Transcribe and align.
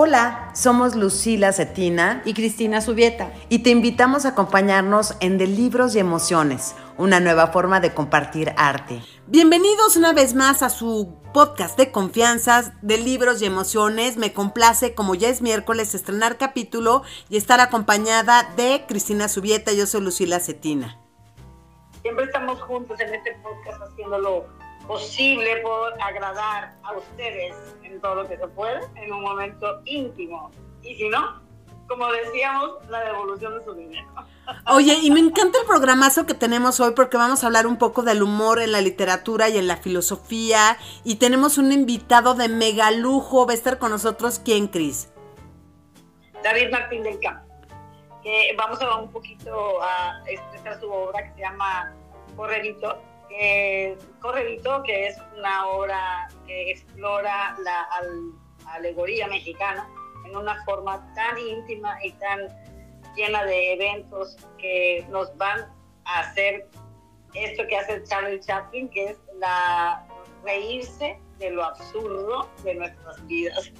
Hola, 0.00 0.50
somos 0.54 0.94
Lucila 0.94 1.52
Cetina 1.52 2.22
y 2.24 2.32
Cristina 2.32 2.80
Subieta 2.80 3.32
y 3.48 3.64
te 3.64 3.70
invitamos 3.70 4.24
a 4.24 4.28
acompañarnos 4.28 5.16
en 5.18 5.38
De 5.38 5.48
Libros 5.48 5.96
y 5.96 5.98
Emociones, 5.98 6.76
una 6.96 7.18
nueva 7.18 7.48
forma 7.48 7.80
de 7.80 7.92
compartir 7.92 8.52
arte. 8.56 9.02
Bienvenidos 9.26 9.96
una 9.96 10.12
vez 10.12 10.36
más 10.36 10.62
a 10.62 10.70
su 10.70 11.16
podcast 11.34 11.76
de 11.76 11.90
confianzas 11.90 12.74
de 12.80 12.98
libros 12.98 13.42
y 13.42 13.46
emociones. 13.46 14.18
Me 14.18 14.32
complace, 14.32 14.94
como 14.94 15.16
ya 15.16 15.30
es 15.30 15.42
miércoles, 15.42 15.92
estrenar 15.96 16.38
capítulo 16.38 17.02
y 17.28 17.36
estar 17.36 17.58
acompañada 17.58 18.52
de 18.56 18.84
Cristina 18.86 19.26
Subieta. 19.26 19.72
Yo 19.72 19.84
soy 19.88 20.02
Lucila 20.02 20.38
Cetina. 20.38 20.96
Siempre 22.02 22.26
estamos 22.26 22.62
juntos 22.62 23.00
en 23.00 23.16
este 23.16 23.36
podcast 23.42 23.82
haciéndolo 23.82 24.46
posible 24.88 25.58
por 25.58 25.92
agradar 26.02 26.74
a 26.82 26.96
ustedes 26.96 27.54
en 27.84 28.00
todo 28.00 28.16
lo 28.16 28.28
que 28.28 28.38
se 28.38 28.48
puede, 28.48 28.80
en 28.96 29.12
un 29.12 29.20
momento 29.20 29.82
íntimo. 29.84 30.50
Y 30.82 30.96
si 30.96 31.08
no, 31.10 31.40
como 31.86 32.10
decíamos, 32.10 32.88
la 32.88 33.00
devolución 33.04 33.58
de 33.58 33.64
su 33.64 33.74
dinero. 33.74 34.08
Oye, 34.66 34.98
y 35.02 35.10
me 35.10 35.20
encanta 35.20 35.60
el 35.60 35.66
programazo 35.66 36.24
que 36.24 36.34
tenemos 36.34 36.80
hoy 36.80 36.92
porque 36.96 37.18
vamos 37.18 37.44
a 37.44 37.46
hablar 37.46 37.66
un 37.66 37.76
poco 37.76 38.02
del 38.02 38.22
humor 38.22 38.60
en 38.60 38.72
la 38.72 38.80
literatura 38.80 39.50
y 39.50 39.58
en 39.58 39.68
la 39.68 39.76
filosofía. 39.76 40.78
Y 41.04 41.16
tenemos 41.16 41.58
un 41.58 41.70
invitado 41.70 42.34
de 42.34 42.48
mega 42.48 42.90
lujo. 42.90 43.46
Va 43.46 43.52
a 43.52 43.56
estar 43.56 43.78
con 43.78 43.90
nosotros, 43.90 44.40
¿quién, 44.42 44.68
Cris? 44.68 45.10
David 46.42 46.70
Martín 46.70 47.02
del 47.02 47.20
Campo. 47.20 47.46
Que 48.22 48.54
vamos 48.56 48.80
a 48.80 48.96
un 48.96 49.10
poquito 49.10 49.82
a 49.82 50.22
expresar 50.26 50.80
su 50.80 50.90
obra 50.90 51.22
que 51.24 51.34
se 51.34 51.40
llama 51.40 51.94
Correrito 52.36 52.98
eh, 53.30 53.96
Corredito, 54.20 54.82
que 54.82 55.08
es 55.08 55.16
una 55.36 55.66
obra 55.68 56.28
que 56.46 56.70
explora 56.70 57.56
la 57.62 57.88
alegoría 58.66 59.26
mexicana 59.28 59.88
en 60.26 60.36
una 60.36 60.62
forma 60.64 61.12
tan 61.14 61.38
íntima 61.38 61.98
y 62.04 62.12
tan 62.12 62.48
llena 63.16 63.44
de 63.44 63.72
eventos 63.74 64.36
que 64.58 65.06
nos 65.10 65.36
van 65.36 65.60
a 66.04 66.20
hacer 66.20 66.68
esto 67.34 67.66
que 67.66 67.76
hace 67.76 68.02
Charlie 68.04 68.40
Chaplin, 68.40 68.88
que 68.88 69.10
es 69.10 69.18
la 69.38 70.06
reírse 70.44 71.18
de 71.38 71.50
lo 71.50 71.64
absurdo 71.64 72.48
de 72.64 72.74
nuestras 72.74 73.26
vidas. 73.26 73.72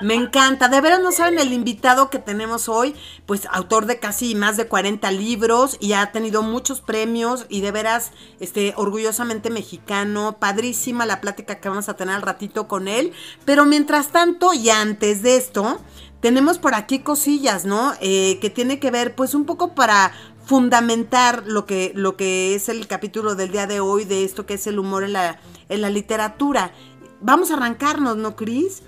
Me 0.00 0.14
encanta, 0.14 0.68
de 0.68 0.80
veras 0.80 1.00
no 1.00 1.12
saben 1.12 1.38
el 1.38 1.52
invitado 1.52 2.10
que 2.10 2.18
tenemos 2.18 2.68
hoy, 2.68 2.94
pues 3.24 3.48
autor 3.50 3.86
de 3.86 3.98
casi 3.98 4.34
más 4.34 4.56
de 4.56 4.68
40 4.68 5.10
libros 5.10 5.76
y 5.80 5.94
ha 5.94 6.12
tenido 6.12 6.42
muchos 6.42 6.80
premios 6.80 7.46
y 7.48 7.60
de 7.60 7.72
veras 7.72 8.12
este 8.40 8.74
orgullosamente 8.76 9.50
mexicano, 9.50 10.36
padrísima 10.38 11.06
la 11.06 11.20
plática 11.20 11.60
que 11.60 11.68
vamos 11.68 11.88
a 11.88 11.94
tener 11.94 12.14
al 12.14 12.22
ratito 12.22 12.68
con 12.68 12.88
él, 12.88 13.12
pero 13.44 13.64
mientras 13.64 14.08
tanto 14.08 14.52
y 14.52 14.70
antes 14.70 15.22
de 15.22 15.36
esto, 15.36 15.80
tenemos 16.20 16.58
por 16.58 16.74
aquí 16.74 17.00
cosillas, 17.00 17.64
¿no? 17.64 17.92
Eh, 18.00 18.38
que 18.40 18.50
tiene 18.50 18.78
que 18.78 18.90
ver 18.90 19.14
pues 19.14 19.34
un 19.34 19.44
poco 19.44 19.74
para 19.74 20.12
fundamentar 20.44 21.42
lo 21.46 21.66
que, 21.66 21.92
lo 21.94 22.16
que 22.16 22.54
es 22.54 22.68
el 22.68 22.86
capítulo 22.86 23.34
del 23.34 23.50
día 23.50 23.66
de 23.66 23.80
hoy 23.80 24.04
de 24.04 24.24
esto 24.24 24.46
que 24.46 24.54
es 24.54 24.66
el 24.66 24.78
humor 24.78 25.02
en 25.02 25.12
la, 25.12 25.40
en 25.68 25.80
la 25.80 25.90
literatura. 25.90 26.72
Vamos 27.20 27.50
a 27.50 27.54
arrancarnos, 27.54 28.16
¿no, 28.16 28.36
Cris? 28.36 28.82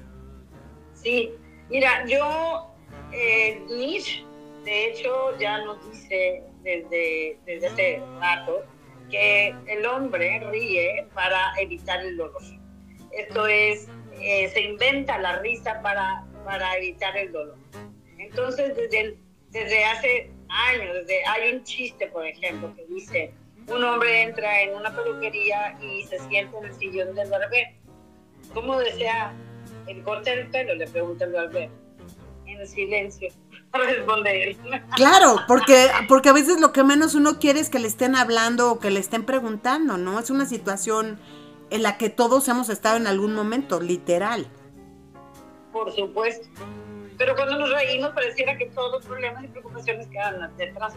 Sí, 1.03 1.33
mira, 1.71 2.05
yo, 2.07 2.75
eh, 3.13 3.61
Nietzsche, 3.69 4.25
de 4.65 4.87
hecho, 4.87 5.39
ya 5.39 5.59
nos 5.65 5.79
dice 5.91 6.43
desde, 6.63 7.39
desde 7.47 7.67
hace 7.67 8.03
rato 8.21 8.65
que 9.11 9.55
el 9.67 9.87
hombre 9.87 10.41
ríe 10.51 11.07
para 11.15 11.53
evitar 11.59 12.01
el 12.01 12.17
dolor. 12.17 12.43
Esto 13.13 13.47
es, 13.47 13.89
eh, 14.21 14.49
se 14.53 14.61
inventa 14.61 15.19
la 15.19 15.39
risa 15.39 15.81
para, 15.83 16.27
para 16.45 16.77
evitar 16.77 17.17
el 17.17 17.33
dolor. 17.33 17.57
Entonces, 18.19 18.77
desde, 18.77 19.17
desde 19.51 19.85
hace 19.85 20.31
años, 20.49 20.95
desde, 20.95 21.25
hay 21.27 21.55
un 21.55 21.65
chiste, 21.65 22.09
por 22.09 22.27
ejemplo, 22.27 22.75
que 22.75 22.85
dice, 22.87 23.33
un 23.69 23.85
hombre 23.85 24.23
entra 24.23 24.63
en 24.63 24.75
una 24.75 24.95
peluquería 24.95 25.79
y 25.81 26.03
se 26.05 26.19
sienta 26.29 26.59
en 26.59 26.65
el 26.65 26.75
sillón 26.75 27.15
del 27.15 27.31
barbero. 27.31 27.71
¿Cómo 28.53 28.79
desea 28.79 29.35
el 29.89 30.03
corte 30.03 30.35
del 30.35 30.49
pelo, 30.51 30.75
le 30.75 30.87
pregunta 30.87 31.25
el 31.25 31.33
barbero. 31.33 31.73
En 32.47 32.67
silencio, 32.67 33.29
responde 33.73 34.51
él. 34.51 34.59
Claro, 34.97 35.37
porque, 35.47 35.89
porque 36.09 36.31
a 36.31 36.33
veces 36.33 36.61
lo 36.61 36.73
que 36.73 36.85
menos 36.85 37.15
uno 37.15 37.39
quiere 37.39 37.61
es 37.61 37.71
que 37.71 37.79
le 37.79 37.89
estén 37.89 38.17
hablando 38.17 38.73
o 38.73 38.79
que 38.79 38.91
le 38.91 39.01
estén 39.01 39.25
preguntando, 39.25 39.99
¿no? 39.99 40.19
Es 40.19 40.31
una 40.31 40.47
situación 40.47 41.21
en 41.71 41.83
la 41.83 41.99
que 41.99 42.09
todos 42.09 42.49
hemos 42.49 42.69
estado 42.71 42.97
en 42.97 43.07
algún 43.07 43.35
momento, 43.35 43.81
literal. 43.81 44.47
Por 45.73 45.95
supuesto. 45.95 46.49
Pero 47.19 47.35
cuando 47.35 47.59
nos 47.59 47.71
reímos 47.71 48.11
pareciera 48.11 48.57
que 48.57 48.67
todos 48.67 48.93
los 48.93 49.05
problemas 49.05 49.45
y 49.45 49.49
preocupaciones 49.49 50.07
quedan 50.07 50.57
detrás, 50.57 50.95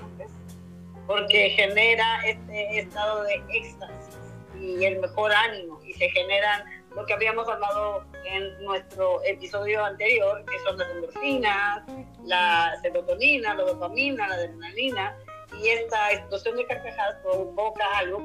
porque 1.08 1.50
genera 1.50 2.26
este 2.26 2.80
estado 2.80 3.24
de 3.24 3.42
éxtasis 3.50 4.16
y 4.60 4.86
el 4.86 5.00
mejor 5.00 5.34
ánimo 5.34 5.82
y 5.84 5.94
se 5.94 6.10
generan 6.10 6.64
lo 6.96 7.06
que 7.06 7.14
habíamos 7.14 7.48
hablado 7.48 8.04
en 8.26 8.64
nuestro 8.64 9.24
episodio 9.24 9.84
anterior, 9.84 10.44
que 10.46 10.60
son 10.66 10.78
las 10.78 10.90
endorfinas, 10.92 11.84
la 12.26 12.74
serotonina, 12.82 13.56
la 13.56 13.64
dopamina, 13.64 14.28
la 14.28 14.36
adrenalina, 14.36 15.16
y 15.62 15.70
esta 15.70 16.12
explosión 16.12 16.58
de 16.58 16.66
carcajadas 16.66 17.18
provoca 17.24 17.84
algo 17.98 18.20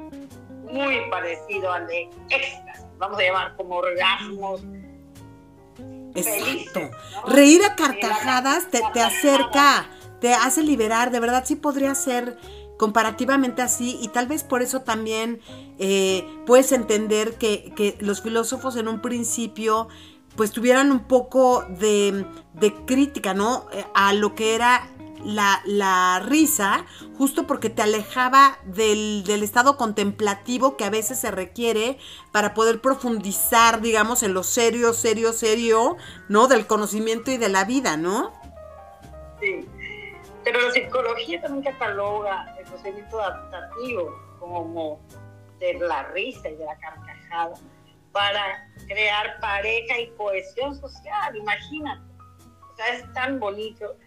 muy 0.63 1.09
parecido 1.09 1.71
al 1.71 1.87
de 1.87 2.09
éxtasis, 2.29 2.85
vamos 2.97 3.19
a 3.19 3.23
llamar 3.23 3.55
como 3.55 3.75
orgasmos. 3.77 4.63
Exacto. 6.15 6.79
Reír 7.27 7.63
a 7.63 7.75
carcajadas 7.75 8.69
te, 8.69 8.81
te 8.93 9.01
acerca, 9.01 9.87
te 10.19 10.33
hace 10.33 10.63
liberar, 10.63 11.11
de 11.11 11.19
verdad 11.19 11.43
sí 11.45 11.55
podría 11.55 11.93
ser 11.95 12.37
comparativamente 12.77 13.61
así 13.61 13.97
y 14.01 14.09
tal 14.09 14.27
vez 14.27 14.43
por 14.43 14.61
eso 14.61 14.81
también 14.81 15.41
eh, 15.79 16.25
puedes 16.45 16.71
entender 16.71 17.37
que, 17.37 17.97
los 17.99 18.21
filósofos 18.21 18.75
en 18.75 18.87
un 18.87 19.01
principio 19.01 19.87
pues 20.35 20.51
tuvieran 20.51 20.91
un 20.91 21.07
poco 21.07 21.65
de, 21.79 22.25
crítica, 22.85 23.33
¿no? 23.33 23.65
Eh, 23.73 23.83
a 23.95 24.13
lo 24.13 24.35
que 24.35 24.53
era 24.53 24.87
la, 25.23 26.21
risa, 26.23 26.85
justo 27.17 27.47
porque 27.47 27.71
te 27.71 27.81
alejaba 27.81 28.59
del, 28.65 29.23
del, 29.25 29.41
estado 29.41 29.77
contemplativo 29.77 30.77
que 30.77 30.85
a 30.85 30.91
veces 30.91 31.19
se 31.19 31.31
requiere 31.31 31.97
para 32.31 32.53
poder 32.53 32.81
profundizar, 32.81 33.81
digamos, 33.81 34.21
en 34.21 34.35
lo 34.35 34.43
serio, 34.43 34.93
serio, 34.93 35.33
serio, 35.33 35.97
¿no? 36.29 36.47
Del 36.47 36.67
conocimiento 36.67 37.31
y 37.31 37.37
de 37.37 37.49
la 37.49 37.65
vida, 37.65 37.97
¿no? 37.97 38.31
Sí. 39.41 39.65
Pero 40.47 40.61
la 40.61 40.71
psicología 40.71 41.41
también 41.41 41.73
cataloga 41.73 42.55
el 42.57 42.63
procedimiento 42.63 43.19
adaptativo 43.19 44.17
como 44.39 44.97
de 45.59 45.73
la 45.73 46.03
risa 46.03 46.47
y 46.47 46.55
de 46.55 46.63
la 46.63 46.77
carcajada 46.77 47.53
para 48.13 48.69
crear 48.87 49.41
pareja 49.41 49.99
y 49.99 50.07
cohesión 50.11 50.73
social, 50.79 51.35
imagínate. 51.35 52.01
O 52.71 52.75
sea, 52.77 52.93
es 52.93 53.11
tan 53.11 53.41
bonito. 53.41 53.97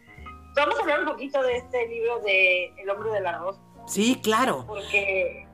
Vamos 0.57 0.79
a 0.79 0.81
hablar 0.81 1.01
un 1.01 1.07
poquito 1.09 1.43
de 1.43 1.57
este 1.59 1.87
libro 1.89 2.21
de 2.21 2.73
El 2.79 2.89
hombre 2.89 3.11
del 3.11 3.27
arroz. 3.27 3.61
Sí, 3.87 4.19
claro. 4.23 4.65
Porque, 4.67 5.47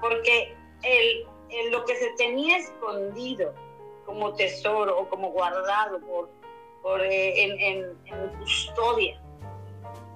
porque 0.00 0.56
el, 0.82 1.70
lo 1.70 1.84
que 1.84 1.94
se 1.94 2.10
tenía 2.18 2.56
escondido 2.56 3.54
como 4.04 4.34
tesoro 4.34 4.98
o 4.98 5.08
como 5.08 5.30
guardado 5.30 6.00
por, 6.00 6.28
por 6.82 7.00
eh, 7.02 7.44
en, 7.44 7.96
en 8.06 8.38
custodia 8.40 9.21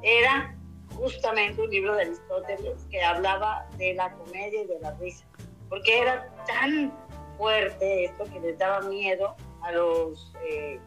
era 0.07 0.55
justamente 0.95 1.61
un 1.61 1.69
libro 1.69 1.95
de 1.97 2.03
Aristóteles 2.03 2.87
que 2.91 3.03
hablaba 3.03 3.67
de 3.77 3.93
la 3.95 4.13
comedia 4.13 4.63
y 4.63 4.67
de 4.67 4.79
la 4.79 4.93
risa, 4.95 5.27
porque 5.69 6.01
era 6.01 6.33
tan 6.47 6.97
fuerte 7.37 8.05
esto 8.05 8.25
que 8.25 8.39
les 8.39 8.57
daba 8.57 8.81
miedo 8.83 9.35
a 9.63 9.73
los 9.73 10.33
eh, 10.49 10.81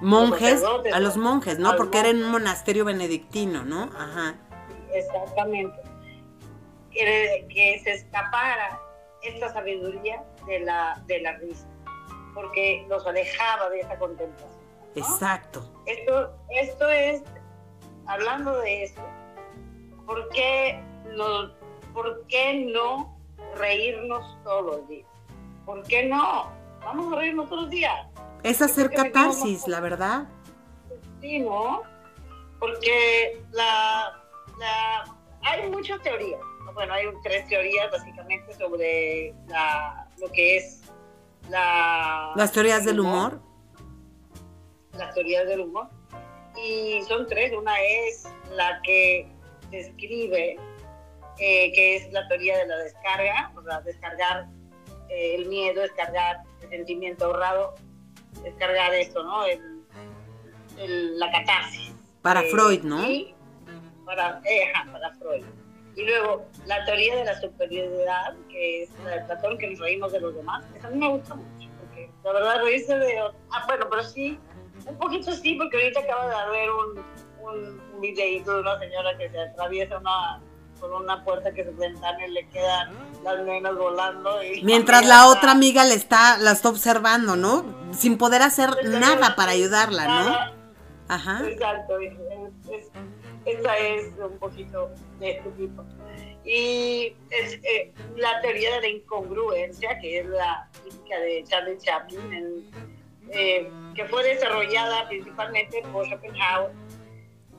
monjes, 0.00 0.62
a 0.92 0.98
los 0.98 1.16
monjes, 1.16 1.60
¿no? 1.60 1.76
Porque 1.76 2.00
era 2.00 2.08
en 2.08 2.24
un 2.24 2.30
monasterio 2.32 2.84
benedictino, 2.84 3.64
¿no? 3.64 3.84
Ajá. 3.96 4.34
Exactamente. 4.92 5.80
Que, 6.90 7.46
que, 7.48 7.80
se 7.84 7.92
escapara 7.92 8.80
esta 9.22 9.52
sabiduría 9.52 10.24
de 10.48 10.58
la, 10.58 11.00
de 11.06 11.20
la 11.20 11.36
risa, 11.36 11.68
porque 12.34 12.84
los 12.88 13.06
alejaba 13.06 13.70
de 13.70 13.78
esa 13.78 13.96
contemplación. 13.96 14.60
Exacto. 14.96 15.72
Esto, 15.86 16.36
esto 16.48 16.88
es 16.88 17.22
hablando 18.10 18.58
de 18.58 18.84
eso, 18.84 19.00
¿por 20.04 20.28
qué, 20.30 20.82
no, 21.16 21.54
¿por 21.94 22.26
qué 22.26 22.66
no 22.72 23.16
reírnos 23.56 24.36
todos 24.42 24.66
los 24.66 24.88
días? 24.88 25.08
¿Por 25.64 25.82
qué 25.84 26.06
no? 26.06 26.50
Vamos 26.80 27.12
a 27.12 27.16
reírnos 27.16 27.48
todos 27.48 27.62
los 27.62 27.70
días. 27.70 28.06
Es 28.42 28.60
hacer 28.60 28.90
catarsis, 28.90 29.68
la 29.68 29.80
verdad. 29.80 30.28
Sí, 31.20 31.38
¿no? 31.38 31.82
Porque 32.58 33.42
la, 33.52 34.20
hay 35.42 35.70
muchas 35.70 36.02
teorías. 36.02 36.40
Bueno, 36.74 36.92
hay 36.94 37.06
tres 37.22 37.46
teorías 37.48 37.90
básicamente 37.90 38.54
sobre 38.54 39.34
la, 39.46 40.08
lo 40.18 40.30
que 40.32 40.56
es 40.56 40.82
la... 41.48 42.32
Las 42.36 42.52
teorías 42.52 42.84
del 42.84 43.00
humor 43.00 43.40
las 45.00 45.14
teorías 45.14 45.46
del 45.46 45.60
humor. 45.60 45.88
Y 46.56 47.02
son 47.02 47.26
tres. 47.26 47.52
Una 47.52 47.80
es 47.80 48.28
la 48.50 48.80
que 48.82 49.28
describe, 49.70 50.56
eh, 51.38 51.72
que 51.72 51.96
es 51.96 52.12
la 52.12 52.26
teoría 52.28 52.58
de 52.58 52.66
la 52.66 52.76
descarga, 52.78 53.52
o 53.56 53.62
sea, 53.62 53.80
descargar 53.82 54.46
eh, 55.08 55.36
el 55.36 55.46
miedo, 55.46 55.82
descargar 55.82 56.42
el 56.62 56.68
sentimiento 56.70 57.26
ahorrado, 57.26 57.74
descargar 58.42 58.94
esto, 58.94 59.22
¿no? 59.22 59.44
la 60.76 61.30
catarsis. 61.30 61.92
Para 62.22 62.40
eh, 62.42 62.50
Freud, 62.50 62.82
¿no? 62.82 63.02
para, 64.04 64.40
para 64.92 65.14
Freud. 65.14 65.44
Y 65.96 66.04
luego, 66.04 66.46
la 66.66 66.84
teoría 66.84 67.16
de 67.16 67.24
la 67.24 67.40
superioridad, 67.40 68.34
que 68.48 68.84
es 68.84 68.90
la 69.04 69.16
de 69.16 69.20
Platón, 69.22 69.58
que 69.58 69.68
nos 69.68 69.78
reímos 69.80 70.12
de 70.12 70.20
los 70.20 70.34
demás. 70.34 70.64
Esa 70.76 70.88
a 70.88 70.90
mí 70.90 70.98
me 70.98 71.08
gusta 71.08 71.34
mucho, 71.34 71.68
porque 71.80 72.10
la 72.24 72.32
verdad 72.32 72.62
reírse 72.62 72.96
de... 72.96 73.18
Ah, 73.50 73.64
bueno, 73.66 73.86
pero 73.90 74.02
sí, 74.02 74.38
un 74.86 74.98
poquito 74.98 75.32
sí, 75.32 75.54
porque 75.54 75.76
ahorita 75.76 76.00
acaba 76.00 76.28
de 76.28 76.34
haber 76.34 76.70
un, 76.70 77.04
un, 77.42 78.00
videíto 78.00 78.54
de 78.54 78.60
una 78.60 78.78
señora 78.78 79.16
que 79.18 79.28
se 79.28 79.38
atraviesa 79.38 79.98
una 79.98 80.40
por 80.80 80.92
una 80.94 81.22
puerta 81.22 81.52
que 81.52 81.62
se 81.62 81.70
ventana 81.72 82.26
y 82.26 82.30
le 82.30 82.48
quedan 82.48 82.90
las 83.22 83.44
nenas 83.44 83.76
volando. 83.76 84.42
Y 84.42 84.62
Mientras 84.62 85.06
la 85.06 85.28
otra 85.28 85.52
amiga 85.52 85.84
le 85.84 85.94
está, 85.94 86.38
la 86.38 86.52
está 86.52 86.70
observando, 86.70 87.36
¿no? 87.36 87.64
Sin 87.92 88.16
poder 88.16 88.40
hacer 88.42 88.70
nada 88.84 89.36
para 89.36 89.52
ayudarla, 89.52 90.06
¿no? 90.06 90.60
Ajá. 91.08 91.46
Exacto. 91.46 91.98
esa 93.44 93.78
es 93.78 94.12
un 94.18 94.38
poquito 94.38 94.90
de 95.18 95.32
este 95.32 95.50
tipo. 95.50 95.84
Y 96.44 97.14
es, 97.30 97.54
eh, 97.62 97.92
la 98.16 98.40
teoría 98.40 98.76
de 98.76 98.80
la 98.80 98.88
incongruencia, 98.88 99.98
que 100.00 100.20
es 100.20 100.26
la 100.26 100.68
típica 100.82 101.18
de 101.20 101.44
Charlie 101.44 101.78
Chaplin, 101.78 102.70
eh, 103.32 103.70
que 103.94 104.04
fue 104.06 104.22
desarrollada 104.24 105.08
principalmente 105.08 105.82
por 105.92 106.06
Schopenhauer. 106.06 106.72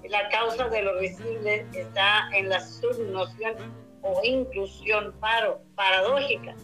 La 0.10 0.30
causa 0.30 0.68
de 0.68 0.82
lo 0.82 1.00
visible 1.00 1.66
está 1.74 2.30
en 2.34 2.50
la 2.50 2.60
subnoción 2.60 3.56
o 4.02 4.20
inclusión 4.24 5.14
paro, 5.20 5.62
paradójica 5.76 6.56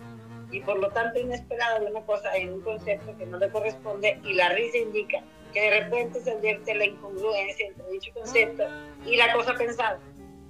y 0.51 0.61
por 0.61 0.79
lo 0.79 0.89
tanto 0.89 1.19
inesperada 1.19 1.79
de 1.79 1.87
una 1.87 2.01
cosa 2.01 2.35
en 2.35 2.53
un 2.53 2.61
concepto 2.61 3.15
que 3.17 3.25
no 3.25 3.37
le 3.37 3.49
corresponde 3.49 4.19
y 4.23 4.33
la 4.33 4.49
risa 4.49 4.77
indica 4.77 5.21
que 5.53 5.61
de 5.61 5.81
repente 5.81 6.19
se 6.21 6.31
advierte 6.31 6.75
la 6.75 6.85
incongruencia 6.85 7.67
entre 7.67 7.89
dicho 7.91 8.11
concepto 8.13 8.63
y 9.05 9.15
la 9.17 9.33
cosa 9.33 9.53
pensada. 9.53 9.99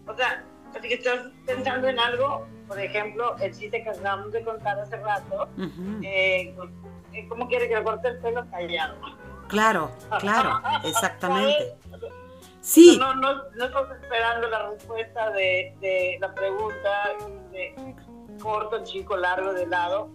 O 0.07 0.15
sea, 0.15 0.43
así 0.75 0.87
que 0.87 0.95
estás 0.95 1.27
pensando 1.45 1.87
en 1.87 1.99
algo, 1.99 2.47
por 2.67 2.79
ejemplo, 2.79 3.35
el 3.39 3.53
chiste 3.53 3.83
que 3.83 3.89
acabamos 3.89 4.31
de 4.31 4.43
contar 4.43 4.79
hace 4.79 4.97
rato, 4.97 5.49
eh, 6.03 6.53
eh, 6.53 6.55
¿cómo 7.27 7.47
quiere 7.47 7.67
que 7.67 7.75
le 7.75 7.83
corte 7.83 8.09
el 8.09 8.19
pelo 8.19 8.45
callado? 8.49 8.95
Claro, 9.47 9.91
claro, 10.19 10.61
exactamente. 10.83 11.75
Sí. 12.61 12.97
No, 12.99 13.15
no, 13.15 13.33
no 13.55 13.65
estás 13.65 13.91
esperando 14.01 14.49
la 14.49 14.69
respuesta 14.69 15.31
de, 15.31 15.73
de 15.79 16.17
la 16.19 16.33
pregunta 16.33 17.13
de 17.51 17.95
corto, 18.41 18.83
chico, 18.83 19.15
largo, 19.15 19.53
de 19.53 19.65
lado 19.67 20.11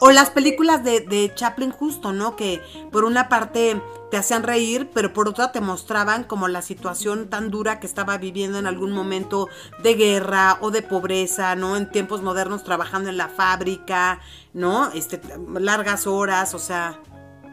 o 0.00 0.10
las 0.10 0.30
películas 0.30 0.84
de, 0.84 1.00
de, 1.00 1.32
Chaplin 1.34 1.70
justo, 1.70 2.12
¿no? 2.12 2.36
Que 2.36 2.60
por 2.90 3.04
una 3.04 3.28
parte 3.28 3.80
te 4.10 4.16
hacían 4.16 4.42
reír, 4.42 4.90
pero 4.92 5.12
por 5.12 5.28
otra 5.28 5.52
te 5.52 5.60
mostraban 5.60 6.24
como 6.24 6.48
la 6.48 6.62
situación 6.62 7.28
tan 7.28 7.50
dura 7.50 7.80
que 7.80 7.86
estaba 7.86 8.18
viviendo 8.18 8.58
en 8.58 8.66
algún 8.66 8.92
momento 8.92 9.48
de 9.82 9.94
guerra 9.94 10.58
o 10.60 10.70
de 10.70 10.82
pobreza, 10.82 11.54
¿no? 11.56 11.76
En 11.76 11.90
tiempos 11.90 12.22
modernos 12.22 12.64
trabajando 12.64 13.08
en 13.10 13.16
la 13.16 13.28
fábrica, 13.28 14.20
¿no? 14.52 14.92
Este, 14.92 15.20
largas 15.58 16.06
horas, 16.06 16.54
o 16.54 16.58
sea, 16.58 17.00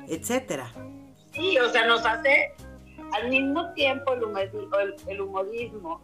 etcétera. 0.08 0.72
Sí, 1.34 1.58
o 1.58 1.70
sea, 1.70 1.86
nos 1.86 2.06
hace 2.06 2.54
al 3.14 3.30
mismo 3.30 3.72
tiempo 3.74 4.14
el 4.14 4.96
el 5.08 5.22
humorismo 5.22 6.02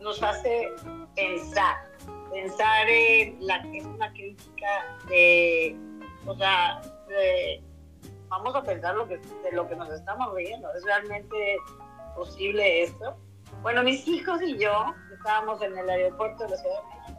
nos 0.00 0.22
hace 0.22 0.68
pensar 1.14 1.87
pensar 2.30 2.88
en 2.88 3.46
la 3.46 3.62
que 3.62 3.78
es 3.78 3.86
una 3.86 4.12
crítica 4.12 4.98
de, 5.08 5.76
o 6.26 6.34
sea, 6.36 6.80
vamos 8.28 8.54
a 8.54 8.62
pensar 8.62 8.94
lo 8.94 9.08
que, 9.08 9.18
de 9.18 9.52
lo 9.52 9.68
que 9.68 9.76
nos 9.76 9.90
estamos 9.90 10.34
riendo. 10.34 10.72
¿Es 10.74 10.84
realmente 10.84 11.56
posible 12.14 12.82
esto? 12.82 13.16
Bueno, 13.62 13.82
mis 13.82 14.06
hijos 14.06 14.40
y 14.42 14.58
yo 14.58 14.94
estábamos 15.12 15.60
en 15.62 15.76
el 15.76 15.88
aeropuerto 15.88 16.44
de 16.44 16.50
la 16.50 16.56
Ciudad 16.56 16.76
de 16.76 16.96
México 16.96 17.18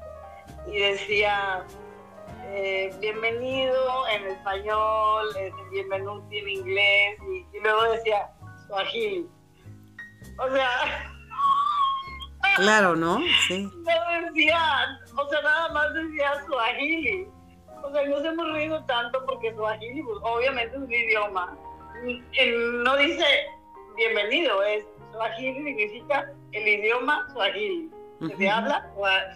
y 0.67 0.79
decía, 0.79 1.65
eh, 2.45 2.93
bienvenido 2.99 4.07
en 4.07 4.27
español, 4.27 5.25
eh, 5.37 5.51
bienvenido 5.71 6.23
en 6.31 6.49
inglés 6.49 7.19
y, 7.31 7.57
y 7.57 7.59
luego 7.61 7.91
decía, 7.91 8.31
Swahili. 8.67 9.27
O 10.37 10.49
sea, 10.51 10.69
Claro, 12.61 12.95
¿no? 12.95 13.19
Sí. 13.47 13.63
No 13.63 14.27
decía, 14.27 14.59
o 15.15 15.29
sea, 15.29 15.41
nada 15.41 15.69
más 15.73 15.93
decía 15.93 16.43
Swahili. 16.45 17.27
O 17.83 17.91
sea, 17.91 18.05
nos 18.05 18.25
hemos 18.25 18.51
reído 18.51 18.83
tanto 18.85 19.25
porque 19.25 19.53
Swahili, 19.53 20.03
pues, 20.03 20.17
obviamente 20.21 20.75
es 20.75 20.81
un 20.81 20.91
idioma. 20.91 21.57
No 22.83 22.97
dice 22.97 23.25
bienvenido, 23.95 24.63
es 24.63 24.85
Swahili 25.11 25.63
significa 25.63 26.31
el 26.51 26.67
idioma 26.67 27.27
Swahili. 27.33 27.91
Se 28.37 28.49
habla 28.49 28.89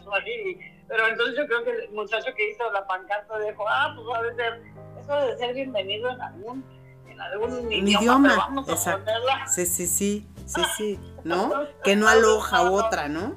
Swahili. 0.04 0.60
Pero 0.88 1.08
entonces 1.08 1.38
yo 1.38 1.48
creo 1.48 1.64
que 1.64 1.72
el 1.72 1.92
muchacho 1.92 2.34
que 2.36 2.52
hizo 2.52 2.70
la 2.72 2.86
pancarta 2.86 3.40
dijo, 3.40 3.66
ah, 3.68 3.96
pues 3.96 4.22
debe 4.22 4.36
ser, 4.36 4.62
eso 5.02 5.16
debe 5.16 5.38
ser 5.38 5.56
bienvenido 5.56 6.12
en 6.12 6.22
algún, 6.22 6.64
en 7.08 7.22
algún 7.22 7.72
idioma. 7.72 8.36
Vamos 8.36 8.88
a 8.88 8.98
ponerla. 8.98 9.48
Sí, 9.48 9.66
sí, 9.66 9.88
sí. 9.88 10.28
Sí, 10.46 10.62
sí, 10.78 11.00
¿no? 11.24 11.52
Que 11.84 11.96
no 11.96 12.08
aloja 12.08 12.70
otra, 12.70 13.08
¿no? 13.08 13.36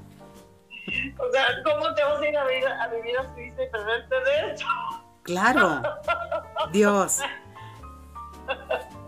O 1.19 1.33
sea, 1.33 1.47
¿cómo 1.65 1.95
te 1.95 2.05
vas 2.05 2.21
a 2.21 2.29
ir 2.29 2.37
a 2.37 2.45
vivir 2.47 2.67
a, 2.67 2.89
vivir 2.89 3.19
a 3.19 3.35
Suiza 3.35 3.63
y 3.63 3.71
perderte 3.71 4.15
de 4.15 4.53
eso? 4.53 4.67
Claro, 5.23 5.83
Dios. 6.73 7.21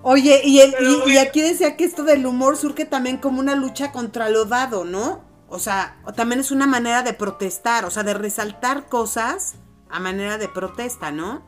Oye, 0.03 0.41
y, 0.45 0.61
y, 1.07 1.19
aquí 1.19 1.41
decía 1.41 1.77
que 1.77 1.85
esto 1.85 2.03
del 2.03 2.27
humor 2.27 2.57
surge 2.57 2.85
también 2.85 3.19
como 3.19 3.41
una 3.41 3.55
lucha 3.55 3.93
contra 3.93 4.29
lo 4.29 4.45
dado, 4.45 4.85
¿no? 4.85 5.25
O 5.49 5.59
sea, 5.59 5.97
también 6.17 6.41
es 6.41 6.51
una 6.51 6.67
manera 6.67 7.03
de 7.03 7.15
protestar, 7.15 7.85
o 7.85 7.91
sea, 7.91 8.03
de 8.03 8.15
resaltar 8.15 8.89
cosas 8.89 9.57
a 9.91 10.01
manera 10.01 10.39
de 10.39 10.49
protesta, 10.49 11.11
¿no? 11.11 11.43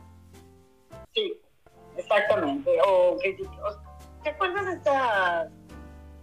Sí, 1.13 1.39
exactamente. 1.97 2.71
O, 2.87 3.17
¿Te 4.23 4.29
acuerdas 4.29 4.65
de 4.65 4.73
esta 4.73 5.49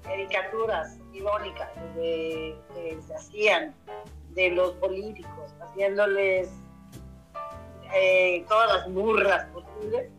caricaturas 0.09 0.99
irónicas 1.13 1.69
que 1.95 2.57
se 3.07 3.15
hacían 3.15 3.75
de 4.31 4.51
los 4.51 4.73
políticos, 4.75 5.55
haciéndoles 5.61 6.51
eh, 7.95 8.45
todas 8.49 8.73
las 8.73 8.93
burlas 8.93 9.45
posibles. 9.47 10.11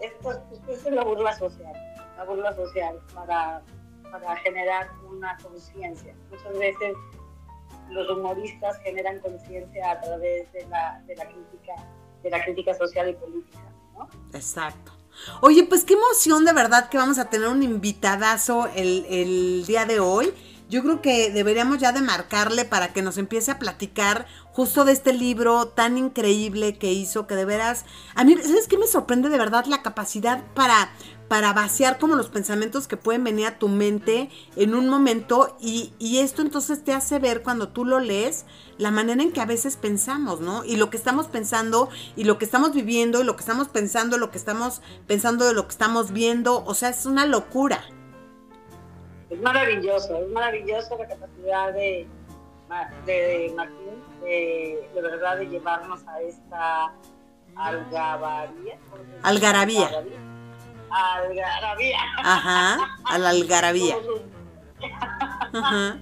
Esto, 0.00 0.42
es 0.68 0.84
la 0.84 1.04
burla 1.04 1.36
social, 1.36 1.72
la 2.16 2.24
burla 2.24 2.54
social 2.54 3.00
para, 3.14 3.62
para 4.10 4.36
generar 4.36 4.88
una 5.08 5.36
conciencia. 5.42 6.14
Muchas 6.30 6.58
veces 6.58 6.94
los 7.90 8.08
humoristas 8.10 8.78
generan 8.78 9.20
conciencia 9.20 9.90
a 9.90 10.00
través 10.00 10.50
de 10.52 10.66
la, 10.66 11.02
de 11.06 11.16
la 11.16 11.26
crítica 11.26 11.74
de 12.24 12.30
la 12.30 12.42
crítica 12.42 12.74
social 12.74 13.10
y 13.10 13.12
política. 13.12 13.60
Exacto. 14.32 14.92
Oye, 15.40 15.64
pues 15.64 15.84
qué 15.84 15.94
emoción 15.94 16.44
de 16.44 16.52
verdad 16.52 16.88
que 16.88 16.98
vamos 16.98 17.18
a 17.18 17.26
tener 17.26 17.48
un 17.48 17.62
invitadazo 17.62 18.68
el, 18.74 19.06
el 19.08 19.64
día 19.66 19.84
de 19.84 20.00
hoy. 20.00 20.32
Yo 20.70 20.82
creo 20.82 21.02
que 21.02 21.30
deberíamos 21.30 21.78
ya 21.78 21.92
de 21.92 22.00
marcarle 22.00 22.64
para 22.64 22.92
que 22.92 23.02
nos 23.02 23.18
empiece 23.18 23.50
a 23.50 23.58
platicar 23.58 24.26
justo 24.46 24.84
de 24.84 24.92
este 24.92 25.12
libro 25.12 25.68
tan 25.68 25.98
increíble 25.98 26.78
que 26.78 26.92
hizo, 26.92 27.26
que 27.26 27.34
de 27.34 27.44
veras, 27.44 27.84
a 28.14 28.24
mí, 28.24 28.36
¿sabes 28.42 28.66
qué 28.66 28.78
me 28.78 28.86
sorprende 28.86 29.28
de 29.28 29.36
verdad 29.36 29.66
la 29.66 29.82
capacidad 29.82 30.42
para 30.54 30.90
para 31.34 31.52
vaciar 31.52 31.98
como 31.98 32.14
los 32.14 32.28
pensamientos 32.28 32.86
que 32.86 32.96
pueden 32.96 33.24
venir 33.24 33.48
a 33.48 33.58
tu 33.58 33.66
mente 33.66 34.30
en 34.54 34.72
un 34.72 34.88
momento 34.88 35.56
y, 35.60 35.92
esto 36.20 36.42
entonces 36.42 36.84
te 36.84 36.92
hace 36.92 37.18
ver 37.18 37.42
cuando 37.42 37.70
tú 37.70 37.84
lo 37.84 37.98
lees 37.98 38.46
la 38.78 38.92
manera 38.92 39.20
en 39.20 39.32
que 39.32 39.40
a 39.40 39.44
veces 39.44 39.76
pensamos, 39.76 40.40
¿no? 40.40 40.64
Y 40.64 40.76
lo 40.76 40.90
que 40.90 40.96
estamos 40.96 41.26
pensando 41.26 41.88
y 42.14 42.22
lo 42.22 42.38
que 42.38 42.44
estamos 42.44 42.72
viviendo 42.72 43.20
y 43.20 43.24
lo 43.24 43.34
que 43.34 43.40
estamos 43.40 43.66
pensando, 43.66 44.16
lo 44.16 44.30
que 44.30 44.38
estamos 44.38 44.80
pensando 45.08 45.44
de 45.44 45.54
lo 45.54 45.64
que 45.64 45.72
estamos 45.72 46.12
viendo, 46.12 46.64
o 46.64 46.72
sea, 46.72 46.90
es 46.90 47.04
una 47.04 47.26
locura. 47.26 47.80
Es 49.28 49.40
maravilloso, 49.42 50.16
es 50.16 50.30
maravilloso 50.30 50.96
la 50.96 51.08
capacidad 51.08 51.72
de, 51.72 52.06
de, 53.06 53.52
Martín 53.56 54.04
de, 54.22 54.88
de 54.94 55.02
verdad 55.02 55.38
de 55.38 55.46
llevarnos 55.46 56.00
a 56.06 56.20
esta 56.22 56.92
algarabía. 57.56 58.78
Algarabía 59.24 59.86
algarabía. 59.88 60.33
Ajá, 62.18 62.98
a 63.04 63.18
la 63.18 63.30
algarabía. 63.30 63.96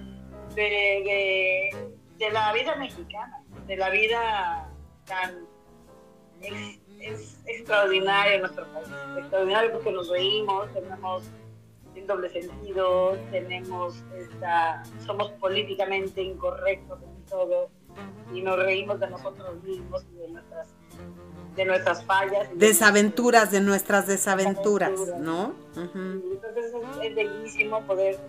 De, 0.55 1.71
de, 2.19 2.31
la 2.31 2.53
vida 2.53 2.75
mexicana, 2.75 3.41
de 3.65 3.75
la 3.75 3.89
vida 3.89 4.69
tan 5.05 5.47
es 6.99 7.41
extraordinario 7.47 8.39
nuestro 8.39 8.65
país, 8.71 8.87
extraordinario 9.17 9.71
porque 9.73 9.91
nos 9.91 10.09
reímos, 10.09 10.71
tenemos 10.73 11.23
el 11.95 12.07
doble 12.07 12.29
sentido, 12.29 13.17
tenemos 13.31 14.03
esta, 14.15 14.83
somos 15.05 15.31
políticamente 15.33 16.21
incorrectos 16.21 17.01
en 17.03 17.25
todo 17.25 17.69
y 18.33 18.41
nos 18.41 18.57
reímos 18.57 18.99
de 18.99 19.09
nosotros 19.09 19.61
mismos 19.63 20.05
y 20.11 20.15
de 20.17 20.27
nuestras 20.29 20.73
de 21.55 21.65
nuestras 21.65 22.03
fallas. 22.05 22.47
Desaventuras, 22.53 23.51
de 23.51 23.61
nuestras 23.61 24.07
desaventuras, 24.07 24.91
¿no? 25.19 25.53
Entonces 25.75 26.73
es, 27.01 27.15
bellísimo 27.15 27.81
poder 27.81 28.19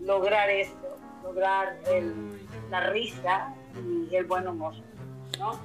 lograr 0.00 0.50
esto, 0.50 0.96
lograr 1.22 1.78
la 2.70 2.90
risa 2.90 3.54
y 4.10 4.14
el 4.14 4.24
buen 4.24 4.46
humor, 4.46 4.74
¿no? 5.38 5.58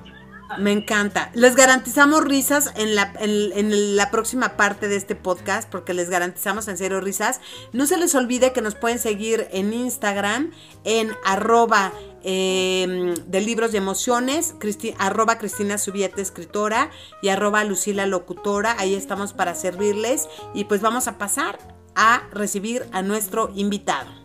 Me 0.57 0.71
encanta. 0.71 1.29
Les 1.35 1.55
garantizamos 1.55 2.23
risas 2.23 2.73
en 2.75 2.95
la, 2.95 3.13
en, 3.19 3.95
la, 3.95 4.09
próxima 4.09 4.57
parte 4.57 4.87
de 4.87 4.95
este 4.95 5.15
podcast, 5.15 5.69
porque 5.69 5.93
les 5.93 6.09
garantizamos 6.09 6.67
en 6.67 6.77
serio 6.77 6.99
risas. 7.01 7.39
No 7.71 7.85
se 7.85 7.97
les 7.97 8.15
olvide 8.15 8.51
que 8.51 8.61
nos 8.61 8.75
pueden 8.75 8.99
seguir 8.99 9.47
en 9.51 9.73
Instagram, 9.73 10.51
en 10.85 11.11
arroba 11.23 11.93
em, 12.23 13.13
de 13.13 13.41
libros 13.41 13.73
y 13.73 13.77
emociones, 13.77 14.55
arroba 14.97 15.37
Cristina 15.37 15.77
Subiete, 15.77 16.21
escritora, 16.21 16.89
y 17.21 17.29
arroba 17.29 17.63
Lucila 17.63 18.07
Locutora. 18.07 18.75
Ahí 18.79 18.95
estamos 18.95 19.33
para 19.33 19.53
servirles. 19.53 20.27
Y 20.53 20.65
pues 20.65 20.81
vamos 20.81 21.07
a 21.07 21.17
pasar 21.17 21.59
a 21.95 22.23
recibir 22.31 22.85
a 22.91 23.01
nuestro 23.01 23.51
invitado. 23.53 24.18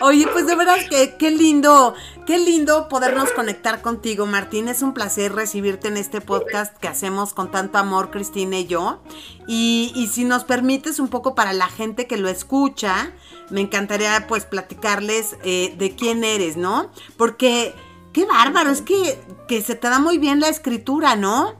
Oye, 0.00 0.26
pues 0.28 0.46
de 0.46 0.54
verdad 0.54 0.78
que 0.88 1.16
qué 1.16 1.30
lindo, 1.30 1.94
qué 2.26 2.38
lindo 2.38 2.88
podernos 2.88 3.32
conectar 3.32 3.82
contigo, 3.82 4.26
Martín. 4.26 4.68
Es 4.68 4.82
un 4.82 4.94
placer 4.94 5.32
recibirte 5.32 5.88
en 5.88 5.96
este 5.96 6.20
podcast 6.20 6.76
que 6.78 6.86
hacemos 6.86 7.34
con 7.34 7.50
tanto 7.50 7.78
amor, 7.78 8.10
Cristina 8.10 8.58
y 8.58 8.66
yo. 8.66 9.02
Y, 9.48 10.08
si 10.12 10.24
nos 10.24 10.44
permites 10.44 11.00
un 11.00 11.08
poco 11.08 11.34
para 11.34 11.52
la 11.52 11.68
gente 11.68 12.06
que 12.06 12.16
lo 12.16 12.28
escucha, 12.28 13.12
me 13.50 13.60
encantaría 13.60 14.26
pues 14.28 14.44
platicarles 14.44 15.36
eh, 15.42 15.74
de 15.76 15.96
quién 15.96 16.22
eres, 16.22 16.56
¿no? 16.56 16.92
Porque 17.16 17.74
qué 18.12 18.24
bárbaro, 18.24 18.70
es 18.70 18.82
que, 18.82 19.18
que 19.48 19.62
se 19.62 19.74
te 19.74 19.88
da 19.88 19.98
muy 19.98 20.18
bien 20.18 20.38
la 20.38 20.48
escritura, 20.48 21.16
¿no? 21.16 21.58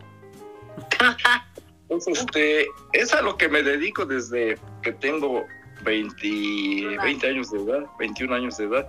Pues 1.89 2.07
este, 2.07 2.67
es 2.93 3.15
a 3.15 3.23
lo 3.23 3.39
que 3.39 3.49
me 3.49 3.63
dedico 3.63 4.05
desde 4.05 4.59
que 4.83 4.93
tengo 4.93 5.47
20, 5.85 6.99
20 7.03 7.27
años 7.27 7.51
de 7.51 7.63
edad, 7.63 7.87
21 7.99 8.35
años 8.35 8.57
de 8.57 8.65
edad. 8.65 8.89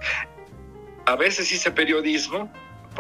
A 1.06 1.16
veces 1.16 1.52
hice 1.52 1.72
periodismo, 1.72 2.52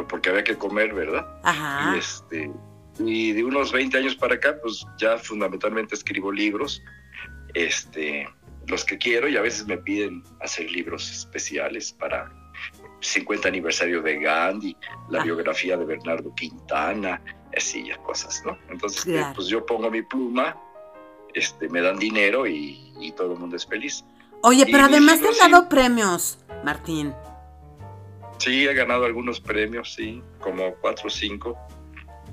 porque 0.07 0.29
había 0.29 0.43
que 0.43 0.57
comer, 0.57 0.93
¿verdad? 0.93 1.27
Ajá. 1.43 1.95
Y, 1.95 1.99
este, 1.99 2.51
y 2.99 3.31
de 3.33 3.43
unos 3.43 3.71
20 3.71 3.97
años 3.97 4.15
para 4.15 4.35
acá, 4.35 4.57
pues 4.61 4.85
ya 4.97 5.17
fundamentalmente 5.17 5.95
escribo 5.95 6.31
libros, 6.31 6.81
este, 7.53 8.27
los 8.67 8.85
que 8.85 8.97
quiero, 8.97 9.27
y 9.27 9.37
a 9.37 9.41
veces 9.41 9.65
me 9.67 9.77
piden 9.77 10.23
hacer 10.41 10.69
libros 10.71 11.09
especiales 11.11 11.91
para 11.93 12.31
50 13.01 13.47
aniversario 13.47 14.01
de 14.01 14.19
Gandhi, 14.19 14.75
la 15.09 15.21
ah. 15.21 15.23
biografía 15.23 15.77
de 15.77 15.85
Bernardo 15.85 16.33
Quintana, 16.35 17.21
así 17.55 17.89
cosas, 18.05 18.41
¿no? 18.45 18.57
Entonces, 18.69 19.05
pues 19.35 19.47
yo 19.47 19.65
pongo 19.65 19.89
mi 19.89 20.01
pluma 20.01 20.55
este, 21.33 21.69
me 21.69 21.81
dan 21.81 21.97
dinero 21.97 22.47
y, 22.47 22.85
todo 23.15 23.33
el 23.33 23.39
mundo 23.39 23.55
es 23.55 23.65
feliz. 23.65 24.05
Oye, 24.41 24.65
pero 24.65 24.85
además 24.85 25.19
te 25.19 25.27
han 25.27 25.51
dado 25.51 25.67
premios, 25.67 26.39
Martín. 26.63 27.13
Sí, 28.37 28.67
he 28.67 28.73
ganado 28.73 29.05
algunos 29.05 29.41
premios, 29.41 29.93
sí, 29.95 30.21
como 30.39 30.75
cuatro 30.75 31.07
o 31.07 31.09
cinco. 31.09 31.57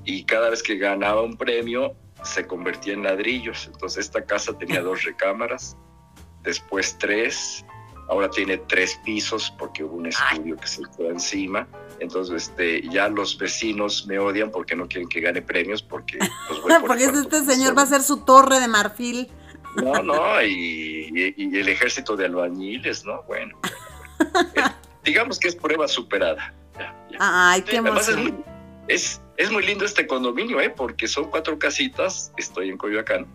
Y 0.05 0.23
cada 0.23 0.49
vez 0.49 0.63
que 0.63 0.77
ganaba 0.77 1.21
un 1.21 1.35
premio, 1.35 1.95
se 2.23 2.45
convertía 2.45 2.93
en 2.93 3.03
ladrillos. 3.03 3.67
Entonces 3.67 4.05
esta 4.05 4.23
casa 4.23 4.57
tenía 4.57 4.81
dos 4.83 5.03
recámaras, 5.03 5.75
después 6.43 6.97
tres, 6.97 7.65
ahora 8.09 8.29
tiene 8.29 8.57
tres 8.57 8.99
pisos 9.03 9.53
porque 9.57 9.83
hubo 9.83 9.95
un 9.95 10.07
estudio 10.07 10.55
que 10.57 10.67
se 10.67 10.81
quedó 10.95 11.09
encima. 11.09 11.67
Entonces, 11.99 12.49
este, 12.49 12.81
ya 12.89 13.09
los 13.09 13.37
vecinos 13.37 14.05
me 14.07 14.19
odian 14.19 14.51
porque 14.51 14.75
no 14.75 14.87
quieren 14.87 15.09
que 15.09 15.19
gane 15.19 15.41
premios 15.41 15.81
porque... 15.81 16.19
Pues, 16.19 16.77
porque 16.87 17.05
este 17.05 17.43
señor 17.45 17.77
va 17.77 17.83
a 17.83 17.87
ser 17.87 18.01
su 18.01 18.17
torre 18.17 18.59
de 18.59 18.67
marfil. 18.67 19.29
No, 19.75 20.01
no, 20.01 20.41
y, 20.41 21.11
el 21.37 21.69
ejército 21.69 22.15
de 22.15 22.25
albañiles, 22.25 23.05
¿no? 23.05 23.23
Bueno, 23.23 23.59
digamos 25.03 25.39
que 25.39 25.49
es 25.49 25.55
prueba 25.55 25.87
superada. 25.87 26.53
Ay, 27.19 27.61
qué 27.61 27.77
emoción. 27.77 28.43
Es, 28.87 29.21
es, 29.35 29.51
muy 29.51 29.65
lindo 29.65 29.85
este 29.85 30.07
condominio, 30.07 30.59
¿eh? 30.61 30.69
Porque 30.69 31.07
son 31.07 31.25
cuatro 31.29 31.59
casitas, 31.59 32.31
estoy 32.37 32.69
en 32.69 32.77
Coyoacán, 32.77 33.27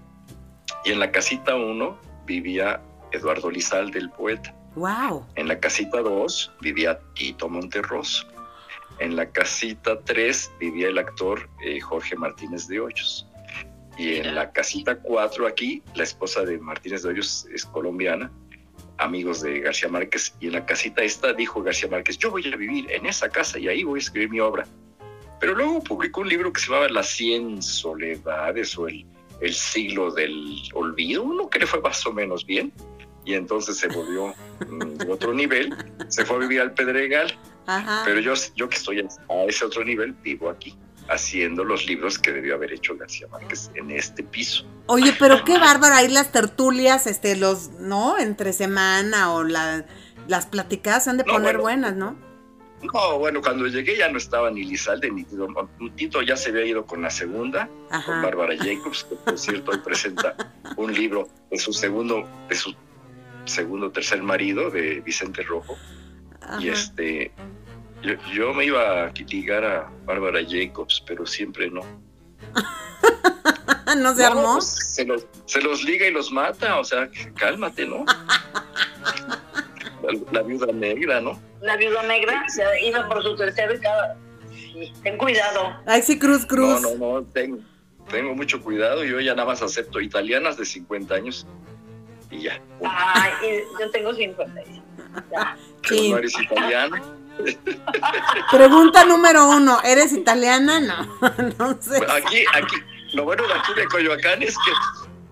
y 0.84 0.92
en 0.92 0.98
la 0.98 1.12
casita 1.12 1.54
uno 1.54 1.98
vivía 2.24 2.80
Eduardo 3.12 3.50
Lizalde, 3.50 3.98
el 3.98 4.10
poeta. 4.10 4.54
Wow. 4.74 5.26
En 5.34 5.48
la 5.48 5.58
casita 5.58 6.00
2 6.00 6.52
vivía 6.60 6.98
Tito 7.14 7.48
Monterroso. 7.48 8.26
En 8.98 9.16
la 9.16 9.28
casita 9.30 10.00
3 10.00 10.52
vivía 10.60 10.88
el 10.88 10.98
actor 10.98 11.48
eh, 11.64 11.80
Jorge 11.80 12.16
Martínez 12.16 12.68
de 12.68 12.80
Hoyos. 12.80 13.26
Y 13.98 14.14
en 14.14 14.34
la 14.34 14.50
casita 14.52 14.96
4 14.96 15.46
aquí, 15.46 15.82
la 15.94 16.04
esposa 16.04 16.42
de 16.42 16.58
Martínez 16.58 17.02
de 17.02 17.10
Hoyos 17.10 17.46
es 17.52 17.66
colombiana, 17.66 18.32
amigos 18.96 19.42
de 19.42 19.60
García 19.60 19.88
Márquez. 19.88 20.34
Y 20.40 20.46
en 20.46 20.54
la 20.54 20.64
casita 20.64 21.02
esta 21.02 21.32
dijo 21.34 21.62
García 21.62 21.90
Márquez, 21.90 22.16
yo 22.18 22.30
voy 22.30 22.50
a 22.50 22.56
vivir 22.56 22.90
en 22.90 23.04
esa 23.04 23.28
casa 23.28 23.58
y 23.58 23.68
ahí 23.68 23.84
voy 23.84 23.98
a 23.98 24.02
escribir 24.02 24.30
mi 24.30 24.40
obra. 24.40 24.66
Pero 25.40 25.54
luego 25.54 25.82
publicó 25.82 26.20
un 26.20 26.28
libro 26.28 26.52
que 26.52 26.60
se 26.60 26.68
llamaba 26.68 26.88
Las 26.88 27.08
cien 27.08 27.60
soledades 27.60 28.78
o 28.78 28.88
el, 28.88 29.04
el 29.40 29.52
siglo 29.52 30.12
del 30.12 30.62
olvido, 30.72 31.24
uno 31.24 31.50
que 31.50 31.58
le 31.58 31.66
fue 31.66 31.80
más 31.80 32.06
o 32.06 32.12
menos 32.12 32.46
bien. 32.46 32.72
Y 33.24 33.34
entonces 33.34 33.76
se 33.76 33.88
volvió 33.88 34.34
mm, 34.68 35.10
otro 35.10 35.32
nivel, 35.32 35.74
se 36.08 36.24
fue 36.24 36.36
a 36.36 36.38
vivir 36.40 36.60
al 36.60 36.74
Pedregal 36.74 37.38
pero 38.04 38.20
yo, 38.20 38.34
yo 38.56 38.68
que 38.68 38.76
estoy 38.76 39.00
a 39.00 39.44
ese 39.46 39.64
otro 39.64 39.84
nivel, 39.84 40.12
vivo 40.22 40.50
aquí 40.50 40.76
haciendo 41.08 41.64
los 41.64 41.86
libros 41.86 42.18
que 42.18 42.32
debió 42.32 42.54
haber 42.54 42.72
hecho 42.72 42.96
García 42.96 43.26
Márquez 43.28 43.70
en 43.74 43.90
este 43.90 44.22
piso. 44.22 44.64
Oye, 44.86 45.14
pero 45.18 45.44
qué 45.44 45.58
bárbaro, 45.58 45.94
ahí 45.94 46.08
las 46.08 46.32
tertulias, 46.32 47.06
este, 47.06 47.36
los, 47.36 47.70
¿no? 47.80 48.18
Entre 48.18 48.52
semana 48.52 49.32
o 49.32 49.42
la, 49.42 49.84
las 50.28 50.46
platicadas 50.46 51.08
han 51.08 51.18
de 51.18 51.24
poner 51.24 51.58
buenas, 51.58 51.94
¿no? 51.94 52.16
No, 52.82 53.18
bueno, 53.18 53.40
cuando 53.40 53.66
llegué 53.68 53.96
ya 53.96 54.08
no 54.08 54.18
estaba 54.18 54.50
ni 54.50 54.64
Lizalde 54.64 55.08
ni 55.08 55.22
Tito. 55.22 55.46
Tito 55.94 56.22
ya 56.22 56.36
se 56.36 56.50
había 56.50 56.64
ido 56.64 56.84
con 56.84 57.02
la 57.02 57.10
segunda, 57.10 57.68
con 58.04 58.22
Bárbara 58.22 58.56
Jacobs, 58.56 59.04
que 59.04 59.14
por 59.14 59.38
cierto 59.38 59.70
hoy 59.70 59.78
presenta 59.78 60.34
un 60.76 60.92
libro 60.92 61.28
de 61.50 61.58
su 61.58 61.72
segundo, 61.72 62.28
de 62.48 62.56
su 62.56 62.74
segundo 63.44 63.90
tercer 63.90 64.22
marido, 64.22 64.70
de 64.70 65.00
Vicente 65.00 65.42
Rojo. 65.42 65.76
Y 66.60 66.68
este, 66.68 67.32
yo, 68.34 68.52
me 68.52 68.64
iba 68.64 69.04
a 69.04 69.12
ligar 69.28 69.64
a 69.64 69.90
Bárbara 70.04 70.40
Jacobs, 70.46 71.02
pero 71.06 71.24
siempre 71.26 71.70
no. 71.70 71.82
¿No 73.96 74.14
se 74.14 74.24
armó? 74.24 74.54
Pues, 74.54 74.94
se, 74.94 75.04
los, 75.04 75.26
se 75.44 75.60
los 75.60 75.84
liga 75.84 76.06
y 76.06 76.10
los 76.10 76.32
mata, 76.32 76.78
o 76.80 76.84
sea, 76.84 77.10
cálmate, 77.36 77.86
¿no? 77.86 78.04
la, 80.32 80.42
viuda 80.42 80.72
negra, 80.72 81.20
¿no? 81.20 81.40
La 81.60 81.76
viuda 81.76 82.02
negra 82.04 82.44
se 82.48 82.62
iba 82.84 83.08
por 83.08 83.22
su 83.22 83.36
tercero 83.36 83.74
y 83.74 83.80
cada... 83.80 84.16
Ten 85.02 85.18
cuidado. 85.18 85.76
Ay, 85.86 86.02
sí, 86.02 86.18
cruz, 86.18 86.46
cruz. 86.46 86.80
No, 86.80 86.94
no, 86.96 87.20
no, 87.20 87.26
tengo, 87.26 87.58
tengo 88.10 88.34
mucho 88.34 88.62
cuidado. 88.62 89.04
Yo 89.04 89.20
ya 89.20 89.34
nada 89.34 89.46
más 89.46 89.62
acepto 89.62 90.00
italianas 90.00 90.56
de 90.56 90.64
50 90.64 91.14
años 91.14 91.46
y 92.32 92.42
ya. 92.42 92.60
Ay, 92.84 93.62
yo 93.78 93.90
tengo 93.90 94.12
55. 94.12 94.82
¿No 96.10 96.18
eres 96.18 96.40
italiana? 96.40 97.02
Pregunta 98.50 99.04
número 99.04 99.48
uno, 99.48 99.78
¿eres 99.84 100.12
italiana? 100.12 100.80
No, 100.80 101.04
no 101.58 101.80
sé. 101.80 101.96
Aquí, 102.08 102.44
aquí, 102.54 102.76
lo 103.14 103.24
bueno 103.24 103.46
de 103.46 103.54
aquí 103.54 103.74
de 103.74 103.86
Coyoacán 103.86 104.42
es 104.42 104.56
que 104.56 104.72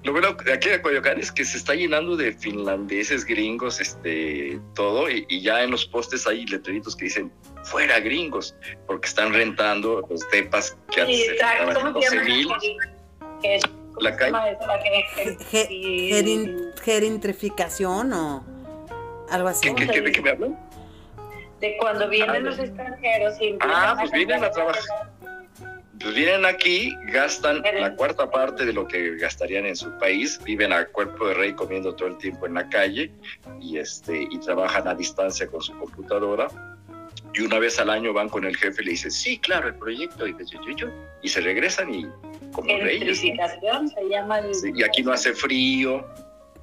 lo 0.03 0.13
bueno 0.13 0.33
de 0.33 0.53
aquí 0.53 0.71
de 0.71 0.81
Coyoacán 0.81 1.19
es 1.19 1.31
que 1.31 1.45
se 1.45 1.59
está 1.59 1.75
llenando 1.75 2.17
de 2.17 2.33
finlandeses, 2.33 3.25
gringos, 3.25 3.81
este, 3.81 4.59
todo, 4.75 5.11
y, 5.11 5.43
ya 5.43 5.63
en 5.63 5.71
los 5.71 5.85
postes 5.85 6.27
hay 6.27 6.47
letreritos 6.47 6.97
que 6.97 7.05
dicen 7.05 7.31
fuera 7.65 8.01
gringos, 8.01 8.55
porque 8.87 9.09
están 9.09 9.35
rentando 9.35 10.07
los 10.09 10.29
depas 10.31 10.77
que 10.91 11.03
antes 11.03 11.27
se 11.27 11.33
rentaban 11.33 11.93
12 11.93 12.21
mil. 12.25 12.49
La 13.99 14.17
calle. 14.17 14.57
Gerintrificación 16.83 18.13
o 18.13 18.45
algo 19.31 19.49
así. 19.49 19.75
¿Qué, 19.75 19.87
qué, 19.87 20.01
de 20.01 20.13
qué 20.13 20.23
me 20.23 20.31
hablan? 20.31 20.59
De 21.61 21.77
cuando 21.79 22.09
vienen 22.09 22.37
ah, 22.37 22.41
los 22.41 22.59
extranjeros 22.59 23.41
y 23.41 23.57
Ah, 23.61 23.95
pues 23.99 24.11
vienen 24.13 24.43
a 24.43 24.51
trabajar. 24.51 24.83
Pues 26.01 26.15
vienen 26.15 26.47
aquí, 26.47 26.97
gastan 27.13 27.63
la 27.79 27.95
cuarta 27.95 28.31
parte 28.31 28.65
de 28.65 28.73
lo 28.73 28.89
que 28.89 29.17
gastarían 29.17 29.67
en 29.67 29.77
su 29.77 29.99
país, 29.99 30.41
viven 30.43 30.73
a 30.73 30.87
cuerpo 30.87 31.29
de 31.29 31.35
rey 31.35 31.53
comiendo 31.53 31.95
todo 31.95 32.09
el 32.09 32.17
tiempo 32.17 32.47
en 32.47 32.55
la 32.55 32.67
calle 32.71 33.13
y, 33.61 33.77
este, 33.77 34.23
y 34.23 34.39
trabajan 34.39 34.89
a 34.89 34.95
distancia 34.95 35.47
con 35.47 35.61
su 35.61 35.77
computadora 35.79 36.49
y 37.35 37.41
una 37.43 37.59
vez 37.59 37.79
al 37.79 37.91
año 37.91 38.13
van 38.13 38.29
con 38.29 38.45
el 38.45 38.57
jefe 38.57 38.83
y 38.83 38.85
le 38.87 38.91
dicen, 38.93 39.11
sí, 39.11 39.39
claro, 39.39 39.69
el 39.69 39.75
proyecto, 39.75 40.27
y, 40.27 40.35
y 41.23 41.29
se 41.29 41.41
regresan 41.41 41.95
y 41.95 42.07
como 42.53 42.69
reyes. 42.79 43.21
se 43.21 43.35
llama. 44.11 44.41
y 44.75 44.83
aquí 44.83 45.03
no 45.03 45.13
hace 45.13 45.33
frío. 45.33 46.07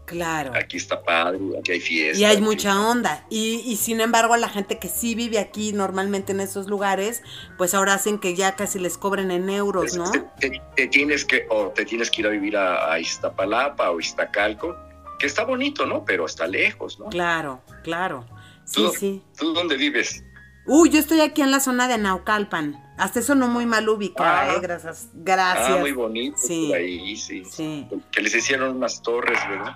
Claro. 0.06 0.54
Aquí 0.56 0.78
está 0.78 1.04
padre, 1.04 1.40
aquí 1.60 1.74
hay 1.74 1.80
fiesta. 1.82 2.18
Y 2.18 2.24
hay 2.24 2.40
mucha 2.40 2.80
onda. 2.80 3.26
Y, 3.30 3.62
y, 3.66 3.76
sin 3.76 4.00
embargo, 4.00 4.38
la 4.38 4.48
gente 4.48 4.80
que 4.80 4.88
sí 4.88 5.16
vive 5.16 5.38
aquí 5.38 5.74
normalmente 5.74 6.32
en 6.32 6.40
esos 6.40 6.68
lugares, 6.68 7.24
pues 7.58 7.74
ahora 7.74 7.94
hacen 7.94 8.18
que 8.18 8.34
ya 8.34 8.56
casi 8.56 8.80
les 8.80 8.98
cobren 8.98 9.32
en 9.32 9.50
euros, 9.50 9.98
¿no? 9.98 10.10
Te, 10.40 10.88
tienes 10.88 11.26
que, 11.26 11.46
o 11.50 11.72
te 11.72 11.84
tienes 11.84 12.10
que 12.10 12.22
ir 12.22 12.28
a 12.28 12.30
vivir 12.30 12.56
a, 12.56 12.94
a 12.94 13.00
Iztapalapa 13.02 13.92
o 13.92 14.00
Iztacalco, 14.00 14.78
que 15.20 15.28
está 15.28 15.44
bonito, 15.44 15.86
¿no? 15.86 16.06
Pero 16.06 16.26
está 16.26 16.48
lejos, 16.48 16.98
¿no? 17.00 17.08
Claro, 17.08 17.62
claro. 17.84 18.26
Sí, 18.64 18.88
sí. 18.98 19.22
¿Tú 19.38 19.54
dónde 19.54 19.78
vives? 19.78 20.24
Uy, 20.68 20.90
yo 20.90 21.00
estoy 21.00 21.22
aquí 21.22 21.42
en 21.42 21.52
la 21.52 21.62
zona 21.62 21.88
de 21.88 21.98
Naucalpan. 21.98 22.84
Hasta 22.98 23.20
eso 23.20 23.36
no 23.36 23.48
muy 23.48 23.66
mal 23.66 23.88
ubicada, 23.88 24.42
ah. 24.42 24.54
¿eh? 24.56 24.60
Gracias. 24.62 25.10
Gracias. 25.14 25.78
Ah, 25.78 25.80
muy 25.80 25.94
bonito. 25.94 26.38
Sí. 26.38 26.74
ahí, 26.74 27.16
sí. 27.16 27.46
sí. 27.46 27.88
Que 28.12 28.22
les 28.22 28.36
hicieron 28.36 28.76
unas 28.76 29.02
torres, 29.02 29.40
¿verdad? 29.48 29.76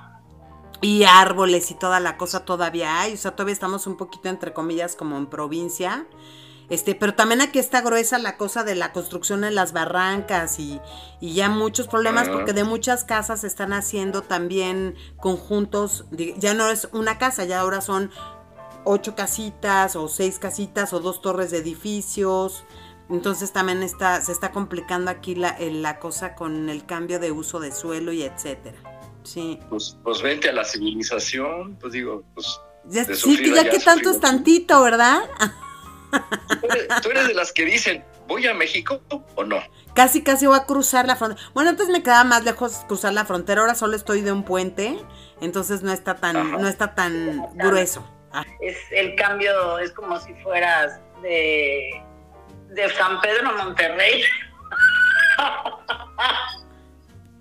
Y 0.82 1.04
árboles 1.04 1.72
y 1.72 1.76
toda 1.76 2.00
la 2.00 2.18
cosa 2.18 2.44
todavía 2.44 3.00
hay. 3.00 3.14
O 3.14 3.18
sea, 3.18 3.32
todavía 3.32 3.54
estamos 3.54 3.88
un 3.88 3.96
poquito, 3.96 4.28
entre 4.28 4.52
comillas, 4.52 4.96
como 4.96 5.18
en 5.18 5.28
provincia. 5.28 6.08
Este, 6.70 6.96
pero 6.96 7.14
también 7.14 7.42
aquí 7.42 7.60
está 7.60 7.82
gruesa 7.82 8.18
la 8.18 8.38
cosa 8.38 8.64
de 8.64 8.76
la 8.76 8.94
construcción 8.94 9.44
en 9.44 9.56
las 9.56 9.74
barrancas 9.74 10.58
y, 10.58 10.80
y 11.20 11.34
ya 11.34 11.50
muchos 11.50 11.88
problemas 11.88 12.30
ah. 12.30 12.32
porque 12.32 12.54
de 12.54 12.64
muchas 12.64 13.04
casas 13.04 13.42
se 13.42 13.48
están 13.48 13.74
haciendo 13.74 14.22
también 14.22 14.96
conjuntos, 15.18 16.06
ya 16.12 16.54
no 16.54 16.70
es 16.70 16.88
una 16.94 17.18
casa, 17.18 17.44
ya 17.44 17.60
ahora 17.60 17.82
son 17.82 18.10
ocho 18.84 19.16
casitas 19.16 19.96
o 19.96 20.08
seis 20.08 20.40
casitas 20.40 20.94
o 20.94 21.00
dos 21.00 21.22
torres 21.22 21.52
de 21.52 21.58
edificios. 21.58 22.66
Entonces 23.10 23.52
también 23.52 23.84
está, 23.84 24.22
se 24.22 24.32
está 24.32 24.52
complicando 24.52 25.12
aquí 25.12 25.36
la, 25.36 25.58
la 25.60 26.00
cosa 26.00 26.36
con 26.36 26.70
el 26.70 26.86
cambio 26.86 27.20
de 27.20 27.32
uso 27.32 27.60
de 27.60 27.72
suelo 27.72 28.14
y 28.14 28.24
etcétera. 28.24 28.78
Sí. 29.24 29.60
Pues, 29.70 29.98
pues 30.04 30.22
vente 30.22 30.50
a 30.50 30.54
la 30.54 30.64
civilización, 30.64 31.76
pues 31.76 31.94
digo, 31.94 32.24
pues. 32.34 32.60
Ya, 32.86 33.06
sí, 33.06 33.38
que 33.38 33.54
ya, 33.54 33.70
que 33.70 33.80
tanto 33.80 34.10
es 34.10 34.20
tantito, 34.20 34.82
¿verdad? 34.82 35.22
¿Tú 37.02 37.10
eres, 37.12 37.28
de 37.28 37.34
las 37.36 37.52
que 37.52 37.64
dicen, 37.66 38.04
¿voy 38.28 38.48
a 38.48 38.54
México 38.54 39.02
o 39.36 39.44
no? 39.44 39.58
Casi, 39.94 40.24
casi 40.24 40.48
voy 40.48 40.58
a 40.58 40.66
cruzar 40.66 41.06
la 41.06 41.16
frontera. 41.16 41.50
Bueno, 41.54 41.70
antes 41.70 41.90
me 41.90 42.02
quedaba 42.02 42.24
más 42.24 42.44
lejos 42.44 42.78
cruzar 42.88 43.14
la 43.14 43.26
frontera, 43.26 43.62
ahora 43.62 43.76
solo 43.76 43.96
estoy 43.96 44.22
de 44.22 44.32
un 44.32 44.44
puente, 44.44 44.98
entonces 45.42 45.84
no 45.84 45.92
está 45.92 46.16
tan, 46.16 46.52
no 46.52 46.68
está 46.68 46.96
tan 46.96 47.46
grueso. 47.56 48.04
Ah. 48.34 48.46
Es 48.62 48.78
el 48.92 49.16
cambio, 49.16 49.80
es 49.80 49.92
como 49.92 50.20
si 50.20 50.34
fueras 50.36 51.00
de, 51.22 52.02
de 52.70 52.90
San 52.90 53.20
Pedro 53.22 53.50
a 53.50 53.64
Monterrey. 53.64 54.24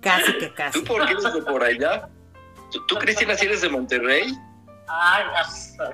Casi 0.01 0.37
que 0.39 0.53
casi. 0.53 0.79
¿Tú 0.79 0.85
por 0.85 1.05
qué 1.05 1.11
eres 1.13 1.33
de 1.33 1.41
por 1.43 1.63
allá? 1.63 2.09
¿Tú, 2.87 2.95
Cristina, 2.95 3.35
si 3.35 3.45
eres 3.45 3.61
de 3.61 3.69
Monterrey? 3.69 4.33
Ay, 4.87 5.23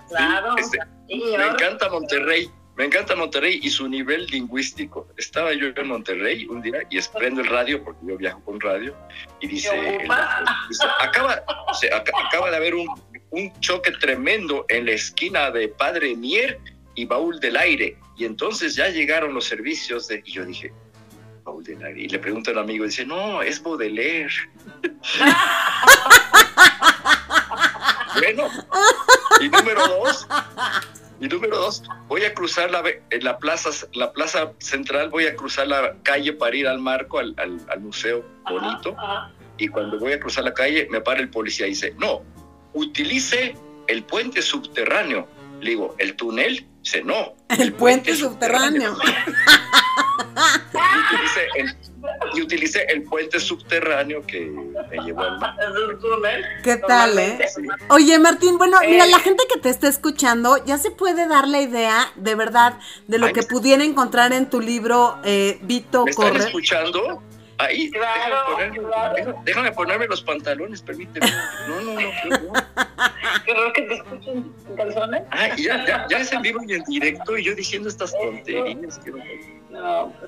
claro. 0.08 0.56
Este, 0.58 0.80
me 1.10 1.46
encanta 1.46 1.90
Monterrey. 1.90 2.50
Me 2.78 2.86
encanta 2.86 3.16
Monterrey 3.16 3.60
y 3.64 3.72
su 3.72 3.90
nivel 3.90 4.28
lingüístico. 4.28 5.08
Estaba 5.18 5.52
yo 5.54 5.68
en 5.76 5.88
Monterrey 5.88 6.46
un 6.46 6.62
día 6.62 6.80
y 6.92 7.02
prendo 7.18 7.42
el 7.42 7.48
radio, 7.48 7.84
porque 7.84 8.00
yo 8.06 8.18
viajo 8.18 8.40
con 8.44 8.62
radio, 8.62 8.96
y 9.40 9.48
dice, 9.48 10.00
acaba, 11.00 11.42
acaba 12.28 12.52
de 12.52 12.56
haber 12.56 12.76
un 12.76 12.88
un 13.30 13.60
choque 13.60 13.92
tremendo 13.92 14.66
en 14.70 14.86
la 14.86 14.94
esquina 14.94 15.52
de 15.52 15.68
Padre 15.68 16.16
Mier 16.16 16.60
y 16.96 17.06
Baúl 17.06 17.40
del 17.40 17.58
Aire. 17.58 17.98
Y 18.18 18.26
entonces 18.26 18.76
ya 18.76 18.90
llegaron 18.90 19.34
los 19.34 19.46
servicios 19.46 20.08
de... 20.08 20.24
Y 20.26 20.32
yo 20.32 20.46
dije, 20.46 20.74
Baúl 21.44 21.64
del 21.64 21.84
Aire. 21.84 22.02
Y 22.02 22.10
le 22.10 22.20
pregunto 22.20 22.52
al 22.52 22.60
amigo, 22.60 22.86
dice, 22.86 23.06
no, 23.06 23.42
es 23.42 23.62
Baudelaire. 23.62 24.34
bueno, 28.20 28.50
y 29.42 29.50
número 29.50 29.88
dos, 29.88 30.28
y 31.20 31.28
número 31.28 31.58
dos, 31.58 31.84
voy 32.08 32.24
a 32.24 32.34
cruzar 32.34 32.72
la, 32.72 32.84
en 33.10 33.24
la, 33.24 33.38
plaza, 33.38 33.70
la 33.94 34.12
plaza 34.12 34.54
central, 34.60 35.10
voy 35.10 35.28
a 35.28 35.36
cruzar 35.36 35.68
la 35.68 35.96
calle 36.04 36.34
para 36.34 36.56
ir 36.56 36.68
al 36.68 36.80
marco, 36.80 37.20
al, 37.20 37.36
al 37.38 37.80
museo 37.80 38.26
bonito. 38.50 38.96
Y 39.58 39.68
cuando 39.68 40.00
voy 40.00 40.14
a 40.14 40.20
cruzar 40.20 40.44
la 40.44 40.54
calle, 40.54 40.88
me 40.92 41.02
para 41.02 41.20
el 41.20 41.30
policía 41.30 41.66
y 41.66 41.72
dice, 41.72 41.94
no, 41.98 42.24
utilice 42.74 43.56
el 43.88 44.04
puente 44.04 44.42
subterráneo. 44.42 45.28
Le 45.62 45.72
digo, 45.72 45.96
¿el 45.98 46.16
túnel? 46.16 46.68
Dice, 46.82 47.04
no. 47.04 47.34
El, 47.50 47.74
puente, 47.74 48.16
subterráneo. 48.16 48.96
y, 52.34 52.42
utilicé 52.42 52.86
el, 52.90 53.04
puente 53.04 53.40
subterráneo 53.40 54.26
que 54.26 54.52
me 54.90 55.04
llevó 55.04 55.22
al 55.22 55.40
mar. 55.40 55.56
¿Qué 56.64 56.78
tal, 56.78 57.18
eh? 57.18 57.40
Oye, 57.90 58.20
Martín, 58.20 58.58
bueno, 58.58 58.78
mira, 58.88 59.06
la 59.08 59.20
gente 59.20 59.44
que 59.54 59.60
te 59.60 59.70
está 59.70 59.88
escuchando 59.88 60.64
ya 60.66 60.78
se 60.78 60.92
puede 60.92 61.28
dar 61.28 61.48
la 61.48 61.62
idea, 61.62 62.12
de 62.16 62.36
verdad, 62.36 62.80
de 63.08 63.18
lo 63.18 63.34
que 63.34 63.44
pudiera 63.44 63.84
encontrar 63.84 64.32
en 64.32 64.50
tu 64.50 64.62
libro, 64.62 65.18
eh, 65.24 65.60
Vito 65.64 66.06
¿Me 66.06 66.12
están 66.12 66.36
escuchando? 66.36 67.24
Ahí, 67.60 67.92
déjame, 69.44 69.72
ponerme 69.72 70.08
los 70.08 70.22
pantalones, 70.22 70.82
permíteme. 70.82 71.28
No, 71.68 71.82
no, 71.82 71.94
no. 71.94 72.54
Creo 73.46 73.74
que 73.74 73.82
te 73.82 73.94
escuchen 73.96 74.54
en 74.70 74.76
calzones. 74.76 75.24
Ah, 75.32 75.50
ya, 75.58 75.86
ya, 75.86 76.06
ya 76.08 76.20
es 76.20 76.32
en 76.32 76.44
vivo 76.44 76.60
y 76.68 76.74
en 76.74 76.84
directo 76.84 77.36
y 77.38 77.44
yo 77.44 77.56
diciendo 77.56 77.90
estas 77.90 78.14
tonterías. 78.14 79.00
no, 79.08 79.18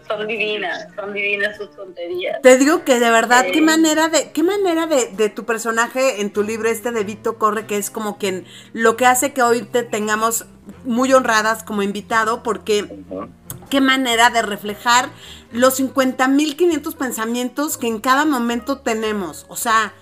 son 0.07 0.27
divinas, 0.27 0.87
son 0.95 1.13
divinas 1.13 1.57
sus 1.57 1.75
tonterías. 1.75 2.41
Te 2.41 2.57
digo 2.57 2.83
que 2.83 2.99
de 2.99 3.09
verdad, 3.09 3.45
qué 3.51 3.61
manera 3.61 4.09
de, 4.09 4.31
qué 4.31 4.43
manera 4.43 4.85
de, 4.87 5.07
de, 5.07 5.29
tu 5.29 5.45
personaje 5.45 6.21
en 6.21 6.31
tu 6.31 6.43
libro 6.43 6.69
este 6.69 6.91
de 6.91 7.03
Vito 7.03 7.37
Corre, 7.37 7.65
que 7.65 7.77
es 7.77 7.89
como 7.89 8.17
quien 8.17 8.45
lo 8.73 8.97
que 8.97 9.05
hace 9.05 9.33
que 9.33 9.41
hoy 9.41 9.61
te 9.61 9.83
tengamos 9.83 10.45
muy 10.83 11.13
honradas 11.13 11.63
como 11.63 11.81
invitado, 11.81 12.43
porque 12.43 13.03
qué 13.69 13.81
manera 13.81 14.29
de 14.29 14.41
reflejar 14.41 15.09
los 15.51 15.79
50.500 15.79 16.95
pensamientos 16.95 17.77
que 17.77 17.87
en 17.87 17.99
cada 17.99 18.25
momento 18.25 18.79
tenemos. 18.79 19.45
O 19.49 19.55
sea, 19.55 19.93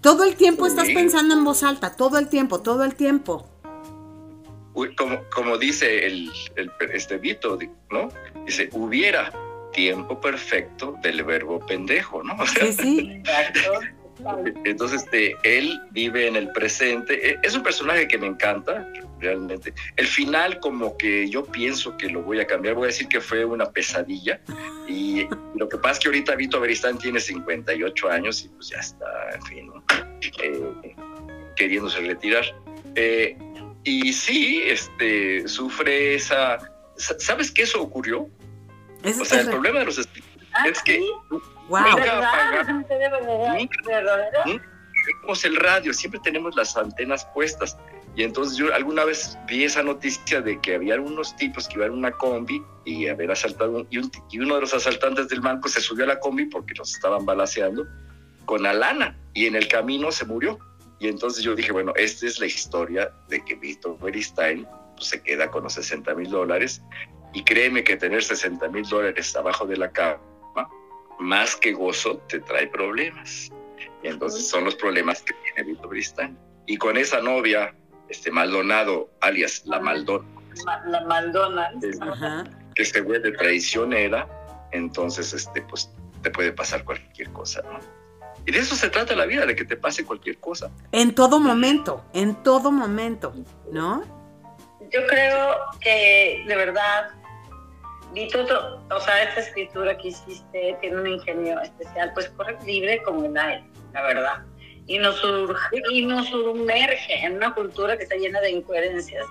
todo 0.00 0.24
el 0.24 0.36
tiempo 0.36 0.66
estás 0.66 0.88
pensando 0.88 1.34
en 1.34 1.44
voz 1.44 1.62
alta, 1.62 1.96
todo 1.96 2.18
el 2.18 2.28
tiempo, 2.28 2.60
todo 2.60 2.84
el 2.84 2.94
tiempo. 2.94 3.46
Como, 4.96 5.22
como 5.30 5.58
dice 5.58 6.06
el, 6.06 6.30
el, 6.56 6.70
este 6.92 7.18
Vito, 7.18 7.58
¿no? 7.90 8.08
Dice, 8.46 8.68
hubiera 8.72 9.32
tiempo 9.72 10.20
perfecto 10.20 10.96
del 11.02 11.22
verbo 11.24 11.64
pendejo, 11.64 12.22
¿no? 12.22 12.36
sí, 12.58 12.72
sí. 12.72 13.22
Entonces, 14.64 15.02
este, 15.04 15.36
él 15.42 15.80
vive 15.92 16.26
en 16.26 16.36
el 16.36 16.50
presente. 16.52 17.30
E, 17.30 17.38
es 17.42 17.54
un 17.54 17.62
personaje 17.62 18.06
que 18.06 18.18
me 18.18 18.26
encanta, 18.26 18.86
realmente. 19.18 19.72
El 19.96 20.06
final, 20.06 20.60
como 20.60 20.96
que 20.96 21.28
yo 21.28 21.44
pienso 21.44 21.96
que 21.96 22.08
lo 22.08 22.22
voy 22.22 22.40
a 22.40 22.46
cambiar. 22.46 22.74
Voy 22.74 22.84
a 22.84 22.86
decir 22.88 23.08
que 23.08 23.20
fue 23.20 23.44
una 23.44 23.70
pesadilla. 23.70 24.40
Y 24.88 25.26
lo 25.54 25.68
que 25.68 25.78
pasa 25.78 25.92
es 25.92 25.98
que 26.00 26.08
ahorita 26.08 26.34
Vito 26.36 26.60
Beristán 26.60 26.98
tiene 26.98 27.20
58 27.20 28.10
años 28.10 28.44
y 28.44 28.48
pues 28.48 28.68
ya 28.68 28.78
está, 28.78 29.06
en 29.34 29.42
fin, 29.42 29.72
eh, 30.42 30.94
queriéndose 31.56 32.00
retirar. 32.00 32.44
Eh, 32.96 33.36
y 33.84 34.12
sí, 34.12 34.62
este, 34.64 35.48
sufre 35.48 36.14
esa... 36.14 36.58
¿Sabes 36.96 37.50
qué 37.50 37.62
eso 37.62 37.80
ocurrió? 37.80 38.28
o 39.04 39.24
sea, 39.24 39.40
el 39.40 39.48
problema 39.48 39.78
de 39.80 39.86
los 39.86 39.98
ah, 40.52 40.68
es 40.68 40.82
que 40.82 41.00
Wow. 41.70 41.84
tenemos 45.06 45.44
el 45.44 45.56
radio, 45.56 45.94
siempre 45.94 46.20
tenemos 46.22 46.56
las 46.56 46.76
antenas 46.76 47.24
puestas. 47.32 47.78
Y 48.16 48.24
entonces 48.24 48.58
yo 48.58 48.74
alguna 48.74 49.04
vez 49.04 49.38
vi 49.46 49.64
esa 49.64 49.82
noticia 49.84 50.40
de 50.40 50.60
que 50.60 50.74
había 50.74 51.00
unos 51.00 51.36
tipos 51.36 51.68
que 51.68 51.76
iban 51.76 51.90
a 51.90 51.94
una 51.94 52.10
combi 52.10 52.60
y 52.84 53.06
haber 53.06 53.30
asaltado, 53.30 53.86
y, 53.88 53.98
uno 54.38 54.56
de 54.56 54.60
los 54.62 54.74
asaltantes 54.74 55.28
del 55.28 55.40
banco 55.40 55.68
se 55.68 55.80
subió 55.80 56.04
a 56.04 56.08
la 56.08 56.18
combi 56.18 56.46
porque 56.46 56.74
los 56.74 56.92
estaban 56.92 57.24
balaseando 57.24 57.86
con 58.46 58.66
Alana 58.66 59.16
y 59.32 59.46
en 59.46 59.54
el 59.54 59.68
camino 59.68 60.10
se 60.10 60.24
murió. 60.24 60.58
Y 61.00 61.08
entonces 61.08 61.42
yo 61.42 61.54
dije, 61.54 61.72
bueno, 61.72 61.92
esta 61.96 62.26
es 62.26 62.38
la 62.38 62.46
historia 62.46 63.12
de 63.28 63.44
que 63.44 63.56
Víctor 63.56 63.98
Beristain 63.98 64.66
pues, 64.96 65.08
se 65.08 65.22
queda 65.22 65.50
con 65.50 65.64
los 65.64 65.72
60 65.72 66.14
mil 66.14 66.30
dólares. 66.30 66.82
Y 67.32 67.42
créeme 67.42 67.82
que 67.82 67.96
tener 67.96 68.22
60 68.22 68.68
mil 68.68 68.84
dólares 68.84 69.34
abajo 69.34 69.66
de 69.66 69.76
la 69.76 69.90
cama 69.90 70.20
más 71.20 71.54
que 71.54 71.72
gozo 71.72 72.16
te 72.28 72.40
trae 72.40 72.66
problemas. 72.66 73.50
Y 74.02 74.08
entonces 74.08 74.48
son 74.48 74.64
los 74.64 74.74
problemas 74.74 75.22
que 75.22 75.34
tiene 75.44 75.70
Vito 75.70 75.86
Bristán. 75.86 76.36
Y 76.66 76.76
con 76.78 76.96
esa 76.96 77.20
novia, 77.20 77.74
este 78.08 78.30
Maldonado, 78.30 79.10
alias 79.20 79.62
la 79.66 79.78
Maldona. 79.78 80.26
La 80.86 81.04
Maldona. 81.06 81.70
Que 82.74 82.84
se 82.84 83.00
vuelve 83.02 83.32
traicionera, 83.32 84.26
entonces 84.72 85.32
este, 85.34 85.62
pues, 85.62 85.92
te 86.22 86.30
puede 86.30 86.52
pasar 86.52 86.84
cualquier 86.84 87.30
cosa, 87.32 87.62
¿no? 87.62 87.99
Y 88.46 88.52
de 88.52 88.58
eso 88.58 88.74
se 88.74 88.88
trata 88.88 89.14
la 89.14 89.26
vida, 89.26 89.46
de 89.46 89.54
que 89.54 89.64
te 89.64 89.76
pase 89.76 90.04
cualquier 90.04 90.38
cosa. 90.38 90.70
En 90.92 91.14
todo 91.14 91.40
momento, 91.40 92.04
en 92.12 92.42
todo 92.42 92.72
momento, 92.72 93.34
¿no? 93.70 94.20
yo 94.90 95.06
creo 95.06 95.56
que 95.80 96.44
de 96.46 96.56
verdad, 96.56 97.10
vi 98.12 98.28
todo, 98.28 98.82
o 98.90 99.00
sea, 99.00 99.22
esta 99.22 99.40
escritura 99.40 99.96
que 99.96 100.08
hiciste 100.08 100.76
tiene 100.80 101.00
un 101.00 101.06
ingenio 101.06 101.60
especial, 101.60 102.12
pues 102.14 102.28
corre 102.30 102.58
libre 102.64 103.02
como 103.02 103.24
el 103.24 103.36
aire, 103.36 103.64
la 103.92 104.02
verdad. 104.02 104.44
Y 104.86 104.98
nos, 104.98 105.16
surge, 105.16 105.82
y 105.92 106.04
nos 106.04 106.26
sumerge 106.28 107.24
en 107.24 107.36
una 107.36 107.54
cultura 107.54 107.96
que 107.96 108.02
está 108.02 108.16
llena 108.16 108.40
de 108.40 108.50
incoherencias 108.50 109.24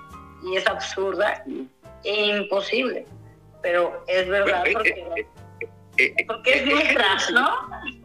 y 0.43 0.56
es 0.56 0.65
absurda 0.67 1.43
e 2.04 2.38
imposible. 2.38 3.06
Pero 3.62 4.06
es 4.08 4.28
verdad 4.30 4.62
Bueno, 4.62 4.80
porque, 4.80 4.89
eh, 4.89 5.28
eh, 5.98 6.13
eh, 6.17 6.26
porque 6.26 6.54
es 6.54 6.62
eh, 6.62 6.65
nuestra, 6.65 7.06
eh, 7.06 7.34
¿no? 7.34 7.98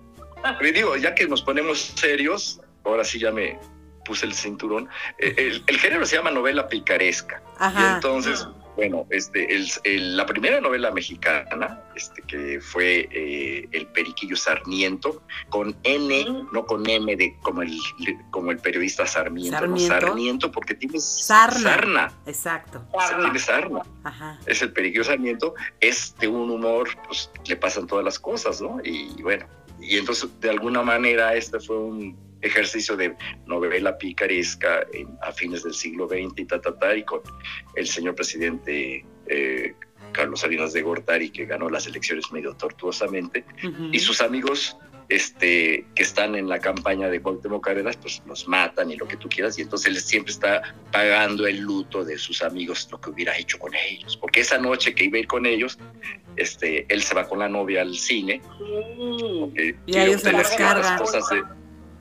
Digo, 0.61 0.97
ya 0.97 1.15
que 1.15 1.27
nos 1.27 1.43
ponemos 1.43 1.79
serios, 1.97 2.61
ahora 2.85 3.05
sí 3.05 3.19
ya 3.19 3.31
me 3.31 3.59
puse 4.05 4.27
el 4.27 4.35
cinturón. 4.35 4.89
eh, 5.19 5.35
El, 5.37 5.63
el 5.67 5.79
género 5.79 6.05
se 6.07 6.17
llama 6.17 6.31
novela 6.31 6.69
picaresca. 6.69 7.43
Y 7.55 7.65
Ajá. 7.65 7.95
entonces, 7.95 8.47
bueno, 8.77 9.07
este, 9.11 9.55
el- 9.55 10.17
la 10.17 10.27
primera 10.27 10.61
novela 10.61 10.91
mexicana, 10.91 11.81
este, 11.97 12.21
que 12.23 12.61
fue 12.61 13.09
eh, 13.13 13.69
El 13.73 13.87
Periquillo 13.87 14.37
Sarmiento, 14.37 15.23
con 15.49 15.75
N, 15.85 16.27
no 16.53 16.67
con 16.67 16.87
M 16.91 17.17
de 17.17 17.35
como 17.41 17.63
el, 17.63 17.79
como 18.31 18.51
el 18.51 18.59
periodista 18.59 19.07
Sarmiento, 19.07 19.59
Sarmiento. 19.59 19.95
no 19.95 20.01
Sarmiento, 20.01 20.51
porque 20.53 20.75
tiene 20.75 20.99
Sarna. 21.01 21.59
sarna. 21.61 22.13
Exacto. 22.27 22.85
Sarna. 22.99 23.23
Tiene 23.25 23.39
sarna. 23.39 23.83
Ajá. 24.03 24.39
Es 24.45 24.61
el 24.61 24.73
Periquillo 24.73 25.05
Sarmiento, 25.05 25.55
es 25.81 26.15
de 26.19 26.29
un 26.29 26.51
humor, 26.51 26.89
pues 27.07 27.31
le 27.47 27.57
pasan 27.57 27.87
todas 27.87 28.05
las 28.05 28.19
cosas, 28.19 28.61
¿no? 28.61 28.81
Y 28.85 29.23
bueno, 29.23 29.47
y 29.85 29.97
entonces 29.97 30.29
de 30.41 30.51
alguna 30.51 30.83
manera 30.83 31.35
este 31.35 31.61
fue 31.61 31.79
un 31.79 32.17
ejercicio 32.41 32.97
de 32.97 33.17
novela 33.47 33.97
picaresca 33.97 34.87
en- 34.93 35.17
a 35.23 35.33
fines 35.33 35.63
del 35.63 35.75
siglo 35.75 36.07
XX 36.09 36.33
y 36.41 36.45
ta, 36.45 36.61
ta, 36.61 36.77
ta, 36.79 36.95
y 36.97 37.03
con 37.05 37.21
el 37.75 37.87
señor 37.87 38.15
presidente 38.15 39.05
eh, 39.27 39.75
Carlos 40.13 40.41
Salinas 40.41 40.73
de 40.73 40.83
Gortari, 40.83 41.31
que 41.31 41.45
ganó 41.47 41.69
las 41.71 41.87
elecciones 41.87 42.31
medio 42.31 42.55
tortuosamente, 42.55 43.45
y 43.91 43.99
sus 43.99 44.21
amigos 44.21 44.77
este, 45.15 45.87
que 45.95 46.03
están 46.03 46.35
en 46.35 46.49
la 46.49 46.59
campaña 46.59 47.09
de 47.09 47.21
Cuauhtémoc 47.21 47.65
Cárdenas, 47.65 47.97
pues 47.97 48.23
los 48.27 48.49
matan 48.49 48.91
y 48.91 48.97
lo 48.97 49.07
que 49.07 49.17
tú 49.17 49.29
quieras, 49.29 49.59
y 49.59 49.63
entonces 49.63 49.89
él 49.89 50.01
siempre 50.01 50.33
está 50.33 50.75
pagando 50.91 51.47
el 51.47 51.59
luto 51.59 52.05
de 52.05 52.19
sus 52.19 52.43
amigos, 52.43 52.89
lo 52.91 53.01
que 53.01 53.11
hubiera 53.11 53.37
hecho 53.37 53.59
con 53.59 53.73
ellos, 53.75 54.17
porque 54.17 54.41
esa 54.41 54.59
noche 54.59 54.95
que 54.95 55.05
iba 55.05 55.17
a 55.17 55.21
ir 55.21 55.27
con 55.27 55.47
ellos, 55.47 55.79
este, 56.37 56.87
él 56.89 57.03
se 57.03 57.15
va 57.15 57.29
con 57.29 57.39
la 57.39 57.49
novia 57.49 57.83
al 57.83 57.95
cine, 57.95 58.41
Sí. 58.59 59.53
eh, 59.57 59.77
Y 59.87 59.93
quiere 59.93 60.11
ellos 60.11 60.23
se 60.23 60.29
obtener 60.29 60.47
ciertas 60.47 60.87
carga. 60.87 60.97
cosas 60.99 61.29
de- 61.31 61.43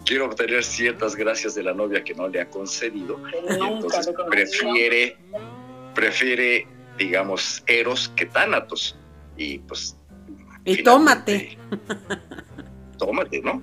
quiere 0.05 0.23
obtener 0.23 0.63
ciertas 0.63 1.15
gracias 1.15 1.55
de 1.55 1.63
la 1.63 1.73
novia 1.73 2.03
que 2.03 2.13
no 2.13 2.27
le 2.27 2.41
ha 2.41 2.49
concedido, 2.49 3.19
y 3.49 3.53
entonces 3.53 4.09
prefiere, 4.29 5.17
prefiere, 5.95 6.67
digamos, 6.97 7.63
Eros 7.67 8.09
que 8.15 8.25
Tánatos, 8.25 8.95
y 9.37 9.59
pues 9.59 9.95
Y 10.65 10.81
tómate. 10.83 11.57
tómate, 12.97 13.41
¿no? 13.41 13.61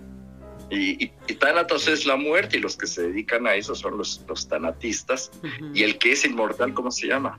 Y, 0.71 1.05
y, 1.05 1.13
y 1.27 1.35
Tánatos 1.35 1.89
es 1.89 2.07
la 2.07 2.17
muerte 2.17 2.57
y 2.59 2.61
los 2.61 2.77
que 2.77 2.87
se 2.87 3.03
dedican 3.03 3.47
a 3.47 3.55
eso 3.55 3.75
son 3.75 3.99
los, 3.99 4.25
los 4.29 4.49
tanatistas. 4.49 5.33
Y 5.75 5.83
el 5.83 5.99
que 5.99 6.13
es 6.13 6.25
inmortal, 6.25 6.73
¿cómo 6.75 6.91
se 6.93 7.09
llama? 7.09 7.39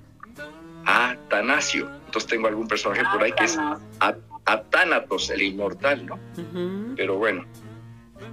Atanasio. 0.86 1.90
Entonces 2.06 2.30
tengo 2.30 2.48
algún 2.48 2.68
personaje 2.68 3.04
por 3.12 3.24
ahí 3.24 3.32
que 3.34 3.46
es 3.46 3.52
Sátanas. 3.54 4.16
Atánatos, 4.46 5.30
el 5.30 5.44
inmortal, 5.44 6.06
¿no? 6.06 6.20
Pero 6.98 7.16
bueno, 7.18 7.46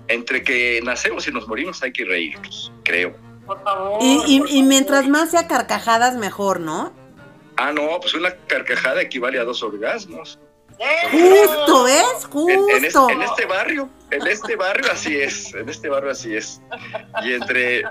entre 0.09 0.43
que 0.43 0.81
nacemos 0.83 1.29
y 1.29 1.33
nos 1.33 1.47
morimos 1.47 1.83
hay 1.83 1.93
que 1.93 2.05
reírnos, 2.05 2.73
creo. 2.83 3.15
Por 3.47 3.63
favor. 3.63 3.99
Y, 4.03 4.23
y- 4.27 4.41
por 4.41 4.51
y 4.51 4.63
mientras 4.63 5.07
más 5.09 5.31
sea 5.31 5.47
carcajadas, 5.47 6.17
mejor, 6.17 6.61
¿no? 6.61 6.93
Ah, 7.57 7.73
no, 7.73 7.99
pues 8.01 8.15
una 8.15 8.35
carcajada 8.47 9.03
equivale 9.03 9.39
a 9.39 9.45
dos 9.45 9.63
orgasmos. 9.63 10.39
¡Eso! 10.79 11.49
Justo, 11.67 11.85
¿ves? 11.85 12.29
En, 12.35 12.71
en 12.77 12.85
es- 12.85 12.95
Justo. 12.95 13.11
en 13.11 13.23
este 13.23 13.47
barrio, 13.47 13.89
en 14.11 14.27
este 14.27 14.57
barrio 14.57 14.91
así 14.93 15.17
es, 15.19 15.53
en 15.55 15.69
este 15.69 15.89
barrio 15.89 16.11
así 16.13 16.37
es. 16.37 16.61
Y 17.25 17.33
entre 17.35 17.83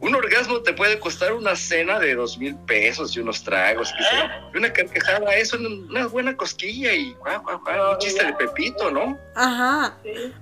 un 0.00 0.14
orgasmo 0.16 0.60
te 0.62 0.72
puede 0.72 0.98
costar 0.98 1.32
una 1.32 1.54
cena 1.54 1.98
de 2.00 2.14
dos 2.16 2.36
mil 2.38 2.56
pesos 2.66 3.16
y 3.16 3.20
unos 3.20 3.42
tragos. 3.44 3.92
Y 4.52 4.56
una 4.58 4.72
carcajada 4.72 5.34
es 5.36 5.52
una, 5.52 6.06
buena 6.08 6.36
cosquilla 6.36 6.92
y 6.92 7.12
guau, 7.14 7.40
guau, 7.42 7.60
guau, 7.60 7.92
un 7.92 7.98
chiste 7.98 8.24
de 8.24 8.32
Pepito, 8.34 8.90
¿no? 8.90 9.16
Ajá. 9.36 9.96
Sí. 10.02 10.32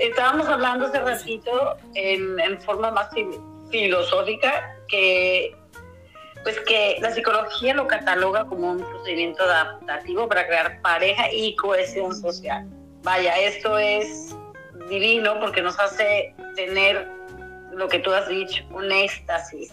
Estábamos 0.00 0.46
hablando 0.48 0.86
hace 0.86 0.98
ratito 1.00 1.76
en, 1.94 2.38
en 2.40 2.60
forma 2.62 2.90
más 2.90 3.08
fi- 3.14 3.26
filosófica 3.70 4.74
que 4.88 5.56
pues 6.42 6.58
que 6.60 6.96
la 7.00 7.10
psicología 7.10 7.74
lo 7.74 7.86
cataloga 7.86 8.44
como 8.46 8.72
un 8.72 8.78
procedimiento 8.78 9.42
adaptativo 9.42 10.28
para 10.28 10.46
crear 10.46 10.80
pareja 10.80 11.30
y 11.32 11.54
cohesión 11.56 12.14
social. 12.14 12.66
Vaya, 13.02 13.36
esto 13.38 13.78
es 13.78 14.34
divino 14.88 15.38
porque 15.40 15.62
nos 15.62 15.78
hace 15.78 16.34
tener 16.56 17.06
lo 17.72 17.88
que 17.88 17.98
tú 18.00 18.12
has 18.12 18.28
dicho, 18.28 18.64
un 18.70 18.90
éxtasis. 18.90 19.72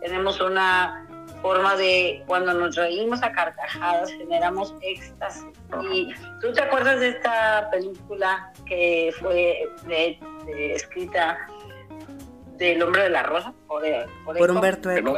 Tenemos 0.00 0.40
una 0.40 1.06
forma 1.42 1.76
de, 1.76 2.22
cuando 2.26 2.52
nos 2.54 2.74
reímos 2.76 3.22
a 3.22 3.30
carcajadas, 3.32 4.10
generamos 4.12 4.74
éxtasis. 4.80 5.44
Y 5.92 6.12
tú 6.40 6.52
te 6.52 6.62
acuerdas 6.62 6.98
de 7.00 7.10
esta 7.10 7.68
película 7.70 8.52
que 8.66 9.12
fue 9.20 9.68
de- 9.86 10.18
de- 10.46 10.72
escrita 10.72 11.38
del 12.56 12.82
hombre 12.82 13.02
de 13.04 13.10
la 13.10 13.22
rosa? 13.22 13.52
Por, 13.68 13.82
por, 14.24 14.36
por? 14.38 14.50
Humberto 14.50 14.88
¿Te 14.88 14.98
Eco. 15.00 15.14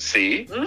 Sí, 0.00 0.46
¿Mm? 0.48 0.66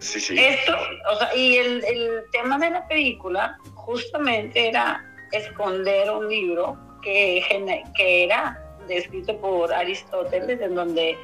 sí, 0.00 0.18
sí. 0.18 0.36
Esto, 0.38 0.76
o 1.12 1.16
sea, 1.18 1.36
y 1.36 1.56
el, 1.56 1.84
el 1.84 2.22
tema 2.32 2.58
de 2.58 2.70
la 2.70 2.86
película 2.88 3.56
justamente 3.74 4.68
era 4.68 5.04
esconder 5.30 6.10
un 6.10 6.28
libro 6.28 6.76
que, 7.02 7.42
gene- 7.48 7.84
que 7.96 8.24
era 8.24 8.60
descrito 8.88 9.36
por 9.40 9.72
Aristóteles, 9.72 10.60
en 10.60 10.74
donde 10.74 11.16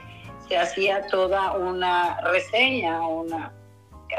se 0.49 0.57
hacía 0.57 1.05
toda 1.09 1.53
una 1.53 2.21
reseña, 2.23 3.01
una... 3.07 3.53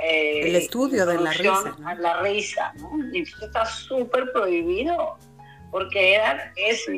eh, 0.03 0.41
El 0.49 0.55
estudio 0.57 1.05
de 1.05 1.17
la 1.17 1.31
risa, 1.31 1.75
¿no? 1.79 1.87
A 1.87 1.95
la 1.95 2.21
risa, 2.21 2.73
¿no? 2.77 2.89
Y 3.13 3.21
eso 3.21 3.45
está 3.45 3.65
súper 3.65 4.31
prohibido, 4.33 5.17
porque 5.71 6.15
era, 6.15 6.51
es 6.57 6.83
Sí. 6.85 6.91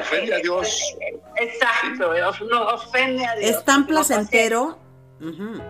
Ofende 0.00 0.34
a 0.34 0.38
Dios. 0.38 0.96
Exacto, 1.36 2.12
no, 2.50 2.62
ofende 2.74 3.24
a 3.26 3.34
Dios. 3.36 3.50
Es 3.50 3.64
tan 3.64 3.86
placentero. 3.86 4.78
ujú, 5.20 5.60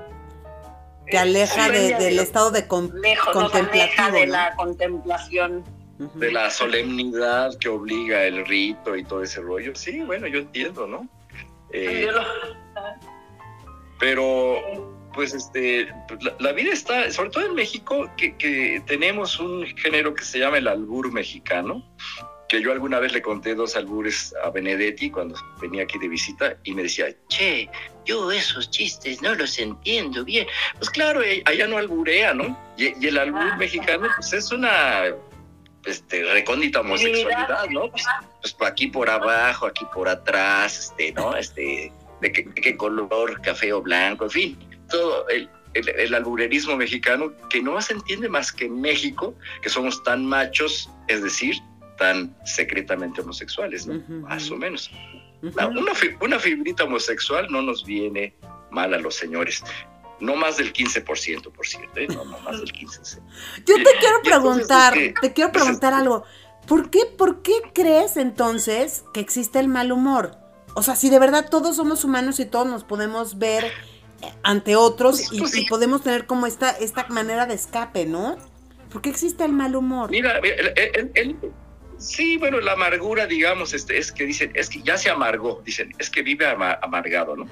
Te 1.10 1.18
aleja 1.18 1.68
de- 1.70 1.94
del 1.96 2.18
estado 2.20 2.50
de 2.50 2.66
con- 2.66 2.92
lejos, 3.00 3.34
nos 3.34 3.54
aleja 3.54 3.68
contemplativo. 3.68 4.16
de 4.18 4.26
¿no? 4.26 4.32
la 4.32 4.54
contemplación. 4.56 5.64
De 6.14 6.32
la 6.32 6.50
solemnidad 6.50 7.56
que 7.58 7.68
obliga 7.68 8.24
el 8.24 8.44
rito 8.46 8.96
y 8.96 9.04
todo 9.04 9.22
ese 9.22 9.40
rollo. 9.40 9.72
Sí, 9.74 10.00
bueno, 10.00 10.26
yo 10.26 10.38
entiendo, 10.40 10.86
¿no? 10.86 11.06
Eh, 11.72 12.02
Yo 12.06 12.12
lo- 12.12 12.24
pero, 14.00 14.58
pues, 15.14 15.32
este, 15.34 15.86
la, 16.20 16.34
la 16.40 16.52
vida 16.52 16.72
está, 16.72 17.10
sobre 17.12 17.30
todo 17.30 17.46
en 17.46 17.54
México, 17.54 18.10
que, 18.16 18.36
que 18.36 18.82
tenemos 18.86 19.38
un 19.38 19.64
género 19.76 20.12
que 20.14 20.24
se 20.24 20.38
llama 20.40 20.58
el 20.58 20.66
albur 20.66 21.12
mexicano, 21.12 21.84
que 22.52 22.60
yo 22.60 22.70
alguna 22.70 23.00
vez 23.00 23.14
le 23.14 23.22
conté 23.22 23.54
dos 23.54 23.76
albures 23.76 24.34
a 24.44 24.50
Benedetti 24.50 25.10
cuando 25.10 25.34
venía 25.58 25.84
aquí 25.84 25.98
de 25.98 26.06
visita 26.06 26.54
y 26.64 26.74
me 26.74 26.82
decía, 26.82 27.06
che, 27.28 27.66
yo 28.04 28.30
esos 28.30 28.70
chistes 28.70 29.22
no 29.22 29.34
los 29.34 29.58
entiendo 29.58 30.22
bien. 30.22 30.46
Pues 30.76 30.90
claro, 30.90 31.22
eh, 31.22 31.42
allá 31.46 31.66
no 31.66 31.78
alburea, 31.78 32.34
¿no? 32.34 32.54
Y, 32.76 32.92
y 33.02 33.08
el 33.08 33.16
albur 33.16 33.56
mexicano, 33.56 34.06
pues 34.14 34.34
es 34.34 34.52
una 34.52 35.14
este, 35.86 36.24
recóndita 36.24 36.80
homosexualidad, 36.80 37.70
¿no? 37.70 37.90
Pues, 37.90 38.04
pues 38.42 38.54
aquí 38.70 38.88
por 38.88 39.08
abajo, 39.08 39.64
aquí 39.64 39.86
por 39.94 40.06
atrás, 40.10 40.78
este, 40.78 41.12
¿no? 41.12 41.34
Este, 41.34 41.90
de 42.20 42.32
qué, 42.32 42.44
qué 42.44 42.76
color, 42.76 43.40
café 43.40 43.72
o 43.72 43.80
blanco, 43.80 44.24
en 44.24 44.30
fin, 44.30 44.58
todo 44.90 45.26
el, 45.30 45.48
el, 45.72 45.88
el 45.88 46.14
alburerismo 46.14 46.76
mexicano 46.76 47.32
que 47.48 47.62
no 47.62 47.80
se 47.80 47.94
entiende 47.94 48.28
más 48.28 48.52
que 48.52 48.66
en 48.66 48.78
México, 48.78 49.34
que 49.62 49.70
somos 49.70 50.02
tan 50.02 50.26
machos, 50.26 50.90
es 51.08 51.22
decir, 51.22 51.56
tan 52.02 52.36
secretamente 52.44 53.20
homosexuales, 53.20 53.86
¿no? 53.86 53.94
Ujú. 53.98 54.12
Más 54.26 54.50
o 54.50 54.56
menos. 54.56 54.90
Ujú. 55.42 55.52
La- 55.56 55.68
una, 55.68 55.92
una 56.20 56.38
fibrita 56.40 56.84
homosexual 56.84 57.46
no 57.50 57.62
nos 57.62 57.84
viene 57.84 58.34
mal 58.70 58.92
a 58.94 58.98
los 58.98 59.14
señores. 59.14 59.62
No 60.20 60.36
más 60.36 60.56
del 60.56 60.72
15%, 60.72 61.50
por 61.52 61.66
cierto, 61.66 61.98
¿eh? 62.00 62.06
no, 62.08 62.24
no 62.24 62.38
más 62.40 62.58
del 62.60 62.72
15%. 62.72 63.20
Yo 63.66 63.76
te 63.76 63.82
quiero 64.00 64.16
entonces, 64.22 64.22
preguntar, 64.24 64.94
te 65.20 65.32
quiero 65.32 65.50
pues, 65.52 65.62
preguntar 65.64 65.94
algo. 65.94 66.24
¿Por 66.66 66.90
qué, 66.90 67.06
¿Por 67.06 67.42
qué 67.42 67.54
crees 67.74 68.16
entonces 68.16 69.04
que 69.14 69.20
existe 69.20 69.58
el 69.58 69.68
mal 69.68 69.90
humor? 69.92 70.36
O 70.74 70.82
sea, 70.82 70.94
si 70.96 71.10
de 71.10 71.18
verdad 71.18 71.48
todos 71.50 71.76
somos 71.76 72.04
humanos 72.04 72.38
y 72.40 72.46
todos 72.46 72.66
nos 72.68 72.84
podemos 72.84 73.38
ver 73.38 73.64
eh, 73.64 73.70
ante 74.44 74.74
otros 74.76 75.32
y, 75.32 75.38
Pues 75.40 75.56
y 75.56 75.66
podemos 75.66 76.02
tener 76.02 76.26
como 76.26 76.46
esta, 76.46 76.70
esta 76.70 77.06
manera 77.08 77.46
de 77.46 77.54
escape, 77.54 78.06
¿no? 78.06 78.38
¿Por 78.92 79.02
qué 79.02 79.10
existe 79.10 79.44
el 79.44 79.52
mal 79.52 79.74
humor? 79.74 80.10
Mira, 80.10 80.38
el- 80.38 80.72
el- 80.76 81.10
el- 81.14 81.36
Sí, 82.02 82.36
bueno, 82.36 82.60
la 82.60 82.72
amargura, 82.72 83.26
digamos, 83.26 83.72
este, 83.74 83.96
es 83.96 84.10
que 84.10 84.26
dicen, 84.26 84.50
es 84.54 84.68
que 84.68 84.82
ya 84.82 84.98
se 84.98 85.08
amargó, 85.08 85.62
dicen, 85.64 85.92
es 85.98 86.10
que 86.10 86.22
vive 86.22 86.44
amargado, 86.46 87.36
¿no? 87.36 87.46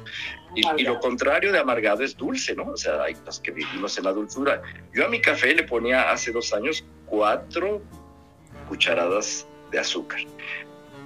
Y, 0.56 0.82
lo 0.82 0.98
contrario 0.98 1.52
de 1.52 1.60
amargado 1.60 2.02
es 2.02 2.16
dulce, 2.16 2.56
¿no? 2.56 2.64
O 2.64 2.76
sea, 2.76 3.02
hay 3.02 3.16
los 3.24 3.38
que 3.38 3.52
vivimos 3.52 3.96
en 3.96 4.04
la 4.04 4.12
dulzura. 4.12 4.60
Yo 4.92 5.06
a 5.06 5.08
mi 5.08 5.20
café 5.20 5.54
le 5.54 5.62
ponía 5.62 6.10
hace 6.10 6.32
dos 6.32 6.52
años 6.52 6.84
cuatro 7.06 7.80
cucharadas 8.68 9.46
de 9.70 9.78
azúcar. 9.78 10.20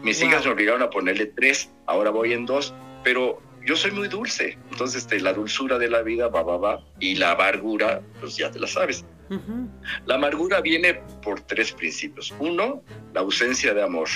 Mis 0.02 0.22
hijas 0.22 0.44
me 0.46 0.52
obligaron 0.52 0.82
a 0.82 0.90
ponerle 0.90 1.26
tres, 1.26 1.70
ahora 1.86 2.10
voy 2.10 2.32
en 2.32 2.46
dos, 2.46 2.74
pero 3.02 3.42
yo 3.64 3.76
soy 3.76 3.90
muy 3.90 4.08
dulce, 4.08 4.58
entonces 4.70 5.02
este, 5.02 5.20
la 5.20 5.32
dulzura 5.32 5.78
de 5.78 5.88
la 5.88 6.02
vida 6.02 6.28
va, 6.28 6.42
va, 6.42 6.56
va, 6.56 6.84
y 7.00 7.14
la 7.14 7.32
amargura, 7.32 8.02
pues 8.20 8.36
ya 8.36 8.50
te 8.50 8.58
la 8.58 8.66
sabes. 8.66 9.04
La 10.06 10.16
amargura 10.16 10.60
viene 10.60 10.94
por 11.22 11.40
tres 11.40 11.72
principios. 11.72 12.34
Uno, 12.38 12.82
la 13.12 13.20
ausencia 13.20 13.74
de 13.74 13.82
amor. 13.82 14.08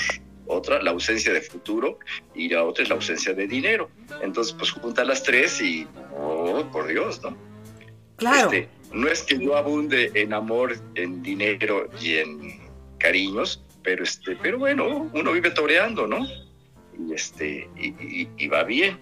Otra, 0.47 0.83
la 0.83 0.91
ausencia 0.91 1.33
de 1.33 1.41
futuro. 1.41 1.99
Y 2.35 2.49
la 2.49 2.65
otra 2.65 2.83
es 2.83 2.89
la 2.89 2.97
ausencia 2.97 3.35
de 3.35 3.47
dinero. 3.47 3.91
Entonces, 4.23 4.55
pues 4.55 4.71
junta 4.73 5.05
las 5.05 5.23
tres 5.23 5.61
y, 5.61 5.87
oh, 6.17 6.65
por 6.73 6.87
Dios, 6.87 7.23
¿no? 7.23 7.37
Claro. 8.17 8.51
Este, 8.51 8.69
no 8.93 9.09
es 9.09 9.23
que 9.23 9.39
yo 9.39 9.57
abunde 9.57 10.11
en 10.15 10.33
amor, 10.33 10.77
en 10.95 11.23
dinero 11.23 11.89
y 12.01 12.15
en 12.15 12.61
cariños, 12.99 13.63
pero, 13.83 14.03
este, 14.03 14.37
pero 14.37 14.59
bueno, 14.59 15.11
uno 15.13 15.33
vive 15.33 15.51
toreando, 15.51 16.07
¿no? 16.07 16.27
Y, 16.99 17.13
este, 17.13 17.69
y 17.77 18.49
va 18.49 18.65
bien. 18.65 18.99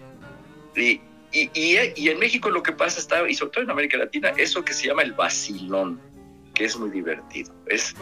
Y, 0.75 1.01
y, 1.37 1.51
y, 1.95 2.09
en 2.09 2.19
México 2.19 2.49
lo 2.49 2.63
que 2.63 2.71
pasa 2.71 2.99
está, 2.99 3.29
y 3.29 3.33
sobre 3.33 3.51
todo 3.51 3.63
en 3.65 3.71
América 3.71 3.97
Latina, 3.97 4.33
eso 4.37 4.63
que 4.63 4.73
se 4.73 4.87
llama 4.87 5.03
el 5.03 5.13
vacilón, 5.13 5.99
que 6.53 6.65
es 6.65 6.77
muy 6.77 6.89
divertido. 6.89 7.53
Es 7.67 7.95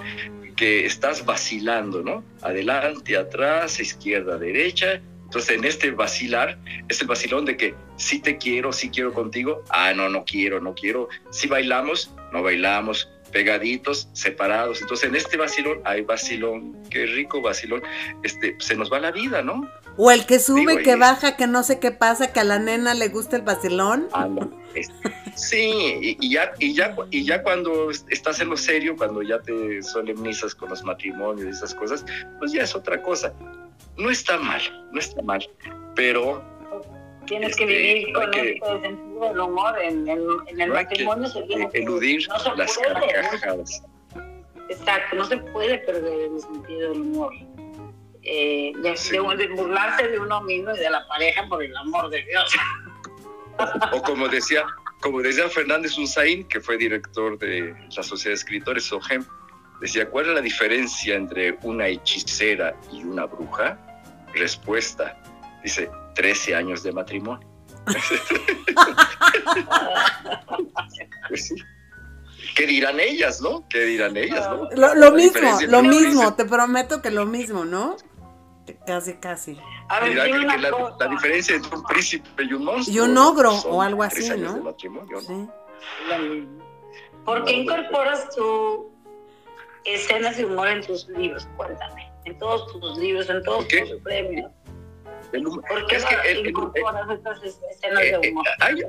que 0.56 0.86
estás 0.86 1.26
vacilando, 1.26 2.02
¿no? 2.02 2.24
Adelante, 2.42 3.18
atrás, 3.18 3.80
izquierda, 3.80 4.38
derecha. 4.38 5.02
Entonces, 5.24 5.58
en 5.58 5.66
este 5.66 5.92
vacilar, 5.92 6.58
es 6.88 7.02
el 7.02 7.08
vacilón 7.08 7.46
de 7.46 7.58
que 7.58 7.76
sí 7.98 8.20
te 8.20 8.38
quiero, 8.38 8.72
sí 8.72 8.90
quiero 8.90 9.14
contigo. 9.14 9.64
Ah, 9.70 9.94
no, 9.94 10.08
no 10.08 10.24
quiero, 10.24 10.62
no 10.62 10.74
quiero. 10.74 11.10
Si 11.32 11.48
bailamos, 11.48 12.14
no 12.32 12.44
bailamos. 12.44 13.10
Pegaditos, 13.32 14.08
separados. 14.14 14.82
Entonces, 14.82 15.10
en 15.10 15.16
este 15.16 15.36
vacilón, 15.36 15.82
hay 15.84 16.04
vacilón, 16.04 16.82
qué 16.90 17.06
rico 17.06 17.42
vacilón. 17.42 17.84
Este, 18.24 18.56
se 18.60 18.76
nos 18.76 18.90
va 18.90 19.00
la 19.00 19.12
vida, 19.12 19.42
¿no? 19.42 19.70
O 19.98 20.12
el 20.12 20.26
que 20.26 20.40
sube, 20.40 20.82
que 20.84 20.96
baja, 20.96 21.38
que 21.38 21.48
no 21.48 21.64
sé 21.64 21.80
qué 21.80 21.92
pasa, 21.92 22.34
que 22.34 22.40
a 22.40 22.44
la 22.44 22.60
nena 22.60 22.94
le 22.94 23.08
gusta 23.08 23.38
el 23.38 23.44
vacilón. 23.44 24.10
sí, 25.36 26.18
y, 26.20 26.30
ya, 26.30 26.52
y, 26.60 26.74
ya, 26.74 26.96
y 27.12 27.24
ya 27.24 27.42
cuando 27.44 27.90
estás 27.92 28.40
en 28.42 28.50
lo 28.50 28.58
serio, 28.58 28.96
cuando 28.98 29.22
ya 29.22 29.40
te 29.40 29.82
solemnizas 29.82 30.54
con 30.54 30.70
los 30.70 30.84
matrimonios 30.84 31.48
y 31.48 31.50
esas 31.50 31.74
cosas, 31.76 32.06
pues 32.40 32.52
ya 32.52 32.64
es 32.64 32.76
otra 32.76 33.02
cosa. 33.02 33.34
No 33.98 34.10
está 34.10 34.38
mal, 34.38 34.62
no 34.92 35.00
está 35.00 35.22
mal, 35.22 35.48
pero... 35.96 36.44
Tienes 37.26 37.56
que 37.56 37.64
este, 37.64 37.76
vivir 37.76 38.14
con 38.14 38.34
este 38.34 38.60
sentido 38.60 39.30
del 39.30 39.40
humor 39.40 39.82
en, 39.82 40.08
el 40.08 40.70
matrimonio. 40.70 41.28
se 41.28 41.42
tiene 41.44 41.70
eludir 41.74 42.28
las 42.56 42.78
carcajadas. 42.78 43.84
Exacto, 44.70 45.16
no 45.16 45.26
se 45.26 45.38
puede 45.38 45.80
perder 45.80 46.32
el 46.32 46.40
sentido 46.40 46.90
del 46.92 47.02
humor 47.02 47.34
eh, 48.26 48.74
de, 48.76 49.48
burlarse 49.56 50.08
de 50.08 50.20
uno 50.20 50.42
mismo 50.42 50.76
y 50.76 50.80
de 50.80 50.90
la 50.90 51.08
pareja 51.08 51.48
por 51.48 51.64
el 51.64 51.76
amor 51.78 52.10
de 52.10 52.24
Dios. 52.24 52.52
O 53.92 54.02
como 54.02 54.28
decía, 54.28 54.66
como 55.00 55.22
decía 55.22 55.48
Fernández 55.48 55.98
Unzaín, 55.98 56.44
que 56.46 56.60
fue 56.60 56.78
director 56.78 57.38
de 57.38 57.76
la 57.96 58.04
Sociedad 58.04 58.32
de 58.32 58.36
Escritores, 58.36 58.86
SOGEM, 58.86 59.24
decía, 59.80 60.10
¿cuál 60.10 60.30
es 60.30 60.34
la 60.34 60.42
diferencia 60.42 61.16
entre 61.16 61.58
una 61.62 61.88
hechicera 61.88 62.76
y 62.92 63.04
una 63.04 63.26
bruja? 63.26 63.78
Respuesta, 64.34 65.18
dice, 65.64 65.90
13 66.16 66.56
años 66.56 66.84
de 66.84 66.92
matrimonio. 66.92 67.48
pues 71.30 71.48
sí. 71.48 71.56
¿Qué 72.56 72.66
dirán 72.66 73.00
ellas, 73.00 73.42
no? 73.42 73.68
¿Qué 73.70 73.82
dirán 73.82 74.18
ellas, 74.18 74.50
no? 74.50 74.70
Lo, 74.72 75.12
mismo, 75.12 75.60
lo 75.68 75.84
mismo, 75.84 76.36
te 76.36 76.46
prometo 76.46 77.02
que 77.02 77.12
lo 77.12 77.26
mismo, 77.26 77.66
¿no? 77.66 77.98
Casi, 78.86 79.14
casi. 79.16 79.58
A 79.90 80.00
ver, 80.00 80.14
que 80.14 80.30
la, 80.30 81.08
diferencia 81.10 81.56
entre 81.56 81.76
un 81.76 81.84
príncipe 81.84 82.44
y 82.44 82.54
un 82.54 82.66
monstruo. 82.66 82.96
Y 82.96 83.00
un 83.00 83.18
ogro 83.18 83.54
o 83.54 83.82
algo 83.82 84.04
así, 84.04 84.28
¿no? 84.38 84.76
Sí. 84.78 85.48
¿Por 87.24 87.44
qué 87.46 87.54
incorporas 87.54 88.30
tu 88.36 88.92
escenas 89.84 90.38
de 90.38 90.46
humor 90.46 90.68
en 90.68 90.86
tus 90.86 91.08
libros? 91.10 91.48
Cuéntame. 91.58 92.12
En 92.26 92.38
todos 92.40 92.72
tus 92.72 92.98
libros, 92.98 93.30
en 93.30 93.44
todos 93.44 93.68
tus 93.68 94.02
premios. 94.04 94.52
¿Por 95.32 95.88
qué 95.88 95.96
es 95.96 96.06
que 96.06 96.50
incorporas 96.50 97.10
estas 97.10 97.44
escenas 97.44 98.00
de 98.00 98.10
eh, 98.10 98.32
humor? 98.32 98.46
Hay, 98.62 98.82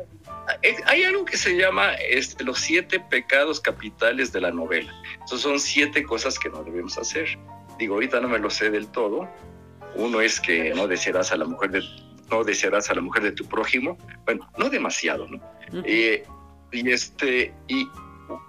hay, 0.86 1.04
algo 1.04 1.24
que 1.24 1.36
se 1.36 1.56
llama 1.56 1.94
este, 1.94 2.44
los 2.44 2.58
siete 2.58 3.00
pecados 3.00 3.60
capitales 3.60 4.32
de 4.32 4.40
la 4.40 4.50
novela. 4.50 4.92
Entonces 5.12 5.40
son 5.40 5.58
siete 5.58 6.02
cosas 6.04 6.38
que 6.38 6.48
no 6.48 6.62
debemos 6.62 6.96
hacer. 6.98 7.38
Digo, 7.78 7.94
ahorita 7.94 8.20
no 8.20 8.28
me 8.28 8.38
lo 8.38 8.48
sé 8.48 8.70
del 8.70 8.88
todo, 8.88 9.28
uno 9.96 10.20
es 10.20 10.40
que 10.40 10.74
no 10.74 10.86
desearás 10.86 11.32
a 11.32 11.36
la 11.36 11.44
mujer 11.44 11.70
de, 11.70 11.82
no 12.30 12.44
desearás 12.44 12.90
a 12.90 12.94
la 12.94 13.00
mujer 13.00 13.22
de 13.22 13.32
tu 13.32 13.44
prójimo. 13.46 13.96
Bueno, 14.24 14.48
no 14.58 14.68
demasiado, 14.68 15.26
¿no? 15.28 15.40
Eh, 15.84 16.24
y 16.72 16.90
este, 16.90 17.52
y 17.68 17.88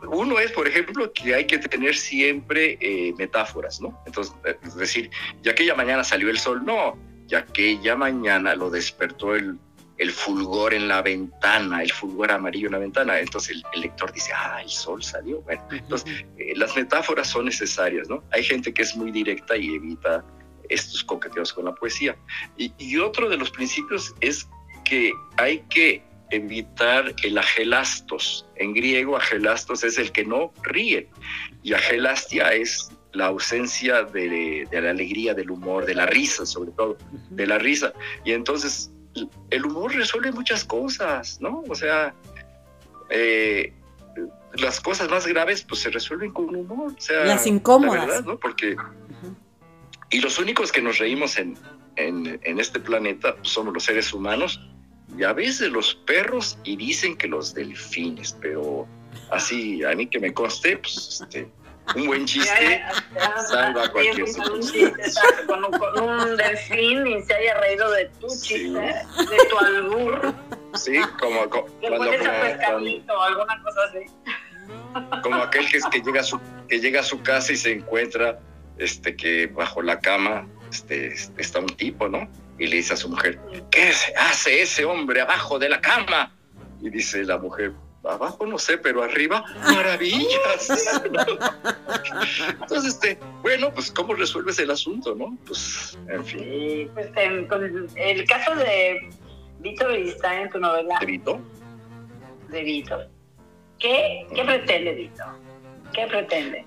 uno 0.07 0.39
es, 0.39 0.51
por 0.51 0.67
ejemplo, 0.67 1.12
que 1.13 1.36
hay 1.36 1.45
que 1.45 1.60
tener 1.60 1.95
siempre 1.95 2.77
eh, 2.81 3.13
metáforas, 3.17 3.79
¿no? 3.81 3.99
Entonces, 4.05 4.33
eh, 4.45 4.57
es 4.63 4.75
decir, 4.75 5.10
ya 5.43 5.51
aquella 5.51 5.75
mañana 5.75 6.03
salió 6.03 6.29
el 6.29 6.39
sol, 6.39 6.63
no, 6.65 6.97
ya 7.27 7.39
aquella 7.39 7.95
mañana 7.95 8.55
lo 8.55 8.69
despertó 8.69 9.36
el, 9.36 9.57
el 9.97 10.12
fulgor 10.12 10.73
en 10.73 10.88
la 10.88 11.01
ventana, 11.01 11.83
el 11.83 11.91
fulgor 11.91 12.31
amarillo 12.31 12.67
en 12.67 12.73
la 12.73 12.79
ventana. 12.79 13.19
Entonces 13.19 13.62
el, 13.73 13.81
lector 13.81 14.12
dice, 14.12 14.31
ah, 14.36 14.62
el 14.62 14.69
sol 14.69 15.03
salió. 15.03 15.41
Bueno, 15.41 15.62
entonces 15.71 16.25
las 16.55 16.75
metáforas 16.75 17.27
son 17.27 17.45
necesarias, 17.45 18.10
¿no? 18.10 18.23
Hay 18.31 18.43
gente 18.43 18.73
que 18.73 18.81
es 18.81 18.95
muy 18.95 19.12
directa 19.12 19.55
y 19.55 19.75
evita 19.75 20.23
estos 20.69 21.03
coqueteos 21.03 21.53
con 21.53 21.65
la 21.65 21.75
poesía. 21.75 22.15
Y, 22.58 22.97
otro 22.97 23.30
de 23.30 23.38
los 23.38 23.51
principios 23.51 24.13
es 24.21 24.47
que 24.84 25.12
hay 25.38 25.60
que 25.69 26.03
evitar 26.30 27.13
el 27.23 27.38
agelastos. 27.38 28.45
En 28.56 28.73
griego, 28.73 29.15
agelastos 29.15 29.84
es 29.84 29.97
el 29.97 30.12
que 30.12 30.25
no 30.25 30.51
ríe 30.63 31.10
y 31.63 31.73
agelastia 31.73 32.53
es 32.53 32.91
la 33.13 33.27
ausencia 33.27 34.03
de, 34.03 34.67
la 34.71 34.89
alegría, 34.89 35.34
del 35.34 35.51
humor, 35.51 35.86
de 35.86 35.95
la 35.95 36.06
risa, 36.06 36.45
sobre 36.45 36.71
todo, 36.71 36.97
de 37.30 37.47
la 37.47 37.58
risa. 37.58 37.93
Y 38.25 38.34
entonces 38.34 38.91
el 39.49 39.65
humor 39.65 39.95
resuelve 39.95 40.32
muchas 40.32 40.63
cosas, 40.63 41.39
¿no? 41.41 41.63
O 41.67 41.75
sea, 41.75 42.13
eh, 43.10 43.73
las 44.53 44.80
cosas 44.80 45.10
más 45.10 45.25
graves 45.27 45.63
pues 45.63 45.82
se 45.82 45.89
resuelven 45.89 46.32
con 46.32 46.56
humor. 46.56 46.93
O 46.97 47.01
sea, 47.01 47.25
las 47.25 47.45
incómodas. 47.47 48.25
¿no? 48.25 48.38
Porque 48.38 48.75
y 50.10 50.22
los 50.22 50.39
únicos 50.39 50.72
que 50.72 50.82
nos 50.82 51.00
reímos 51.00 51.38
en, 51.38 51.58
en, 51.98 52.60
este 52.60 52.80
planeta 52.80 53.36
pues, 53.36 53.50
somos 53.50 53.74
los 53.74 53.84
seres 53.84 54.13
humanos 54.13 54.60
y 55.17 55.24
a 55.24 55.34
veces 55.34 55.72
los 55.72 55.96
perros 55.96 56.58
y 56.63 56.76
dicen 56.76 57.17
que 57.17 57.28
los 57.28 57.54
delfines, 57.54 58.38
pero 58.41 58.88
así, 59.32 59.84
a 59.84 59.93
mí 59.96 60.08
que 60.08 60.20
me 60.20 60.34
conste, 60.34 60.78
pues 60.78 61.22
este, 61.22 61.50
un 61.96 62.08
buen 62.08 62.26
chiste 62.26 62.84
salva 63.50 63.86
a 63.86 63.91
cualquier 63.91 64.28
situación. 64.28 64.93
Con, 65.48 65.65
un 66.04 66.38
delfín 66.38 67.08
y 67.08 67.22
se 67.24 67.34
haya 67.34 67.60
reído 67.60 67.89
de 67.91 68.06
tu 68.20 68.28
chiste, 68.28 68.70
de 68.70 69.46
tu 69.50 69.58
albur. 69.58 70.34
Sí, 70.76 71.00
como, 71.20 71.50
como 71.50 71.65
cuando, 71.80 72.12
como, 73.06 73.24
alguna 73.24 73.63
cosa 73.63 73.80
así. 73.89 74.06
Como 75.24 75.36
aquel 75.38 75.67
que, 75.70 75.80
que, 75.91 76.02
llega 76.02 76.22
a 76.22 76.24
su, 76.24 76.39
que 76.67 76.80
llega 76.80 77.00
a 77.00 77.04
su 77.04 77.22
casa 77.24 77.54
y 77.54 77.56
se 77.56 77.72
encuentra 77.72 78.39
este, 78.80 79.16
que 79.16 79.48
bajo 79.48 79.82
la 79.82 80.00
cama 80.00 80.48
este, 80.72 81.13
está 81.38 81.60
un 81.60 81.76
tipo, 81.76 82.08
¿no? 82.10 82.28
Y 82.60 82.68
le 82.68 82.78
dice 82.78 82.94
a 82.94 82.98
su 82.98 83.10
mujer, 83.10 83.40
¿qué 83.72 83.92
hace 84.18 84.62
ese 84.62 84.86
hombre 84.86 85.22
abajo 85.22 85.60
de 85.60 85.70
la 85.70 85.80
cama? 85.82 86.34
Y 86.82 86.90
dice 86.90 87.24
la 87.24 87.38
mujer, 87.38 87.74
abajo 88.04 88.46
no 88.46 88.58
sé, 88.58 88.78
pero 88.78 89.04
arriba, 89.04 89.44
maravillas. 89.63 90.70
Entonces, 92.62 92.94
este, 92.94 93.20
bueno, 93.42 93.72
pues 93.74 93.92
¿cómo 93.92 94.13
resuelves 94.13 94.60
el 94.60 94.72
asunto, 94.72 95.16
no? 95.16 95.38
Pues, 95.46 95.98
en 96.10 96.26
fin. 96.26 96.40
Sí, 96.40 96.90
pues 96.94 97.08
con 97.48 97.90
el 97.96 98.28
caso 98.28 98.56
de 98.56 99.10
Vito 99.60 99.90
está 99.90 100.42
en 100.42 100.50
tu 100.50 100.60
novela. 100.60 100.98
¿De 101.00 101.06
Vito? 101.06 101.40
De 102.50 102.63
Vito. 102.63 102.98
¿Qué, 103.80 104.26
qué 104.34 104.44
pretende 104.44 104.94
Vito? 104.94 105.24
¿Qué 105.94 106.08
pretende? 106.08 106.66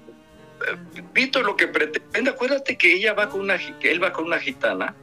Vito 1.15 1.43
lo 1.43 1.57
que 1.57 1.69
pretende, 1.69 2.31
acuérdate 2.31 2.77
que 2.77 2.95
ella 2.95 3.15
va 3.15 3.29
con 3.29 3.41
una, 3.41 3.57
él 3.57 4.03
va 4.03 4.13
con 4.13 4.27
una 4.27 4.39
gitana 4.39 4.95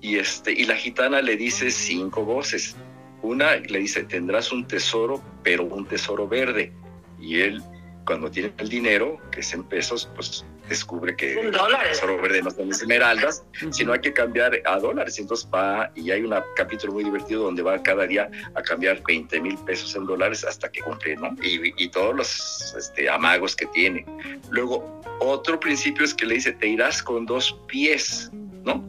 y 0.00 0.18
este 0.18 0.52
y 0.52 0.64
la 0.64 0.76
gitana 0.76 1.22
le 1.22 1.36
dice 1.36 1.70
cinco 1.70 2.24
voces. 2.24 2.76
Una 3.22 3.56
le 3.56 3.78
dice 3.78 4.04
tendrás 4.04 4.52
un 4.52 4.66
tesoro, 4.66 5.22
pero 5.42 5.64
un 5.64 5.86
tesoro 5.86 6.28
verde. 6.28 6.72
Y 7.18 7.40
él 7.40 7.62
cuando 8.04 8.30
tiene 8.30 8.52
el 8.58 8.68
dinero, 8.68 9.18
que 9.30 9.40
es 9.40 9.52
en 9.52 9.64
pesos, 9.64 10.08
pues 10.14 10.44
descubre 10.68 11.14
que 11.16 11.38
el 11.40 11.52
tesoro 11.90 12.20
verde 12.20 12.42
no 12.42 12.50
son 12.50 12.70
esmeraldas, 12.70 13.44
sino 13.70 13.92
hay 13.92 14.00
que 14.00 14.12
cambiar 14.12 14.60
a 14.64 14.78
dólares. 14.78 15.18
Y 15.18 15.22
entonces 15.22 15.48
va, 15.54 15.90
y 15.94 16.10
hay 16.10 16.22
un 16.22 16.34
capítulo 16.56 16.92
muy 16.92 17.04
divertido 17.04 17.44
donde 17.44 17.62
va 17.62 17.82
cada 17.82 18.06
día 18.06 18.28
a 18.54 18.62
cambiar 18.62 19.02
20 19.06 19.40
mil 19.40 19.56
pesos 19.58 19.94
en 19.96 20.06
dólares 20.06 20.44
hasta 20.44 20.70
que 20.70 20.80
cumple, 20.82 21.16
¿no? 21.16 21.34
Y, 21.42 21.72
y 21.82 21.88
todos 21.88 22.14
los 22.14 22.74
este, 22.76 23.08
amagos 23.08 23.54
que 23.56 23.66
tiene. 23.66 24.04
Luego, 24.50 25.00
otro 25.20 25.58
principio 25.60 26.04
es 26.04 26.12
que 26.14 26.26
le 26.26 26.34
dice, 26.34 26.52
te 26.52 26.66
irás 26.68 27.02
con 27.02 27.26
dos 27.26 27.58
pies, 27.68 28.30
¿no? 28.64 28.84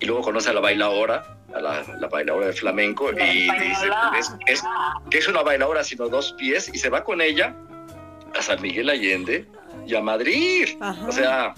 Y 0.00 0.06
luego 0.06 0.22
conoce 0.22 0.50
a 0.50 0.52
la 0.52 0.60
bailadora, 0.60 1.38
a 1.54 1.60
la, 1.60 1.82
la 1.98 2.06
bailadora 2.08 2.46
de 2.46 2.52
flamenco, 2.52 3.10
La 3.10 3.32
y 3.32 3.42
dice, 3.50 3.88
es, 4.18 4.32
es- 4.46 4.62
que 5.10 5.18
es 5.18 5.26
una 5.28 5.42
bailadora 5.42 5.82
sino 5.82 6.08
dos 6.08 6.34
pies, 6.38 6.70
y 6.72 6.78
se 6.78 6.88
va 6.88 7.02
con 7.02 7.20
ella 7.20 7.54
a 8.38 8.42
San 8.42 8.60
Miguel 8.62 8.90
Allende 8.90 9.46
y 9.88 9.94
a 9.96 10.00
Madrid. 10.00 10.68
Ajá. 10.80 11.06
O 11.08 11.12
sea, 11.12 11.54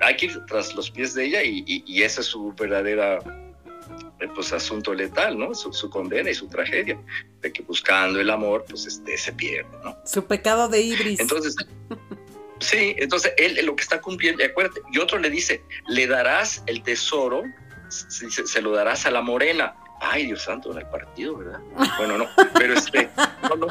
hay 0.00 0.16
que 0.16 0.26
ir 0.26 0.38
tras 0.46 0.74
los 0.74 0.90
pies 0.90 1.14
de 1.14 1.24
ella 1.24 1.42
y, 1.42 1.64
y, 1.66 1.82
y 1.86 2.02
ese 2.02 2.20
es 2.20 2.26
su 2.26 2.52
verdadera 2.52 3.18
eh, 4.20 4.28
pues 4.34 4.52
asunto 4.52 4.92
letal, 4.94 5.38
¿no? 5.38 5.54
Su, 5.54 5.72
su 5.72 5.88
condena 5.90 6.30
y 6.30 6.34
su 6.34 6.46
tragedia, 6.48 6.98
de 7.40 7.52
que 7.52 7.62
buscando 7.62 8.20
el 8.20 8.30
amor, 8.30 8.64
pues 8.68 8.86
este, 8.86 9.16
se 9.16 9.32
pierde, 9.32 9.70
¿no? 9.82 9.96
Su 10.04 10.24
pecado 10.26 10.68
de 10.68 10.80
ibris. 10.80 11.20
Entonces, 11.20 11.56
sí, 12.60 12.94
entonces 12.98 13.32
él 13.38 13.58
lo 13.64 13.74
que 13.76 13.82
está 13.82 14.00
cumpliendo, 14.00 14.42
y 14.42 14.46
acuérdate, 14.46 14.80
y 14.92 14.98
otro 14.98 15.18
le 15.18 15.30
dice, 15.30 15.62
le 15.88 16.06
darás 16.06 16.62
el 16.66 16.82
tesoro, 16.82 17.42
se, 17.88 18.30
se- 18.30 18.46
se 18.46 18.62
lo 18.62 18.72
darás 18.72 19.06
a 19.06 19.10
la 19.10 19.22
morena. 19.22 19.74
Ay, 20.04 20.26
Dios 20.26 20.42
santo, 20.42 20.72
en 20.72 20.78
el 20.78 20.86
partido, 20.88 21.36
¿verdad? 21.36 21.60
Bueno, 21.96 22.18
no, 22.18 22.26
pero 22.58 22.74
este, 22.74 23.08
no, 23.48 23.54
no, 23.54 23.66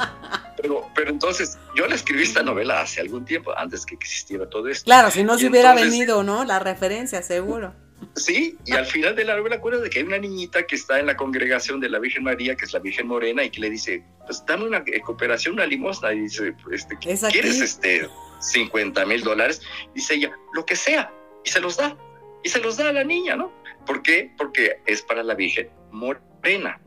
entonces, 1.21 1.57
yo 1.75 1.85
le 1.87 1.95
escribí 1.95 2.23
esta 2.23 2.41
novela 2.43 2.81
hace 2.81 2.99
algún 3.01 3.25
tiempo, 3.25 3.55
antes 3.57 3.85
que 3.85 3.95
existiera 3.95 4.49
todo 4.49 4.67
esto. 4.67 4.85
claro, 4.85 5.11
si 5.11 5.23
no 5.23 5.37
se 5.37 5.45
Y 5.45 5.49
hubiera 5.49 5.69
entonces- 5.71 5.91
venido, 5.91 6.23
¿no? 6.23 6.43
La 6.45 6.59
referencia, 6.59 7.21
seguro. 7.21 7.73
Sí, 8.15 8.57
y 8.65 8.71
al 8.73 8.87
final 8.87 9.15
de 9.15 9.23
la 9.23 9.35
novela 9.37 9.57
acuerdas 9.57 9.83
de 9.83 9.89
que 9.91 9.99
hay 9.99 10.05
una 10.05 10.17
niñita 10.17 10.63
que 10.65 10.75
está 10.75 10.99
en 10.99 11.05
la 11.05 11.15
congregación 11.15 11.79
de 11.79 11.87
la 11.87 11.99
Virgen 11.99 12.23
María, 12.23 12.55
que 12.55 12.65
es 12.65 12.73
la 12.73 12.79
Virgen 12.79 13.05
Morena, 13.07 13.43
y 13.43 13.51
que 13.51 13.61
le 13.61 13.69
dice, 13.69 14.03
pues 14.25 14.43
dame 14.47 14.65
una 14.65 14.83
eh, 14.87 15.01
cooperación, 15.01 15.53
una 15.53 15.67
limosna, 15.67 16.11
y 16.11 16.21
dice, 16.21 16.55
este, 16.71 16.97
Es. 17.05 17.23
¿quieres 17.31 17.61
este 17.61 18.09
50 18.39 19.05
mil 19.05 19.21
dólares? 19.23 19.61
Dice 19.93 20.15
ella, 20.15 20.35
lo 20.53 20.65
que 20.65 20.75
sea, 20.75 21.13
y 21.45 21.49
se 21.51 21.59
los 21.61 21.77
da, 21.77 21.95
y 22.43 22.49
se 22.49 22.59
los 22.59 22.77
da 22.77 22.89
a 22.89 22.93
la 22.93 23.03
niña, 23.03 23.35
¿no? 23.35 23.53
¿Por 23.85 24.01
qué? 24.01 24.31
Porque 24.35 24.81
es 24.87 25.03
para 25.03 25.21
la 25.21 25.35
Virgen 25.35 25.69
Morena, 25.91 26.81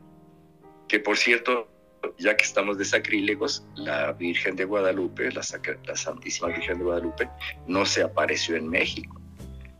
que 0.89 0.99
por 0.99 1.17
cierto, 1.17 1.69
ya 2.17 2.35
que 2.35 2.43
estamos 2.43 2.77
de 2.77 2.85
sacrílegos, 2.85 3.65
la 3.75 4.11
Virgen 4.13 4.55
de 4.55 4.65
Guadalupe, 4.65 5.31
la, 5.31 5.43
Santísima 5.43 6.49
Virgen 6.49 6.77
de 6.77 6.83
Guadalupe, 6.83 7.29
no 7.67 7.85
se 7.85 8.03
apareció 8.03 8.55
en 8.55 8.69
México 8.69 9.21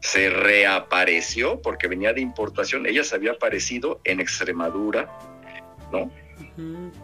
se 0.02 0.30
reapareció 0.30 1.60
porque 1.64 1.88
venía 1.88 2.14
de 2.14 2.22
importación. 2.22 2.86
Ella 2.86 3.04
se 3.04 3.16
había 3.16 3.32
aparecido 3.32 4.02
en 4.04 4.20
Extremadura, 4.20 5.10
¿no? 5.92 6.12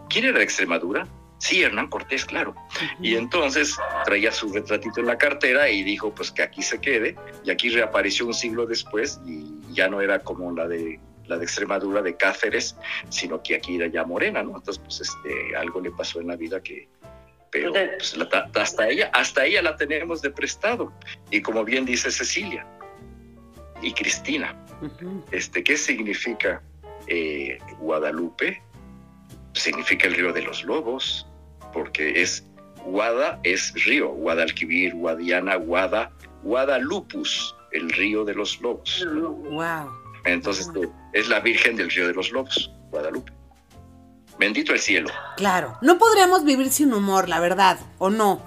¿Quién 0.08 0.26
era 0.26 0.38
de 0.38 0.44
Extremadura? 0.44 1.08
Sí, 1.38 1.60
Hernán 1.64 1.88
Cortés, 1.88 2.24
claro. 2.24 2.54
Y 3.00 3.16
entonces 3.16 3.76
traía 4.04 4.30
su 4.30 4.52
retratito 4.52 5.00
en 5.00 5.08
la 5.08 5.18
cartera 5.18 5.68
y 5.68 5.82
dijo 5.82 6.14
pues 6.14 6.30
que 6.30 6.42
aquí 6.42 6.62
se 6.62 6.80
quede. 6.80 7.16
Y 7.44 7.50
aquí 7.50 7.70
reapareció 7.70 8.24
un 8.26 8.34
siglo 8.34 8.66
después 8.66 9.20
y 9.26 9.52
ya 9.72 9.88
no 9.88 10.00
era 10.00 10.20
como 10.20 10.52
la 10.52 10.68
de 10.68 11.00
la 11.26 11.38
de 11.38 11.44
Extremadura 11.44 12.02
de 12.02 12.16
Cáceres, 12.16 12.76
sino 13.08 13.42
que 13.42 13.54
aquí 13.56 13.76
era 13.76 13.86
ya 13.86 14.04
morena, 14.04 14.42
¿no? 14.42 14.56
Entonces 14.56 14.82
pues 14.84 15.00
este 15.00 15.56
algo 15.56 15.80
le 15.80 15.90
pasó 15.90 16.20
en 16.20 16.26
la 16.28 16.36
vida 16.36 16.62
que 16.62 16.88
pero 17.50 17.72
pues, 17.72 18.16
la- 18.16 18.50
hasta 18.54 18.88
ella 18.88 19.10
hasta 19.12 19.44
ella 19.44 19.60
la 19.62 19.76
tenemos 19.76 20.22
de 20.22 20.30
prestado 20.30 20.92
y 21.30 21.42
como 21.42 21.64
bien 21.64 21.84
dice 21.84 22.10
Cecilia 22.10 22.66
y 23.82 23.92
Cristina, 23.92 24.56
este, 25.32 25.62
¿qué 25.64 25.76
significa 25.76 26.62
eh, 27.08 27.58
Guadalupe? 27.78 28.62
Significa 29.54 30.06
el 30.06 30.14
río 30.14 30.32
de 30.32 30.42
los 30.42 30.64
lobos, 30.64 31.26
porque 31.72 32.22
es 32.22 32.46
Guada 32.84 33.38
es 33.44 33.72
río, 33.84 34.08
Guadalquivir, 34.10 34.94
Guadiana, 34.94 35.56
Guada, 35.56 36.10
Guadalupus, 36.42 37.54
el 37.72 37.90
río 37.90 38.24
de 38.24 38.34
los 38.34 38.60
lobos. 38.60 39.04
Wow. 39.14 39.90
Entonces 40.24 40.70
es 41.12 41.28
la 41.28 41.40
Virgen 41.40 41.76
del 41.76 41.90
río 41.90 42.06
de 42.06 42.14
los 42.14 42.30
lobos, 42.30 42.70
Guadalupe. 42.90 43.32
Bendito 44.38 44.72
el 44.72 44.80
cielo. 44.80 45.10
Claro. 45.36 45.76
No 45.82 45.98
podríamos 45.98 46.44
vivir 46.44 46.70
sin 46.70 46.92
humor, 46.92 47.28
la 47.28 47.38
verdad, 47.38 47.78
¿o 47.98 48.10
no? 48.10 48.42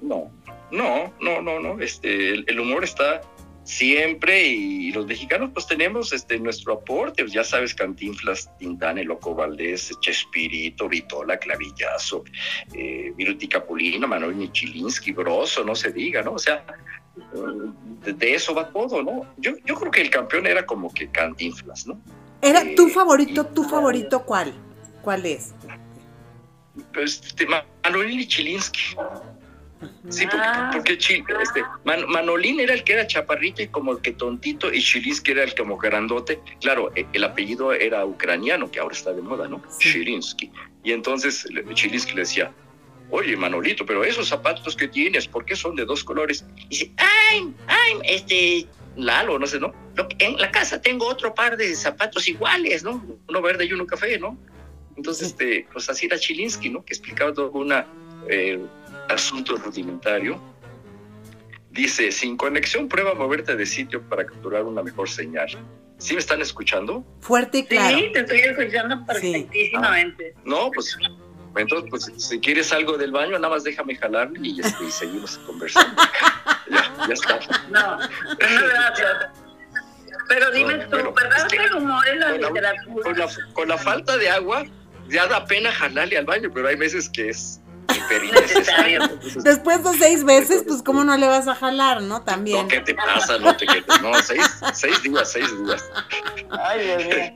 No, 0.00 0.30
no, 0.70 1.12
no, 1.20 1.40
no, 1.40 1.60
no. 1.60 1.80
Este, 1.80 2.30
el, 2.30 2.44
el 2.48 2.60
humor 2.60 2.84
está 2.84 3.20
siempre 3.64 4.46
y 4.46 4.92
los 4.92 5.06
mexicanos 5.06 5.50
pues 5.52 5.66
tenemos 5.66 6.12
este 6.12 6.38
nuestro 6.38 6.74
aporte, 6.74 7.24
ya 7.28 7.44
sabes, 7.44 7.74
Cantinflas, 7.74 8.50
Tintán, 8.58 8.98
El 8.98 9.06
Loco 9.06 9.34
Valdés, 9.34 9.92
Chespirito, 10.00 10.88
Vitola, 10.88 11.38
Clavillazo, 11.38 12.24
eh, 12.74 13.12
Viruti 13.16 13.48
Capulino, 13.48 14.08
Manuel 14.08 14.34
Michilinsky, 14.34 15.12
Broso, 15.12 15.64
no 15.64 15.74
se 15.74 15.92
diga, 15.92 16.22
¿no? 16.22 16.32
O 16.32 16.38
sea, 16.38 16.64
de, 18.04 18.12
de 18.12 18.34
eso 18.34 18.54
va 18.54 18.68
todo, 18.70 19.02
¿no? 19.02 19.26
Yo, 19.38 19.52
yo 19.64 19.74
creo 19.76 19.90
que 19.90 20.00
el 20.00 20.10
campeón 20.10 20.46
era 20.46 20.64
como 20.66 20.92
que 20.92 21.08
Cantinflas, 21.08 21.86
¿no? 21.86 22.00
Era 22.40 22.62
Eh, 22.62 22.74
tu 22.74 22.88
favorito, 22.88 23.46
y- 23.50 23.54
tu 23.54 23.64
favorito, 23.64 24.22
¿cuál? 24.24 24.52
¿Cuál 25.02 25.26
es? 25.26 25.54
Pues, 26.94 27.20
este, 27.26 27.46
Ma- 27.46 27.64
Manuel 27.84 28.08
Michilinsky. 28.16 28.96
Sí, 30.10 30.24
porque, 30.26 30.36
Ah. 30.46 30.70
porque 30.72 30.92
este, 30.92 31.62
Man- 31.84 32.06
Manolín 32.08 32.60
era 32.60 32.72
el 32.72 32.84
que 32.84 32.92
era 32.92 33.04
chaparrito 33.06 33.62
y 33.62 33.66
como 33.68 33.96
que 33.98 34.12
tontito, 34.12 34.72
y 34.72 34.80
Chilinsky 34.80 35.32
era 35.32 35.42
el 35.42 35.56
como 35.56 35.76
grandote. 35.76 36.40
Claro, 36.60 36.92
e- 36.94 37.06
el 37.12 37.24
apellido 37.24 37.72
era 37.72 38.04
ucraniano, 38.06 38.70
que 38.70 38.78
ahora 38.78 38.94
está 38.94 39.12
de 39.12 39.22
moda, 39.22 39.48
¿no? 39.48 39.60
Sí. 39.80 39.90
Chilinsky. 39.92 40.52
Y 40.84 40.92
entonces 40.92 41.46
Chilinsky 41.74 42.12
le 42.14 42.20
decía, 42.20 42.52
oye, 43.12 43.36
Manolito, 43.36 43.84
pero 43.84 44.02
esos 44.02 44.26
zapatos 44.28 44.74
que 44.74 44.88
tienes, 44.88 45.28
¿por 45.28 45.44
qué 45.44 45.54
son 45.54 45.76
de 45.76 45.84
dos 45.84 46.02
colores? 46.02 46.44
Y 46.56 46.68
dice, 46.68 46.92
ay, 46.96 47.54
ay, 47.66 47.92
este, 48.04 48.66
Lalo, 48.96 49.38
no 49.38 49.46
sé, 49.46 49.60
¿no? 49.60 49.72
En 50.18 50.38
la 50.38 50.50
casa 50.50 50.80
tengo 50.80 51.06
otro 51.06 51.34
par 51.34 51.56
de 51.56 51.74
zapatos 51.74 52.26
iguales, 52.26 52.82
¿no? 52.82 53.04
Uno 53.28 53.42
verde 53.42 53.66
y 53.66 53.72
uno 53.72 53.86
café, 53.86 54.18
¿no? 54.18 54.38
Entonces, 54.96 55.28
este, 55.28 55.66
pues 55.72 55.88
así 55.90 56.06
era 56.06 56.18
Chilinsky, 56.18 56.70
¿no? 56.70 56.84
Que 56.84 56.94
explicaba 56.94 57.32
todo 57.32 57.50
un 57.52 57.72
asunto 59.08 59.56
rudimentario. 59.56 60.40
Dice, 61.70 62.12
sin 62.12 62.36
conexión, 62.36 62.88
prueba 62.88 63.14
moverte 63.14 63.56
de 63.56 63.66
sitio 63.66 64.02
para 64.08 64.24
capturar 64.24 64.64
una 64.64 64.82
mejor 64.82 65.08
señal. 65.08 65.48
¿Sí 65.98 66.14
me 66.14 66.20
están 66.20 66.40
escuchando? 66.40 67.04
Fuerte 67.20 67.58
y 67.58 67.64
claro. 67.66 67.96
Sí, 67.96 68.10
te 68.12 68.20
estoy 68.20 68.40
escuchando 68.40 69.06
perfectísimamente. 69.06 70.34
No, 70.44 70.70
pues 70.70 70.96
entonces, 71.56 71.90
pues 71.90 72.10
si 72.16 72.40
quieres 72.40 72.72
algo 72.72 72.96
del 72.96 73.12
baño, 73.12 73.32
nada 73.38 73.50
más 73.50 73.64
déjame 73.64 73.94
jalarle 73.96 74.38
y, 74.42 74.60
este, 74.60 74.84
y 74.84 74.90
seguimos 74.90 75.36
conversando. 75.38 76.02
ya, 76.70 76.92
ya 77.08 77.12
está. 77.14 77.38
No, 77.70 77.98
no, 77.98 78.08
gracias. 78.38 79.08
Pero 80.28 80.50
dime 80.52 80.76
No, 80.76 80.84
tú, 80.84 80.90
pero 80.90 81.12
¿verdad 81.14 81.38
es 81.38 81.44
que- 81.44 81.64
el 81.64 81.74
humor 81.74 82.08
en 82.08 82.20
la 82.20 82.26
con 82.30 82.40
la- 82.40 82.48
literatura? 82.48 83.02
Con 83.04 83.18
la, 83.18 83.28
con 83.54 83.68
la 83.68 83.78
falta 83.78 84.16
de 84.16 84.30
agua, 84.30 84.64
ya 85.08 85.26
da 85.26 85.44
pena 85.44 85.70
jalarle 85.72 86.16
al 86.16 86.24
baño, 86.24 86.50
pero 86.54 86.68
hay 86.68 86.76
veces 86.76 87.08
que 87.08 87.28
es. 87.30 87.58
Entonces, 88.10 89.44
Después 89.44 89.82
de 89.84 89.92
seis 89.98 90.24
veces, 90.24 90.64
pues 90.66 90.82
cómo 90.82 91.04
no 91.04 91.16
le 91.16 91.26
vas 91.28 91.46
a 91.48 91.54
jalar, 91.54 92.00
¿no? 92.02 92.22
También. 92.22 92.62
No, 92.62 92.68
¿qué 92.68 92.80
te 92.80 92.94
pasa? 92.94 93.38
No 93.38 93.54
te 93.56 93.66
quedes. 93.66 93.84
No, 94.02 94.14
seis, 94.22 94.42
seis 94.72 95.02
días, 95.02 95.30
seis 95.30 95.46
días. 95.64 95.84
Ay, 96.50 96.86
Dios 96.86 97.04
mío. 97.04 97.34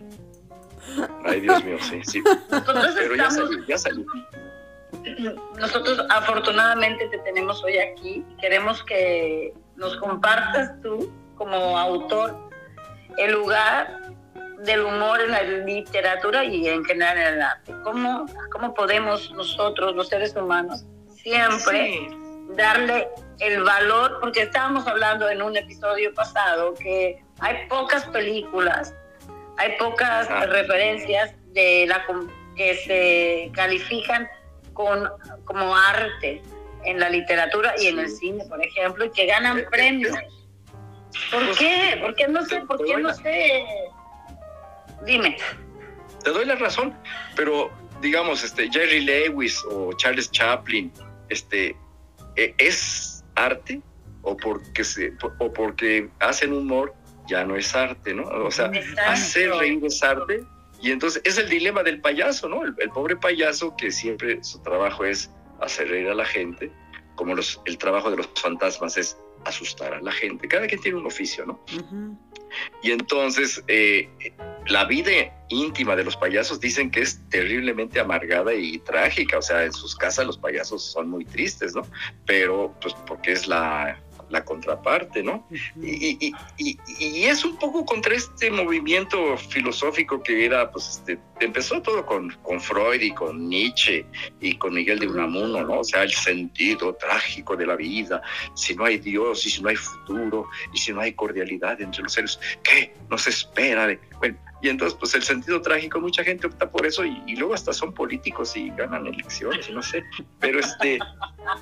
Ay, 1.25 1.41
Dios 1.41 1.65
mío, 1.65 1.77
sí, 1.81 2.01
sí. 2.05 2.23
Nosotros 2.51 2.95
Pero 2.97 3.17
ya 3.17 3.31
salió, 3.31 3.67
ya 3.67 3.79
salió. 3.79 4.05
nosotros 5.59 6.01
afortunadamente 6.11 7.09
te 7.09 7.19
tenemos 7.19 7.63
hoy 7.65 7.79
aquí. 7.79 8.25
Queremos 8.41 8.83
que 8.85 9.53
nos 9.77 9.97
compartas 9.99 10.81
tú, 10.83 11.13
como 11.37 11.79
autor, 11.79 12.35
el 13.19 13.33
lugar 13.33 14.03
del 14.65 14.81
humor 14.83 15.21
en 15.21 15.31
la 15.33 15.43
literatura 15.43 16.45
y 16.45 16.67
en 16.69 16.85
general 16.85 17.19
en 17.19 17.27
el 17.35 17.43
arte. 17.43 17.75
¿Cómo, 17.85 18.27
cómo 18.53 18.75
podemos 18.75 19.31
nosotros, 19.33 19.95
los 19.95 20.09
seres 20.09 20.35
humanos, 20.35 20.85
siempre 21.15 21.93
Sí. 21.93 22.09
darle 22.57 23.09
el 23.41 23.63
valor? 23.63 24.19
Porque 24.21 24.43
estábamos 24.43 24.87
hablando 24.87 25.29
en 25.29 25.43
un 25.43 25.57
episodio 25.57 26.13
pasado 26.15 26.73
que 26.75 27.23
hay 27.41 27.67
pocas 27.69 28.07
películas, 28.07 28.95
hay 29.59 29.77
pocas 29.79 30.29
Ajá. 30.29 30.47
referencias 30.47 31.33
de 31.53 31.87
la 31.89 32.05
que 32.57 32.75
se 32.77 33.53
califican 33.55 34.29
con, 34.73 35.09
como 35.45 35.75
arte 35.75 36.43
en 36.85 37.01
la 37.01 37.09
literatura 37.11 37.75
y 37.79 37.89
en 37.89 37.99
el 37.99 38.11
cine, 38.11 38.45
por 38.45 38.63
ejemplo, 38.65 39.05
y 39.07 39.11
que 39.11 39.27
ganan 39.27 39.65
premios. 39.71 40.15
¿Por 41.31 41.45
Pues, 41.47 41.59
qué? 41.59 41.99
¿Por 42.01 42.15
qué 42.15 42.29
no 42.29 42.45
sé? 42.45 42.61
¿Por 42.61 42.85
qué 42.85 42.97
no 42.99 43.15
sé? 43.15 43.65
Dime. 45.05 45.37
Te 46.23 46.31
doy 46.31 46.45
la 46.45 46.57
razón, 46.57 46.95
pero 47.35 47.71
digamos, 48.01 48.45
este, 48.45 48.71
Jerry 48.71 49.01
Lewis 49.01 49.63
o 49.71 49.93
Charles 49.95 50.31
Chaplin 50.31 50.93
este, 51.29 51.77
e, 52.37 52.55
¿es 52.59 53.25
arte? 53.35 53.81
O 54.23 54.37
porque, 54.37 54.85
se, 54.85 55.13
o 55.39 55.53
porque 55.53 56.09
hacen 56.21 56.53
humor, 56.53 56.95
ya 57.27 57.45
no 57.45 57.57
es 57.57 57.75
arte, 57.75 58.15
¿no? 58.15 58.25
O 58.25 58.51
sea, 58.51 58.71
hacer 59.07 59.51
reír 59.51 59.85
es 59.85 60.03
arte. 60.03 60.45
Y 60.81 60.91
entonces 60.91 61.23
es 61.25 61.39
el 61.39 61.49
dilema 61.49 61.83
del 61.83 62.01
payaso, 62.01 62.49
¿no? 62.49 62.63
El, 62.65 62.91
pobre 62.91 63.17
payaso 63.17 63.75
que 63.77 63.91
siempre 63.91 64.43
su 64.45 64.61
trabajo 64.61 65.05
es 65.05 65.31
hacer 65.61 65.89
reír 65.89 66.09
a 66.09 66.15
la 66.15 66.25
gente, 66.25 66.71
como 67.15 67.35
los, 67.35 67.61
el 67.65 67.79
trabajo 67.79 68.11
de 68.11 68.19
los 68.19 68.29
fantasmas 68.37 68.97
es 68.97 69.17
asustar 69.45 69.95
a 69.95 70.01
la 70.01 70.13
gente. 70.13 70.49
Cada 70.49 70.67
quien 70.67 70.81
tiene 70.81 70.99
un 70.99 71.07
oficio, 71.07 71.47
¿no? 71.47 71.61
Y 72.83 72.91
entonces 72.91 73.63
eh, 73.69 74.09
la 74.67 74.85
vida 74.85 75.11
íntima 75.49 75.97
de 75.97 76.05
los 76.05 76.17
payasos 76.17 76.61
dicen 76.61 76.91
que 76.91 77.03
es 77.03 77.21
terriblemente 77.29 78.01
amargada 78.01 78.55
y 78.55 78.79
trágica. 78.79 79.39
O 79.39 79.43
sea, 79.43 79.65
en 79.65 79.73
sus 79.73 79.97
casas 79.97 80.27
los 80.27 80.39
payasos 80.39 80.85
son 80.85 81.09
muy 81.09 81.25
tristes, 81.25 81.75
¿no? 81.75 81.83
Pero 82.27 82.75
pues 82.81 82.95
porque 83.07 83.33
es 83.33 83.47
la 83.47 83.99
la 84.31 84.45
contraparte, 84.45 85.23
¿no? 85.23 85.47
y, 85.81 86.35
es 87.25 87.45
un 87.45 87.57
poco 87.57 87.85
contra 87.85 88.15
este 88.15 88.51
movimiento 88.51 89.37
filosófico 89.37 90.23
que 90.23 90.45
era, 90.45 90.71
pues, 90.71 90.99
este, 90.99 91.19
empezó 91.41 91.81
todo 91.83 92.05
con, 92.07 92.31
con 92.43 92.61
Freud 92.61 93.01
y 93.01 93.13
con 93.13 93.49
Nietzsche 93.49 94.07
y 94.41 94.57
con 94.57 94.75
Miguel 94.75 94.99
de 94.99 95.09
Unamuno, 95.09 95.63
¿no? 95.65 95.81
O 95.81 95.85
sea, 95.85 96.03
el 96.03 96.13
sentido 96.13 96.95
trágico 96.95 97.57
de 97.57 97.67
la 97.67 97.77
vida, 97.77 98.23
si 98.55 98.75
no 98.75 98.85
hay 98.85 98.99
Dios 98.99 99.45
y 99.47 99.51
si 99.51 99.63
no 99.63 99.69
hay 99.69 99.77
futuro 99.77 100.49
y 100.73 100.79
si 100.79 100.93
no 100.93 101.01
hay 101.01 101.13
cordialidad 101.13 101.81
entre 101.81 102.03
los 102.03 102.13
seres, 102.13 102.39
¿qué 102.63 102.95
nos 103.11 103.27
espera? 103.27 103.99
Bueno, 104.19 104.37
y 104.63 104.69
entonces, 104.71 104.97
pues 104.99 105.15
el 105.15 105.23
sentido 105.23 105.61
trágico, 105.61 106.01
mucha 106.01 106.25
gente 106.25 106.47
opta 106.47 106.71
por 106.71 106.87
eso 106.87 107.05
y, 107.05 107.37
luego 107.37 107.55
hasta 107.55 107.73
son 107.73 107.93
políticos 107.93 108.57
y 108.57 108.71
ganan 108.71 109.07
elecciones, 109.07 109.69
y 109.69 109.73
no 109.73 109.83
sé. 109.83 110.03
Pero 110.41 110.61
este, 110.61 110.99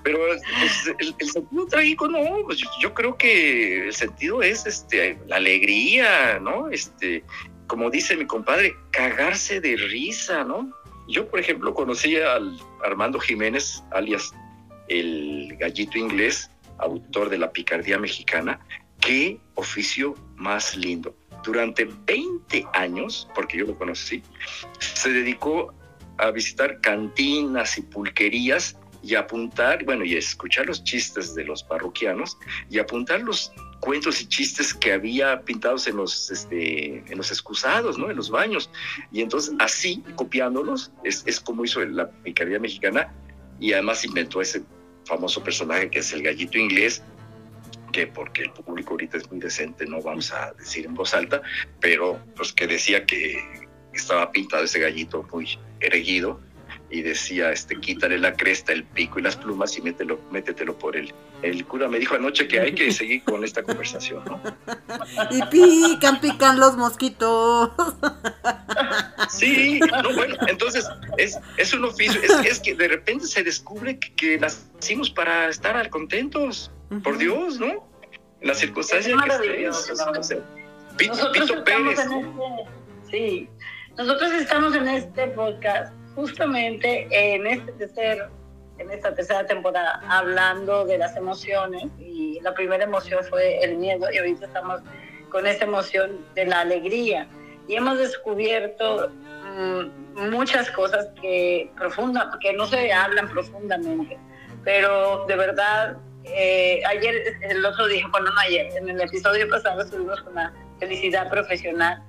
pero 0.03 0.18
pues, 0.18 0.95
el, 0.99 1.30
sentido 1.30 1.66
trágico 1.66 2.09
no, 2.09 2.20
pues 2.45 2.62
yo, 2.80 2.95
creo 2.95 3.16
que 3.16 3.86
el 3.86 3.95
sentido 3.95 4.42
es 4.42 4.64
este, 4.66 5.18
la 5.26 5.36
alegría, 5.36 6.38
¿no? 6.38 6.70
Este, 6.70 7.24
como 7.66 7.90
dice 7.90 8.16
mi 8.16 8.26
compadre, 8.26 8.76
cagarse 8.90 9.61
de 9.61 9.76
risa, 9.76 10.45
¿no? 10.45 10.70
Yo, 11.09 11.28
por 11.28 11.40
ejemplo, 11.40 11.74
conocí 11.74 12.16
al 12.16 12.57
Armando 12.84 13.18
Jiménez, 13.18 13.82
alias 13.90 14.32
el 14.88 15.57
gallito 15.59 15.99
inglés, 15.99 16.51
autor 16.78 17.28
de 17.28 17.38
La 17.38 17.53
Picardía 17.53 17.99
Mexicana. 17.99 18.61
Qué 19.01 19.38
oficio 19.55 20.14
más 20.36 20.76
lindo 20.76 21.14
durante 21.45 21.84
20 21.84 22.34
años, 22.72 23.28
porque 23.34 23.59
yo 23.59 23.66
lo 23.66 23.76
conocí, 23.76 24.22
se 24.78 25.11
dedicó 25.11 25.74
a 26.18 26.30
visitar 26.30 26.80
cantinas 26.80 27.76
y 27.78 27.82
pulquerías 27.82 28.78
y 29.03 29.16
apuntar, 29.16 29.84
bueno, 29.84 30.05
y 30.05 30.16
escuchar 30.16 30.66
los 30.66 30.82
chistes 30.82 31.34
de 31.34 31.45
los 31.45 31.62
parroquianos 31.62 32.38
y 32.70 32.78
apuntar 32.78 33.20
los 33.20 33.53
cuentos 33.80 34.22
y 34.22 34.26
chistes 34.26 34.72
que 34.72 34.92
había 34.92 35.42
pintados 35.42 35.86
en 35.86 35.97
los, 35.97 36.30
este, 36.30 37.05
en 37.07 37.18
los 37.18 37.30
excusados, 37.30 37.99
¿no? 37.99 38.11
En 38.11 38.16
los 38.16 38.30
baños. 38.30 38.70
Y 39.12 39.20
entonces, 39.20 39.55
así, 39.59 40.03
copiándolos, 40.16 40.90
es, 41.03 41.22
es 41.26 41.38
como 41.38 41.64
hizo 41.64 41.84
la 41.84 42.11
picardía 42.11 42.59
mexicana 42.59 43.12
y 43.61 43.74
además 43.74 44.05
inventó 44.07 44.40
ese 44.40 44.62
famoso 45.05 45.45
personaje 45.45 45.90
que 45.90 45.99
es 45.99 46.12
el 46.14 46.22
gallito 46.22 46.57
inglés, 46.57 47.03
que 47.95 48.09
porque 48.09 48.42
el 48.42 48.51
público 48.51 48.95
ahorita 48.95 49.18
es 49.18 49.30
muy 49.30 49.38
decente, 49.38 49.86
no 49.86 50.03
vamos 50.03 50.32
a 50.32 50.53
decir 50.55 50.84
en 50.84 50.95
voz 50.95 51.14
alta, 51.14 51.40
pero 51.80 52.18
pues 52.34 52.53
que 52.53 52.66
decía 52.66 53.07
que 53.07 53.68
estaba 53.92 54.32
pintado 54.32 54.64
ese 54.64 54.80
gallito 54.80 55.24
muy 55.32 55.57
erguido 55.78 56.40
y 56.90 57.03
decía, 57.03 57.53
este, 57.53 57.78
quítale 57.78 58.18
la 58.18 58.34
cresta, 58.34 58.72
el 58.72 58.82
pico 58.82 59.20
y 59.20 59.22
las 59.22 59.36
plumas 59.36 59.78
y 59.78 59.82
mételo, 59.82 60.20
métetelo 60.32 60.76
por 60.76 60.97
él. 60.97 61.14
El 61.42 61.64
cura 61.66 61.86
me 61.88 62.01
dijo 62.01 62.16
anoche 62.16 62.49
que 62.49 62.59
hay 62.59 62.74
que 62.74 62.90
seguir 62.90 63.22
con 63.22 63.45
esta 63.45 63.62
conversación, 63.62 64.24
¿no? 64.24 64.40
Y 65.30 65.42
pican, 65.47 66.20
pican 66.20 66.59
los 66.59 66.76
mosquitos. 66.76 67.70
Sí, 69.28 69.80
no, 70.03 70.14
bueno, 70.14 70.36
entonces 70.49 70.86
es, 71.16 71.38
es 71.57 71.72
un 71.74 71.84
oficio, 71.84 72.20
es, 72.45 72.61
que 72.61 72.74
de 72.74 72.88
repente 72.88 73.26
se 73.26 73.42
descubre 73.42 73.99
que, 73.99 74.12
que 74.14 74.38
nacimos 74.38 75.11
para 75.11 75.49
estar 75.49 75.88
contentos 75.90 76.70
por 77.03 77.18
Dios, 77.18 77.59
¿no? 77.59 77.87
Las 78.41 78.59
circunstancias 78.59 79.16
que 79.22 79.30
estés. 80.20 80.39
Pito, 80.97 81.64
Pérez. 81.64 81.99
Este, 81.99 82.11
sí, 83.11 83.49
nosotros 83.97 84.32
estamos 84.32 84.74
en 84.74 84.89
este 84.89 85.28
podcast 85.28 85.93
justamente 86.14 87.09
en 87.11 87.47
este 87.47 87.72
tercer, 87.72 88.28
en 88.78 88.91
esta 88.91 89.14
tercera 89.14 89.47
temporada 89.47 90.01
hablando 90.09 90.85
de 90.85 90.99
las 90.99 91.16
emociones 91.16 91.85
y 91.99 92.39
la 92.41 92.55
primera 92.55 92.85
emoción 92.85 93.24
fue 93.28 93.59
el 93.64 93.76
miedo 93.76 94.07
y 94.12 94.18
ahorita 94.18 94.47
estamos 94.47 94.80
con 95.30 95.47
esa 95.47 95.64
emoción 95.64 96.24
de 96.35 96.47
la 96.47 96.61
alegría 96.61 97.26
y 97.66 97.74
hemos 97.74 97.99
descubierto 97.99 99.11
mm, 99.57 100.30
muchas 100.30 100.70
cosas 100.70 101.09
que 101.20 101.70
profunda, 101.76 102.39
que 102.41 102.53
no 102.53 102.66
se 102.66 102.93
hablan 102.93 103.28
profundamente, 103.28 104.18
pero 104.62 105.26
de 105.26 105.37
verdad 105.37 105.97
eh, 106.25 106.83
ayer, 106.87 107.37
el 107.43 107.64
otro 107.64 107.87
día, 107.87 108.07
bueno, 108.11 108.31
no 108.33 108.41
ayer, 108.41 108.72
en 108.77 108.89
el 108.89 109.01
episodio 109.01 109.49
pasado 109.49 109.83
estuvimos 109.83 110.20
con 110.22 110.35
la 110.35 110.53
felicidad 110.79 111.29
profesional 111.29 112.03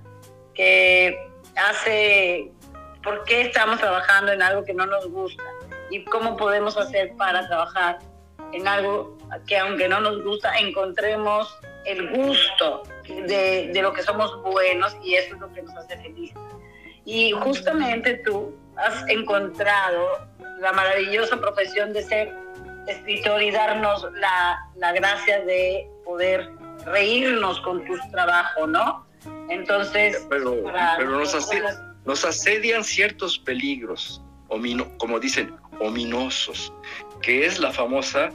que 0.54 1.18
hace 1.56 2.52
por 3.04 3.24
qué 3.26 3.42
estamos 3.42 3.80
trabajando 3.80 4.32
en 4.32 4.42
algo 4.42 4.64
que 4.64 4.74
no 4.74 4.86
nos 4.86 5.08
gusta 5.10 5.44
y 5.90 6.04
cómo 6.06 6.38
podemos 6.38 6.78
hacer 6.78 7.14
para 7.18 7.48
trabajar 7.48 8.00
en 8.54 8.68
algo 8.68 9.18
que 9.48 9.58
aunque 9.58 9.88
no 9.90 10.00
nos 10.00 10.24
gusta, 10.24 10.58
encontremos 10.58 11.60
el 11.86 12.10
gusto 12.16 12.84
de, 13.06 13.70
de 13.74 13.82
lo 13.82 13.94
que 13.94 14.02
somos 14.02 14.42
buenos 14.44 14.96
y 15.04 15.16
eso 15.16 15.36
es 15.36 15.42
lo 15.42 15.52
que 15.54 15.62
nos 15.62 15.76
hace 15.76 15.98
felices. 15.98 16.38
Y 17.04 17.32
justamente 17.32 18.16
tú 18.26 18.56
has 18.78 19.08
encontrado 19.10 20.26
la 20.60 20.72
maravillosa 20.72 21.38
profesión 21.40 21.94
de 21.94 22.02
ser 22.02 22.34
escritor 22.88 23.42
y 23.42 23.52
darnos 23.52 24.06
la, 24.14 24.60
la 24.76 24.94
gracia 24.94 25.44
de 25.46 25.88
poder 26.04 26.50
reírnos 26.86 27.60
con 27.62 27.84
tu 27.86 27.94
trabajo, 28.12 28.68
¿no? 28.68 29.06
Entonces, 29.50 30.26
pero, 30.30 30.64
pero 30.98 31.12
nos, 31.12 31.50
nos, 32.06 32.26
asedian 32.26 32.84
ciertos 32.84 33.40
peligros, 33.40 34.22
como 34.98 35.20
dicen, 35.20 35.56
ominosos, 35.80 36.72
que 37.22 37.46
es 37.46 37.60
la 37.60 37.72
famosa 37.72 38.30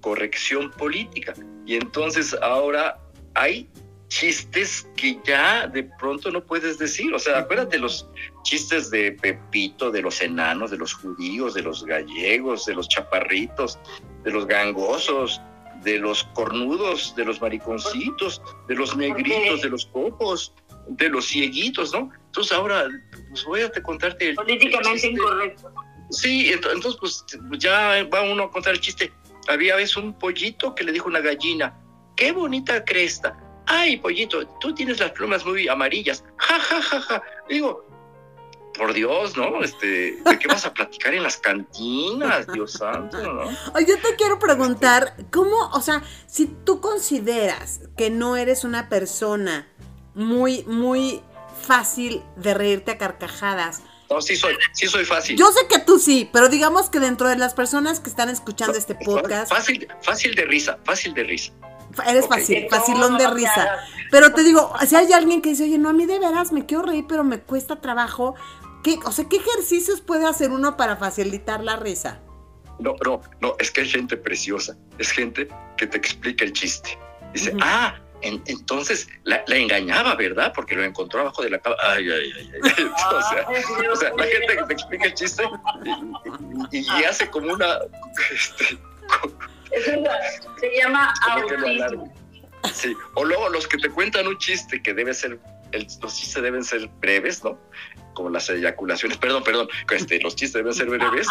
corrección 0.00 0.70
política. 0.72 1.34
Y 1.64 1.74
entonces 1.74 2.36
ahora 2.42 2.98
hay 3.34 3.68
chistes 4.08 4.88
que 4.96 5.18
ya 5.24 5.66
de 5.66 5.82
pronto 5.98 6.30
no 6.30 6.44
puedes 6.44 6.78
decir. 6.78 7.12
O 7.12 7.18
sea, 7.18 7.38
acuérdate 7.38 7.78
los 7.78 8.08
chistes 8.46 8.90
de 8.90 9.12
Pepito, 9.12 9.90
de 9.90 10.00
los 10.00 10.20
enanos, 10.20 10.70
de 10.70 10.78
los 10.78 10.94
judíos, 10.94 11.52
de 11.54 11.62
los 11.62 11.84
gallegos, 11.84 12.64
de 12.64 12.74
los 12.74 12.88
chaparritos, 12.88 13.78
de 14.22 14.30
los 14.30 14.46
gangosos, 14.46 15.40
de 15.82 15.98
los 15.98 16.24
cornudos, 16.34 17.14
de 17.16 17.24
los 17.24 17.40
mariconcitos, 17.40 18.40
de 18.68 18.74
los 18.76 18.96
negritos, 18.96 19.62
de 19.62 19.68
los 19.68 19.86
copos, 19.86 20.54
de 20.88 21.08
los 21.08 21.26
cieguitos, 21.26 21.92
¿no? 21.92 22.10
Entonces 22.26 22.52
ahora, 22.52 22.86
pues 23.28 23.44
voy 23.44 23.62
a 23.62 23.70
contarte 23.82 24.30
el 24.30 24.36
Políticamente 24.36 25.08
incorrecto. 25.08 25.72
Sí, 26.10 26.52
entonces 26.52 26.96
pues 27.00 27.24
ya 27.58 28.04
va 28.14 28.22
uno 28.22 28.44
a 28.44 28.50
contar 28.52 28.74
el 28.74 28.80
chiste. 28.80 29.12
Había 29.48 29.74
vez 29.74 29.96
un 29.96 30.16
pollito 30.16 30.72
que 30.74 30.84
le 30.84 30.92
dijo 30.92 31.08
una 31.08 31.20
gallina, 31.20 31.76
qué 32.14 32.30
bonita 32.30 32.84
cresta 32.84 33.36
ay, 33.66 33.96
pollito, 33.96 34.46
tú 34.60 34.74
tienes 34.74 35.00
las 35.00 35.10
plumas 35.12 35.44
muy 35.44 35.68
amarillas, 35.68 36.24
ja, 36.38 36.58
ja, 36.58 36.80
ja, 36.80 37.00
ja. 37.00 37.22
Digo, 37.48 37.85
por 38.76 38.92
Dios, 38.92 39.36
¿no? 39.36 39.62
Este, 39.62 40.18
¿de 40.22 40.38
qué 40.38 40.48
vas 40.48 40.66
a 40.66 40.74
platicar 40.74 41.14
en 41.14 41.22
las 41.22 41.36
cantinas, 41.36 42.46
Dios 42.52 42.72
santo, 42.72 43.20
¿no? 43.20 43.42
Oye, 43.74 43.86
yo 43.86 43.98
te 43.98 44.16
quiero 44.16 44.38
preguntar, 44.38 45.16
¿cómo, 45.30 45.68
o 45.72 45.80
sea, 45.80 46.02
si 46.26 46.46
tú 46.46 46.80
consideras 46.80 47.80
que 47.96 48.10
no 48.10 48.36
eres 48.36 48.64
una 48.64 48.88
persona 48.88 49.68
muy, 50.14 50.64
muy 50.64 51.22
fácil 51.62 52.22
de 52.36 52.54
reírte 52.54 52.92
a 52.92 52.98
carcajadas, 52.98 53.82
no, 54.10 54.22
sí 54.22 54.36
soy, 54.36 54.56
sí 54.72 54.86
soy 54.86 55.04
fácil. 55.04 55.36
Yo 55.36 55.50
sé 55.50 55.66
que 55.68 55.80
tú 55.80 55.98
sí, 55.98 56.30
pero 56.32 56.48
digamos 56.48 56.90
que 56.90 57.00
dentro 57.00 57.28
de 57.28 57.36
las 57.36 57.54
personas 57.54 57.98
que 57.98 58.08
están 58.08 58.28
escuchando 58.28 58.78
este 58.78 58.94
podcast. 58.94 59.50
Fácil, 59.50 59.88
fácil 60.00 60.34
de 60.34 60.44
risa, 60.44 60.78
fácil 60.84 61.12
de 61.12 61.24
risa. 61.24 61.52
Eres 62.06 62.28
fácil, 62.28 62.66
facilón 62.70 63.18
de 63.18 63.28
risa. 63.30 63.78
Pero 64.10 64.32
te 64.32 64.42
digo, 64.42 64.72
si 64.86 64.96
hay 64.96 65.12
alguien 65.12 65.42
que 65.42 65.50
dice, 65.50 65.64
oye, 65.64 65.78
no, 65.78 65.88
a 65.88 65.92
mí 65.92 66.06
de 66.06 66.18
veras 66.18 66.52
me 66.52 66.66
quiero 66.66 66.84
reír, 66.84 67.04
pero 67.08 67.24
me 67.24 67.40
cuesta 67.40 67.80
trabajo. 67.80 68.34
¿Qué, 68.86 69.00
o 69.04 69.10
sea, 69.10 69.24
¿qué 69.28 69.38
ejercicios 69.38 70.00
puede 70.00 70.26
hacer 70.26 70.52
uno 70.52 70.76
para 70.76 70.96
facilitar 70.96 71.60
la 71.64 71.74
risa? 71.74 72.20
No, 72.78 72.94
no, 73.04 73.20
no, 73.40 73.56
es 73.58 73.72
que 73.72 73.80
hay 73.80 73.88
gente 73.88 74.16
preciosa. 74.16 74.76
Es 74.96 75.10
gente 75.10 75.48
que 75.76 75.88
te 75.88 75.96
explica 75.96 76.44
el 76.44 76.52
chiste. 76.52 76.96
Dice, 77.32 77.52
ah, 77.60 77.98
entonces 78.22 79.08
la, 79.24 79.42
engañaba, 79.48 80.14
¿verdad? 80.14 80.52
Porque 80.54 80.76
lo 80.76 80.84
encontró 80.84 81.22
abajo 81.22 81.42
de 81.42 81.50
la 81.50 81.58
cama. 81.58 81.74
Ay, 81.82 82.08
ay, 82.08 82.32
ay. 82.38 82.60
o, 83.90 83.96
sea, 83.96 84.12
la 84.16 84.24
gente 84.24 84.56
que 84.56 84.62
te 84.68 84.72
explica 84.74 85.04
el 85.06 85.14
chiste 85.14 85.42
y, 86.70 86.86
hace 87.02 87.28
como 87.28 87.54
una. 87.54 87.80
Este, 89.72 89.98
se 90.60 90.76
llama 90.80 91.12
autismo. 91.28 92.14
Sí, 92.72 92.96
o 93.14 93.24
luego 93.24 93.48
los 93.48 93.66
que 93.66 93.78
te 93.78 93.90
cuentan 93.90 94.28
un 94.28 94.38
chiste 94.38 94.80
que 94.80 94.94
debe 94.94 95.12
ser, 95.12 95.40
los 95.72 96.16
chistes 96.16 96.40
deben 96.40 96.62
ser 96.62 96.88
breves, 97.00 97.42
¿no? 97.42 97.58
Como 98.16 98.30
las 98.30 98.48
eyaculaciones, 98.50 99.18
perdón, 99.18 99.44
perdón, 99.44 99.68
este, 99.92 100.18
los 100.20 100.34
chistes 100.34 100.54
deben 100.54 100.72
ser 100.72 100.88
breves. 100.88 101.28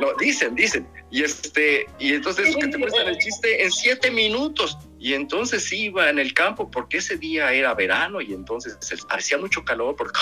no, 0.00 0.08
dicen, 0.18 0.54
dicen. 0.54 0.86
Y 1.10 1.22
este, 1.22 1.86
y 1.98 2.12
entonces 2.12 2.56
que 2.56 2.66
te 2.66 2.78
cuentan 2.78 3.06
el 3.06 3.16
chiste 3.18 3.64
en 3.64 3.70
siete 3.70 4.10
minutos. 4.10 4.76
Y 4.98 5.14
entonces 5.14 5.72
iba 5.72 6.10
en 6.10 6.18
el 6.18 6.34
campo 6.34 6.70
porque 6.70 6.98
ese 6.98 7.16
día 7.16 7.52
era 7.52 7.72
verano 7.74 8.20
y 8.20 8.34
entonces 8.34 8.76
hacía 9.08 9.38
mucho 9.38 9.64
calor 9.64 9.94
porque, 9.96 10.18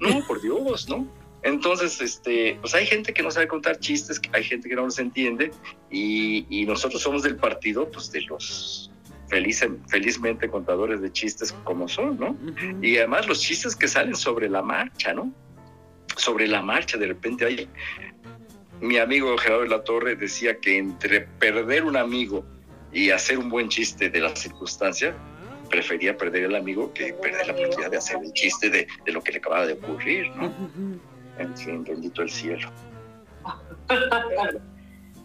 no, 0.00 0.24
por 0.26 0.40
Dios, 0.40 0.88
¿no? 0.88 1.06
Entonces, 1.44 2.00
este, 2.00 2.56
pues 2.60 2.74
hay 2.74 2.86
gente 2.86 3.12
que 3.12 3.22
no 3.22 3.30
sabe 3.30 3.46
contar 3.46 3.78
chistes, 3.78 4.20
hay 4.32 4.44
gente 4.44 4.66
que 4.66 4.74
no 4.74 4.84
los 4.86 4.98
entiende 4.98 5.50
y, 5.90 6.64
nosotros 6.66 7.02
somos 7.02 7.22
del 7.22 7.36
partido, 7.36 7.90
pues 7.90 8.10
de 8.10 8.22
los 8.22 8.90
felizmente 9.88 10.48
contadores 10.48 11.00
de 11.00 11.12
chistes 11.12 11.52
como 11.64 11.88
son, 11.88 12.18
¿no? 12.18 12.36
Y 12.82 12.96
además 12.98 13.26
los 13.26 13.40
chistes 13.40 13.74
que 13.74 13.88
salen 13.88 14.14
sobre 14.14 14.48
la 14.48 14.62
marcha, 14.62 15.12
¿no? 15.12 15.32
Sobre 16.16 16.46
la 16.46 16.62
marcha, 16.62 16.96
de 16.96 17.06
repente 17.06 17.44
hay... 17.44 17.68
Mi 18.80 18.98
amigo 18.98 19.36
Gerardo 19.38 19.62
de 19.62 19.68
la 19.68 19.84
Torre 19.84 20.16
decía 20.16 20.58
que 20.58 20.76
entre 20.78 21.22
perder 21.22 21.84
un 21.84 21.96
amigo 21.96 22.44
y 22.92 23.10
hacer 23.10 23.38
un 23.38 23.48
buen 23.48 23.68
chiste 23.68 24.10
de 24.10 24.20
la 24.20 24.34
circunstancia, 24.34 25.14
prefería 25.70 26.16
perder 26.16 26.44
el 26.44 26.54
amigo 26.54 26.92
que 26.92 27.12
perder 27.14 27.46
la 27.46 27.52
oportunidad 27.54 27.90
de 27.90 27.96
hacer 27.96 28.18
el 28.22 28.32
chiste 28.32 28.70
de, 28.70 28.86
de 29.04 29.12
lo 29.12 29.22
que 29.22 29.32
le 29.32 29.38
acababa 29.38 29.66
de 29.66 29.74
ocurrir, 29.74 30.30
¿no? 30.36 30.52
En 31.38 31.56
fin, 31.56 31.82
bendito 31.84 32.22
el 32.22 32.30
cielo. 32.30 32.70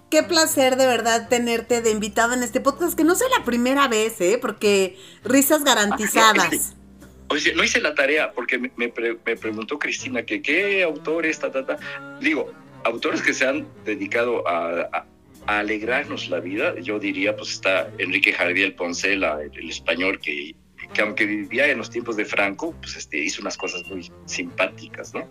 Qué 0.10 0.24
placer 0.24 0.76
de 0.76 0.88
verdad 0.88 1.30
tenerte 1.30 1.82
de 1.82 1.92
invitado 1.92 2.34
en 2.34 2.44
este 2.44 2.62
podcast, 2.62 2.98
que 2.98 3.04
no 3.04 3.16
sea 3.16 3.28
la 3.38 3.46
primera 3.46 3.88
vez, 3.88 4.20
¿eh? 4.22 4.38
Porque 4.42 4.98
risas 5.24 5.64
garantizadas. 5.64 6.76
Oye, 7.28 7.54
no 7.54 7.64
hice 7.64 7.80
la 7.80 7.94
tarea 7.94 8.32
porque 8.32 8.58
me, 8.58 8.90
preguntó 8.90 9.78
Cristina 9.78 10.24
que 10.24 10.42
qué 10.42 10.82
autores, 10.82 11.38
ta, 11.38 11.52
ta, 11.52 11.64
ta. 11.64 11.78
Digo, 12.20 12.52
autores 12.84 13.22
que 13.22 13.36
se 13.36 13.46
han 13.46 13.68
dedicado 13.86 14.48
a, 14.48 15.06
alegrarnos 15.46 16.30
la 16.30 16.40
vida, 16.40 16.76
yo 16.80 17.00
diría, 17.00 17.36
pues 17.36 17.52
está 17.52 17.90
Enrique 17.98 18.34
Javier 18.34 18.76
Poncela, 18.76 19.40
el, 19.42 19.70
español 19.70 20.20
que, 20.20 20.56
que 20.94 21.02
aunque 21.02 21.26
vivía 21.26 21.68
en 21.68 21.78
los 21.78 21.90
tiempos 21.90 22.18
de 22.18 22.26
Franco, 22.26 22.76
pues 22.82 22.96
este, 22.96 23.18
hizo 23.20 23.42
unas 23.42 23.58
cosas 23.58 23.84
muy 23.88 24.12
simpáticas, 24.26 25.14
¿no? 25.14 25.28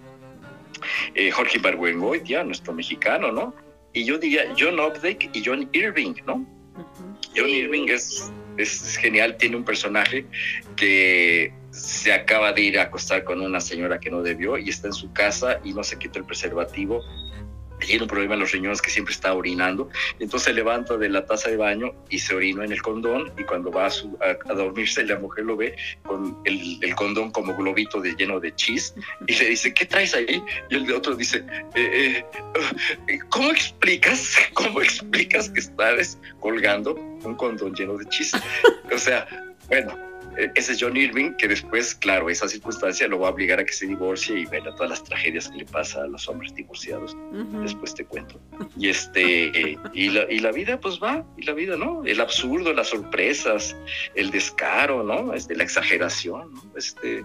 eh, 1.14 1.31
Jorge 1.31 1.61
ya 2.24 2.45
nuestro 2.45 2.72
mexicano, 2.72 3.33
¿no? 3.33 3.55
Y 3.99 4.05
yo 4.05 4.16
diría 4.16 4.55
John 4.57 4.78
Updike 4.78 5.28
y 5.32 5.42
John 5.44 5.68
Irving, 5.72 6.14
¿no? 6.24 6.46
John 7.36 7.49
Irving 7.49 7.88
es, 7.88 8.30
es 8.57 8.96
genial, 8.96 9.36
tiene 9.38 9.57
un 9.57 9.64
personaje 9.64 10.24
que 10.76 11.53
se 11.72 12.12
acaba 12.12 12.53
de 12.53 12.62
ir 12.62 12.78
a 12.78 12.82
acostar 12.82 13.24
con 13.24 13.40
una 13.40 13.61
señora 13.61 13.99
que 13.99 14.09
no 14.09 14.22
debió 14.22 14.57
y 14.57 14.68
está 14.68 14.86
en 14.86 14.92
su 14.92 15.12
casa 15.12 15.59
y 15.64 15.72
no 15.72 15.82
se 15.82 15.99
quita 15.99 16.20
el 16.20 16.26
preservativo 16.26 17.03
tiene 17.87 18.03
un 18.03 18.09
problema 18.09 18.35
en 18.35 18.41
los 18.41 18.53
riñones 18.53 18.83
que 18.83 18.91
siempre 18.91 19.14
está 19.14 19.35
orinando, 19.35 19.89
entonces 20.18 20.49
se 20.49 20.53
levanta 20.53 20.97
de 20.97 21.09
la 21.09 21.24
taza 21.26 21.51
de 21.51 21.57
baño 21.57 21.93
y 22.09 22.18
se 22.18 22.35
orina 22.35 22.64
en 22.64 22.72
el 22.72 22.83
condón 22.83 23.33
y 23.39 23.45
cuando 23.45 23.70
va 23.70 23.87
a, 23.87 24.55
dormirse 24.55 25.05
la 25.05 25.18
mujer 25.18 25.45
lo 25.45 25.57
ve 25.57 25.76
con 26.03 26.39
el, 26.45 26.95
condón 26.97 27.31
como 27.31 27.55
globito 27.57 28.01
de, 28.01 28.14
lleno 28.14 28.41
de 28.41 28.55
chis 28.55 28.95
y 29.26 29.35
le 29.35 29.51
dice, 29.51 29.72
¿qué 29.72 29.87
traes 29.87 30.14
ahí? 30.14 30.43
Y 30.70 30.74
el 30.74 30.87
de 30.87 30.95
otro 30.95 31.14
dice, 31.14 31.45
eh, 31.74 32.24
eh, 33.09 33.18
¿cómo 33.29 33.51
explicas, 33.51 34.37
cómo 34.55 34.81
explicas 34.81 35.51
que 35.51 35.61
estás 35.61 36.18
colgando 36.41 36.95
un 36.95 37.35
condón 37.37 37.74
lleno 37.74 37.97
de 37.97 38.07
chis? 38.07 38.33
O 38.93 38.99
sea, 38.99 39.26
bueno, 39.68 40.07
ese 40.55 40.72
es 40.72 40.78
John 40.80 40.97
Irving, 40.97 41.32
que 41.36 41.49
después, 41.49 41.95
claro, 41.97 42.30
esa 42.30 42.49
circunstancia 42.49 43.09
lo 43.09 43.18
va 43.18 43.28
a 43.28 43.30
obligar 43.32 43.59
a 43.59 43.64
que 43.64 43.72
se 43.72 43.86
divorcie 43.86 44.39
y 44.39 44.47
vea 44.47 44.62
todas 44.62 44.91
las 44.91 45.03
tragedias 45.03 45.49
que 45.49 45.59
le 45.59 45.64
pasa 45.64 46.03
a 46.03 46.07
los 46.07 46.28
hombres 46.28 46.55
divorciados. 46.55 47.16
Después 47.62 47.95
te 47.95 48.05
cuento. 48.05 48.41
Y 48.78 48.89
este, 48.89 49.76
y, 49.95 50.11
la, 50.11 50.30
y 50.30 50.39
la 50.39 50.53
vida, 50.53 50.78
pues 50.78 51.01
va, 51.03 51.24
y 51.36 51.43
la 51.43 51.55
vida, 51.55 51.76
¿no? 51.76 52.05
El 52.05 52.20
absurdo, 52.20 52.72
las 52.72 52.89
sorpresas, 52.89 53.74
el 54.14 54.30
descaro, 54.30 55.03
¿no? 55.03 55.34
Este, 55.34 55.57
la 55.57 55.64
exageración, 55.64 56.55
¿no? 56.55 56.62
Este, 56.76 57.24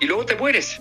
y 0.00 0.06
luego 0.06 0.24
te 0.24 0.36
mueres. 0.36 0.80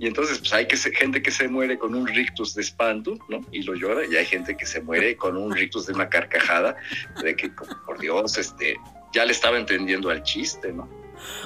Y 0.00 0.06
entonces, 0.06 0.38
pues 0.38 0.52
hay 0.52 0.66
que 0.66 0.76
gente 0.76 1.22
que 1.22 1.30
se 1.30 1.48
muere 1.48 1.76
con 1.76 1.94
un 1.94 2.06
rictus 2.06 2.54
de 2.54 2.62
espanto, 2.62 3.18
¿no? 3.28 3.40
Y 3.50 3.62
lo 3.62 3.74
llora, 3.74 4.06
y 4.06 4.16
hay 4.16 4.26
gente 4.26 4.56
que 4.56 4.64
se 4.64 4.80
muere 4.80 5.16
con 5.16 5.36
un 5.36 5.52
rictus 5.52 5.86
de 5.86 5.92
una 5.92 6.08
carcajada, 6.08 6.76
de 7.22 7.34
que, 7.34 7.50
por 7.84 7.98
Dios, 7.98 8.38
este, 8.38 8.76
ya 9.12 9.24
le 9.24 9.32
estaba 9.32 9.58
entendiendo 9.58 10.10
al 10.10 10.22
chiste, 10.22 10.72
¿no? 10.72 10.88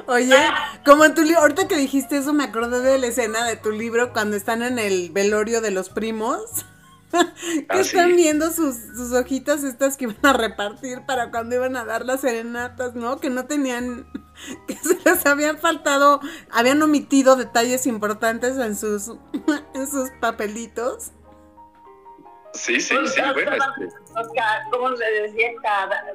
Oye, 0.07 0.37
como 0.85 1.05
en 1.05 1.15
tu 1.15 1.23
libro, 1.23 1.41
ahorita 1.41 1.69
que 1.69 1.77
dijiste 1.77 2.17
eso, 2.19 2.33
me 2.33 2.45
acordé 2.45 2.81
de 2.81 2.99
la 2.99 3.07
escena 3.07 3.45
de 3.47 3.57
tu 3.57 3.71
libro 3.71 4.13
cuando 4.13 4.37
están 4.37 4.63
en 4.63 4.79
el 4.79 5.11
velorio 5.11 5.61
de 5.61 5.71
los 5.71 5.89
primos. 5.89 6.67
que 7.13 7.67
ah, 7.69 7.81
están 7.81 8.17
viendo 8.17 8.51
sus, 8.51 8.75
sus, 8.75 9.13
hojitas 9.13 9.65
estas 9.65 9.99
que 9.99 10.05
iban 10.05 10.17
a 10.23 10.33
repartir 10.33 11.03
para 11.05 11.31
cuando 11.31 11.55
iban 11.55 11.77
a 11.77 11.85
dar 11.85 12.07
las 12.07 12.23
serenatas, 12.23 12.95
¿no? 12.95 13.19
Que 13.19 13.29
no 13.29 13.45
tenían, 13.45 14.07
que 14.67 14.77
se 14.77 14.99
les 15.05 15.27
habían 15.27 15.59
faltado, 15.59 16.21
habían 16.51 16.81
omitido 16.83 17.37
detalles 17.37 17.87
importantes 17.87 18.57
en 18.57 18.77
sus, 18.77 19.13
en 19.75 19.87
sus 19.87 20.11
papelitos. 20.21 21.13
Sí, 22.55 22.81
sí, 22.81 22.95
sí, 23.07 23.21
bueno. 23.35 23.53
Este... 23.53 24.02
¿Cómo 24.71 24.97
se 24.97 25.05
decía? 25.05 25.51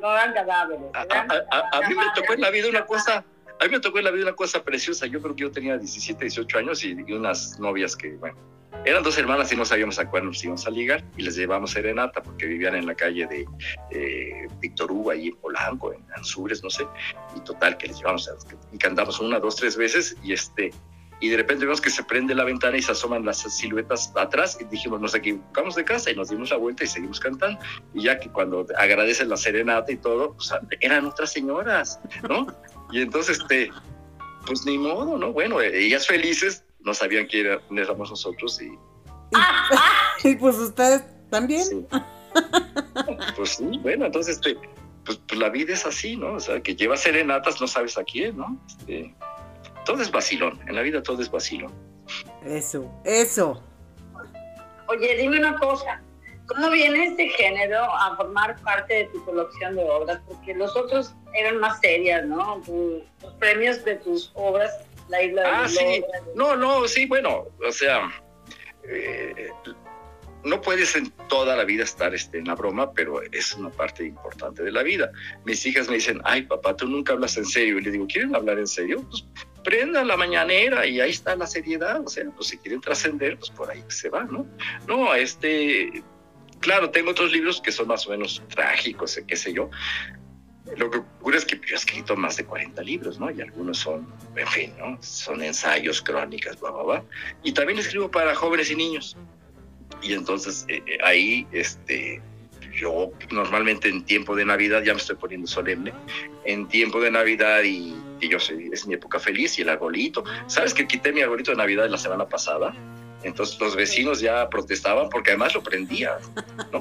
No 0.02 0.12
eran 0.14 0.34
cadáveres. 0.34 0.86
A, 0.94 1.82
mí 1.88 1.96
me 1.96 2.04
tocó 2.16 2.34
en 2.34 2.42
la 2.42 2.50
vida 2.50 2.70
una 2.70 2.86
cosa, 2.86 3.24
a 3.60 3.64
mí 3.66 3.72
me 3.72 3.80
tocó 3.80 3.98
en 4.00 4.06
la 4.06 4.12
vida 4.12 4.24
una 4.24 4.36
cosa 4.36 4.64
preciosa. 4.64 5.08
Yo 5.08 5.22
creo 5.22 5.36
que 5.36 5.42
yo 5.42 5.52
tenía 5.52 5.78
17, 5.78 6.26
18 6.26 6.58
años 6.58 6.84
y, 6.84 6.94
unas 7.12 7.60
novias 7.60 7.96
que, 7.96 8.12
bueno, 8.18 8.38
eran 8.86 9.04
dos 9.04 9.18
hermanas 9.18 9.52
y 9.52 9.56
no 9.56 9.66
sabíamos 9.66 9.98
a 10.00 10.10
cuál 10.10 10.26
nos 10.26 10.44
íbamos 10.44 10.68
a 10.68 10.70
ligar 10.70 11.04
y 11.18 11.24
les 11.24 11.36
llevamos 11.36 11.72
serenata 11.72 12.22
porque 12.22 12.46
vivían 12.46 12.76
en 12.76 12.86
la 12.86 12.96
calle 12.96 13.26
de 13.28 13.46
eh, 13.92 14.48
Víctor 14.60 14.92
Hugo, 14.92 15.12
ahí 15.12 15.30
en 15.30 15.36
Polanco, 15.38 15.94
en 15.94 16.06
Anzures, 16.16 16.64
no 16.64 16.70
sé. 16.70 16.86
Y 17.36 17.40
total, 17.42 17.78
que 17.78 17.88
les 17.88 17.98
llevamos, 17.98 18.30
y 18.72 18.78
cantamos 18.78 19.20
una, 19.20 19.40
dos, 19.40 19.56
tres 19.56 19.76
veces 19.76 20.16
y 20.24 20.34
este 20.34 20.72
y 21.20 21.30
de 21.30 21.38
repente 21.38 21.66
vemos 21.66 21.82
que 21.82 21.90
se 21.90 22.04
prende 22.04 22.36
la 22.36 22.44
ventana 22.44 22.78
y 22.78 22.82
se 22.82 22.92
asoman 22.92 23.26
las 23.26 23.40
siluetas 23.40 24.12
atrás 24.16 24.58
y 24.60 24.66
dijimos, 24.66 25.02
nos 25.02 25.16
equivocamos 25.16 25.76
de 25.76 25.84
casa 25.84 26.12
y 26.12 26.16
nos 26.16 26.30
dimos 26.30 26.52
la 26.52 26.58
vuelta 26.58 26.84
y 26.84 26.88
seguimos 26.88 27.20
cantando. 27.20 27.60
Y 27.94 28.04
ya 28.04 28.20
que 28.20 28.30
cuando 28.30 28.68
agradecen 28.78 29.30
la 29.30 29.38
serenata 29.38 29.92
y 29.92 29.98
todo, 29.98 30.34
pues 30.34 30.54
eran 30.80 31.06
otras 31.06 31.32
señoras, 31.32 32.00
¿no? 32.28 32.48
Y 32.90 33.02
entonces, 33.02 33.40
este, 33.40 33.70
pues 34.46 34.66
ni 34.66 34.78
modo, 34.78 35.18
¿no? 35.18 35.34
Bueno, 35.34 35.60
ellas 35.60 36.08
felices 36.08 36.64
no 36.80 36.94
sabían 36.94 37.26
quién 37.26 37.60
éramos 37.72 38.10
nosotros 38.10 38.62
y... 38.62 38.72
y 40.26 40.36
pues 40.36 40.56
ustedes 40.58 41.04
también. 41.30 41.88
Pues 43.36 43.56
sí, 43.56 43.80
bueno, 43.82 44.06
entonces, 44.06 44.36
este, 44.36 44.56
pues, 45.06 45.20
pues, 45.28 45.40
la 45.40 45.50
vida 45.50 45.74
es 45.74 45.86
así, 45.86 46.16
¿no? 46.16 46.34
O 46.34 46.40
sea, 46.40 46.62
que 46.62 46.76
lleva 46.76 46.98
serenatas, 46.98 47.60
no 47.60 47.68
sabes 47.68 47.98
a 47.98 48.04
quién, 48.04 48.38
¿no? 48.38 48.60
Este, 48.68 49.16
todo 49.88 50.02
es 50.02 50.12
vacilón, 50.12 50.60
en 50.68 50.76
la 50.76 50.82
vida 50.82 51.02
todo 51.02 51.22
es 51.22 51.32
vacilón. 51.32 51.74
Eso, 52.46 52.92
eso. 53.06 53.64
Oye, 54.88 55.16
dime 55.16 55.40
una 55.40 55.58
cosa, 55.58 56.02
¿cómo 56.46 56.70
viene 56.70 57.06
este 57.06 57.30
género 57.30 57.84
a 57.84 58.16
formar 58.18 58.62
parte 58.64 58.94
de 58.94 59.06
tu 59.06 59.24
colección 59.24 59.76
de 59.76 59.84
obras? 59.84 60.20
Porque 60.28 60.54
los 60.54 60.76
otros 60.76 61.16
eran 61.34 61.60
más 61.60 61.80
serias, 61.80 62.26
¿no? 62.26 62.62
los 63.22 63.34
premios 63.36 63.84
de 63.86 63.96
tus 63.96 64.32
obras, 64.36 64.72
la 65.08 65.24
isla 65.24 65.42
de 65.42 65.48
Ah, 65.48 65.68
sí, 65.70 66.04
no, 66.36 66.58
no, 66.58 66.86
sí, 66.88 67.06
bueno, 67.06 67.48
o 67.66 67.72
sea, 67.72 68.12
eh, 68.84 69.50
no 70.44 70.62
puedes 70.62 70.96
en 70.96 71.12
toda 71.30 71.56
la 71.56 71.64
vida 71.64 71.84
estar 71.84 72.14
este, 72.14 72.40
en 72.40 72.46
la 72.46 72.56
broma, 72.56 72.92
pero 72.94 73.22
es 73.22 73.54
una 73.54 73.70
parte 73.70 74.06
importante 74.06 74.64
de 74.64 74.72
la 74.72 74.84
vida. 74.84 75.12
Mis 75.46 75.66
hijas 75.66 75.88
me 75.88 75.96
dicen, 75.96 76.22
ay 76.24 76.44
papá, 76.44 76.76
tú 76.76 76.88
nunca 76.88 77.14
hablas 77.14 77.38
en 77.38 77.46
serio. 77.46 77.80
Y 77.80 77.82
le 77.82 77.92
digo, 77.92 78.08
¿quieren 78.08 78.36
hablar 78.36 78.60
en 78.60 78.68
serio? 78.68 79.04
Pues 79.10 79.26
prendan 79.68 80.08
la 80.08 80.16
mañanera 80.16 80.88
y 80.88 81.02
ahí 81.02 81.10
está 81.10 81.36
la 81.36 81.46
seriedad. 81.46 82.02
O 82.06 82.08
sea, 82.08 82.24
pues 82.34 82.48
si 82.48 82.58
quieren 82.58 82.80
trascender, 82.80 83.38
pues 83.38 83.50
por 83.50 83.70
ahí 83.70 83.84
se 83.90 84.08
va, 84.08 84.24
¿no? 84.24 84.48
No, 84.88 85.14
este, 85.14 86.04
claro, 86.62 86.90
tengo 86.90 87.12
otros 87.12 87.34
libros 87.34 87.60
que 87.60 87.74
son 87.74 87.90
más 87.90 88.08
o 88.08 88.12
menos 88.12 88.42
trágicos, 88.48 89.20
qué 89.28 89.36
sé 89.36 89.52
yo. 89.52 89.70
Lo 90.78 90.90
que 90.90 91.00
ocurre 91.00 91.40
es 91.40 91.44
que 91.44 91.58
yo 91.58 91.76
he 91.76 91.78
escrito 91.78 92.16
más 92.16 92.38
de 92.38 92.46
40 92.46 92.82
libros, 92.82 93.20
¿no? 93.20 93.30
Y 93.30 93.42
algunos 93.42 93.80
son, 93.80 94.08
en 94.38 94.48
fin, 94.48 94.74
¿no? 94.78 94.98
Son 95.02 95.44
ensayos, 95.44 96.02
crónicas, 96.02 96.58
bla, 96.62 96.72
bla, 96.72 96.84
bla. 96.84 97.04
Y 97.44 97.52
también 97.52 97.78
escribo 97.78 98.10
para 98.10 98.34
jóvenes 98.36 98.72
y 98.72 98.76
niños. 98.78 99.18
Y 100.02 100.14
entonces 100.14 100.64
eh, 100.70 100.82
eh, 100.88 100.98
ahí, 101.04 101.46
este, 101.52 102.22
yo 102.78 103.12
normalmente 103.32 103.90
en 103.90 104.06
tiempo 104.06 104.36
de 104.36 104.46
Navidad, 104.46 104.84
ya 104.84 104.94
me 104.94 105.00
estoy 105.00 105.16
poniendo 105.16 105.48
solemne, 105.48 105.94
en 106.46 106.68
tiempo 106.68 107.02
de 107.02 107.12
Navidad 107.12 107.64
y, 107.64 107.96
yo 108.22 108.40
sé, 108.40 108.70
es 108.72 108.88
mi 108.88 108.94
época 108.94 109.20
feliz 109.20 109.58
y 109.58 109.64
el 109.64 109.70
arbolito. 109.70 110.24
¿Sabes 110.46 110.74
que 110.74 110.88
quité 110.88 111.12
mi 111.12 111.22
arbolito 111.22 111.52
de 111.52 111.58
Navidad 111.58 111.90
la 111.90 111.98
semana 111.98 112.26
pasada? 112.30 112.74
Entonces 113.24 113.60
los 113.60 113.76
vecinos 113.76 114.22
ya 114.22 114.48
protestaban 114.50 115.10
porque 115.10 115.32
además 115.32 115.56
lo 115.56 115.64
prendía, 115.64 116.18
¿no? 116.72 116.80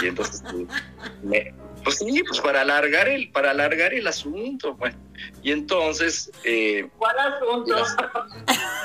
Y 0.00 0.06
entonces 0.06 0.42
me, 1.22 1.52
pues 1.84 1.98
sí, 1.98 2.22
pues 2.26 2.40
para 2.40 2.62
alargar 2.62 3.08
el, 3.08 3.30
para 3.30 3.50
alargar 3.50 3.92
el 3.94 4.06
asunto, 4.06 4.74
bueno. 4.74 4.96
Y 5.42 5.52
entonces. 5.52 6.30
Eh, 6.44 6.88
¿Cuál 6.98 7.16
asunto? 7.18 7.84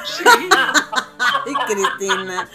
sí. 0.06 0.24
Ay, 0.26 1.54
Cristina. 1.68 2.50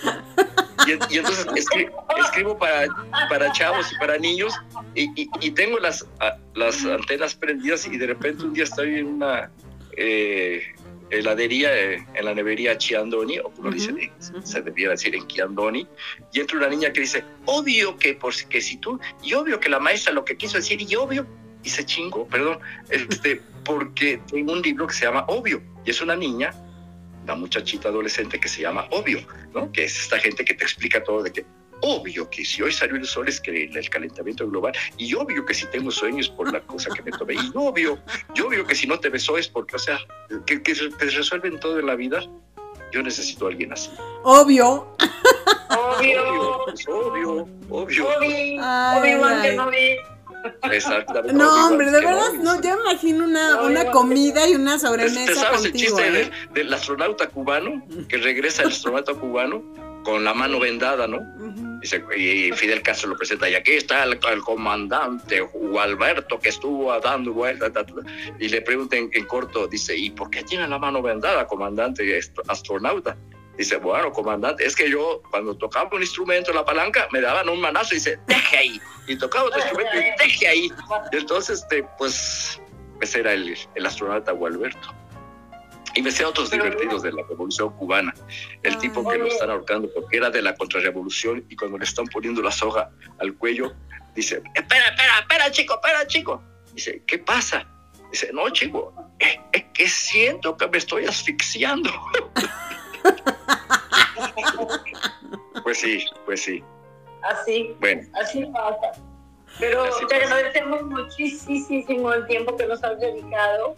Y, 0.87 1.15
y 1.15 1.19
entonces 1.19 1.47
escribo, 1.55 2.07
escribo 2.19 2.59
para, 2.59 2.87
para 3.29 3.53
chavos 3.53 3.93
y 3.93 3.99
para 3.99 4.19
niños 4.19 4.53
y, 4.95 5.05
y, 5.21 5.31
y 5.41 5.51
tengo 5.53 5.79
las, 5.79 6.05
a, 6.21 6.37
las 6.55 6.85
antenas 6.85 7.35
prendidas 7.35 7.87
y 7.87 7.97
de 7.97 8.07
repente 8.07 8.45
un 8.45 8.53
día 8.53 8.65
estoy 8.65 8.97
en 8.97 9.07
una 9.07 9.51
eh, 9.97 10.63
heladería, 11.13 11.75
eh, 11.79 12.07
en 12.15 12.25
la 12.25 12.35
nevería 12.35 12.77
Chiandoni, 12.79 13.39
o 13.39 13.51
como 13.51 13.69
Ujú, 13.69 13.73
dicen, 13.77 14.11
se 14.43 14.63
debiera 14.63 14.93
decir 14.93 15.15
en 15.15 15.27
Chiandoni, 15.27 15.87
y 16.33 16.41
entra 16.41 16.57
una 16.59 16.69
niña 16.69 16.93
que 16.93 17.01
dice, 17.01 17.25
obvio 17.45 17.97
que, 17.97 18.15
por, 18.15 18.35
si- 18.35 18.47
que 18.47 18.61
si 18.61 18.79
tú, 18.79 18.99
y 19.23 19.35
obvio 19.35 19.61
que 19.61 19.69
la 19.69 19.79
maestra 19.79 20.13
lo 20.13 20.25
que 20.25 20.37
quiso 20.37 20.57
decir, 20.57 20.81
y 20.81 20.95
obvio, 20.97 21.27
y 21.63 21.69
se 21.69 21.85
chingó, 21.85 22.27
perdón, 22.27 22.59
este, 22.91 23.41
porque 23.65 24.21
tengo 24.31 24.53
un 24.53 24.63
libro 24.63 24.87
que 24.87 24.95
se 24.95 25.05
llama 25.05 25.25
Obvio, 25.29 25.63
y 25.85 25.91
es 25.91 26.01
una 26.01 26.17
niña, 26.17 26.53
una 27.23 27.35
muchachita 27.37 27.89
adolescente 27.89 28.41
que 28.41 28.49
se 28.49 28.63
llama 28.63 28.87
Obvio, 28.91 29.21
¿no? 29.55 29.71
Que 29.71 29.85
es 29.85 30.01
esta 30.01 30.19
gente 30.19 30.45
que 30.45 30.55
te 30.55 30.65
explica 30.65 31.05
todo 31.05 31.23
de 31.23 31.33
que, 31.33 31.45
obvio 31.83 32.29
que 32.31 32.45
si 32.45 32.63
hoy 32.63 32.73
salió 32.73 32.97
el 32.97 33.05
sol 33.07 33.29
es 33.29 33.41
que 33.41 33.65
el, 33.65 33.77
el 33.77 33.91
calentamiento 33.91 34.49
global, 34.49 34.73
y 34.97 35.15
obvio 35.15 35.45
que 35.45 35.53
si 35.55 35.67
tengo 35.67 35.91
sueños 35.91 36.29
por 36.31 36.53
la 36.53 36.61
cosa 36.63 36.91
que 36.95 37.03
me 37.03 37.11
tomé, 37.13 37.35
y 37.35 37.51
obvio, 37.55 37.99
y 38.35 38.41
obvio 38.41 38.67
que 38.67 38.75
si 38.75 38.87
no 38.87 38.99
te 38.99 39.09
besó 39.11 39.37
es 39.39 39.49
porque, 39.49 39.77
o 39.77 39.79
sea, 39.79 39.99
que, 40.47 40.63
que, 40.63 40.73
que 40.75 41.05
resuelven 41.05 41.61
todo 41.61 41.79
en 41.79 41.87
la 41.87 41.95
vida. 41.95 42.21
Yo 42.93 43.03
necesito 43.03 43.47
a 43.47 43.49
alguien 43.49 43.73
así. 43.73 43.91
Obvio. 44.23 44.87
Obvio. 45.71 46.23
Obvio, 46.23 46.65
pues, 46.67 46.87
obvio, 46.87 47.49
obvio. 47.71 48.07
Kenobi. 49.43 49.97
Exactamente. 50.71 51.33
No, 51.33 51.69
hombre, 51.69 51.91
de 51.91 52.01
verdad, 52.05 52.33
no, 52.35 52.61
yo 52.61 52.77
imagino 52.81 53.25
una, 53.25 53.57
No, 53.57 53.67
una 53.67 53.91
comida 53.91 54.47
y 54.49 54.55
una 54.57 54.75
¿Te 54.75 54.81
sobremesa 54.81 55.35
sabes 55.35 55.65
el 55.65 55.71
contigo, 55.71 55.97
chiste 55.99 56.07
¿eh? 56.09 56.31
de- 56.53 56.61
del 56.63 56.75
astronauta 56.75 57.29
cubano? 57.29 57.83
Que 58.09 58.19
regresa 58.19 58.63
el 58.63 58.69
astronauta 58.69 59.15
cubano 59.15 59.63
con 60.05 60.23
la 60.25 60.35
mano 60.35 60.59
vendada, 60.61 61.07
¿no? 61.07 61.19
Y 62.17 62.53
Fidel 62.53 62.83
Castro 62.83 63.11
lo 63.11 63.17
presenta, 63.17 63.49
y 63.49 63.55
aquí 63.55 63.73
está 63.73 64.05
el, 64.05 64.19
comandante 64.43 65.41
Gualberto 65.41 66.39
que 66.39 66.51
estuvo 66.51 66.99
dando 67.01 67.33
vueltas, 67.33 67.73
ta, 67.73 67.85
ta, 67.85 67.95
ta. 67.95 68.03
y 68.39 68.49
le 68.49 68.63
pregunta 68.63 68.97
en, 68.97 69.11
en 69.13 69.25
corto, 69.27 69.67
dice, 69.67 69.97
¿y 69.97 70.11
por 70.11 70.31
qué 70.31 70.43
tiene 70.43 70.67
la 70.69 70.79
mano 70.79 71.03
vendada, 71.03 71.47
comandante 71.47 72.21
astronauta? 72.49 73.17
Dice, 73.57 73.77
bueno, 73.77 74.13
comandante, 74.13 74.65
es 74.65 74.75
que 74.75 74.91
yo 74.91 75.23
cuando 75.31 75.57
tocaba 75.57 75.91
un 75.93 76.01
instrumento, 76.01 76.53
la 76.53 76.65
palanca, 76.65 77.07
me 77.13 77.21
daban 77.21 77.49
un 77.49 77.61
manazo 77.61 77.95
y 77.95 77.99
dice, 77.99 78.19
deje 78.27 78.57
ahí. 78.57 78.81
Y 79.07 79.17
tocaba 79.17 79.45
otro 79.45 79.59
instrumento 79.61 79.97
y 79.99 80.25
deje 80.25 80.49
ahí. 80.49 80.73
Y 81.13 81.17
entonces, 81.17 81.61
este, 81.61 81.85
pues, 81.99 82.61
ese 83.01 83.21
era 83.21 83.35
el, 83.35 83.55
el 83.75 83.87
astronauta 83.87 84.33
Gualberto. 84.33 84.95
Y 85.95 86.03
me 86.03 86.11
sé 86.11 86.25
otros 86.25 86.51
divertidos 86.51 87.03
de 87.03 87.13
la 87.13 87.23
revolución 87.29 87.71
cubana. 87.77 88.15
El 88.63 88.79
tipo 88.79 89.07
que 89.09 89.19
lo 89.19 89.27
están 89.27 89.51
ahorcando 89.51 89.93
porque 89.93 90.17
era 90.17 90.31
de 90.31 90.43
la 90.43 90.55
contrarrevolución 90.55 91.45
y 91.49 91.57
cuando 91.57 91.79
le 91.79 91.85
están 91.85 92.07
poniendo 92.07 92.43
la 92.43 92.51
soga 92.51 92.91
al 93.19 93.37
cuello, 93.37 93.73
dice, 94.15 94.43
espera, 94.55 94.89
espera, 94.89 95.19
espera, 95.21 95.51
chico, 95.51 95.75
espera, 95.75 96.07
chico. 96.07 96.43
Dice, 96.73 97.03
¿qué 97.07 97.19
pasa? 97.19 97.67
Dice, 98.11 98.31
no, 98.33 98.49
chico, 98.51 98.95
es, 99.19 99.39
es 99.53 99.65
que 99.75 99.89
siento 99.89 100.57
que 100.57 100.69
me 100.69 100.79
estoy 100.79 101.05
asfixiando. 101.05 101.91
pues 105.63 105.79
sí, 105.79 106.05
pues 106.25 106.43
sí. 106.43 106.63
Así, 107.23 107.77
Bueno, 107.81 108.03
así 108.15 108.45
pasa. 108.47 108.93
Pero 109.59 109.85
Así 109.85 110.07
te 110.07 110.19
pasa. 110.19 110.35
agradecemos 110.35 110.83
muchísimo 110.85 112.13
el 112.13 112.27
tiempo 112.27 112.57
que 112.57 112.67
nos 112.67 112.83
has 112.83 112.99
dedicado. 112.99 113.77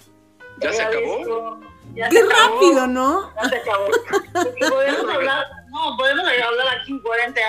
¿ya 0.61 0.73
se 0.73 0.83
acabó? 0.83 1.61
Ya 1.95 2.09
Qué 2.09 2.19
se 2.19 2.25
acabó. 2.25 2.55
rápido, 2.55 2.87
¿no? 2.87 3.35
Ya 3.37 3.49
se 3.49 3.57
acabó. 3.57 3.87
Podemos 4.71 5.15
hablar, 5.15 5.47
no, 5.71 5.97
podemos 5.97 6.25
hablar 6.27 6.79
aquí 6.81 7.01
40, 7.01 7.41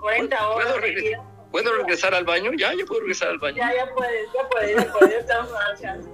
40 0.00 0.48
horas. 0.48 0.72
¿Puedo. 0.72 1.36
¿Puedo 1.50 1.72
regresar 1.76 2.14
al 2.14 2.24
baño? 2.24 2.50
Ya, 2.58 2.74
ya 2.74 2.84
puedo 2.84 3.00
regresar 3.00 3.28
al 3.28 3.38
baño. 3.38 3.56
Ya, 3.56 3.74
ya 3.74 3.94
puedes, 3.94 4.26
ya 4.34 4.48
puedes, 4.48 4.76
ya 4.76 4.92
puedes, 4.92 5.14
estamos 5.20 5.52
a 5.52 5.72
la 5.72 5.78
chance. 5.80 6.08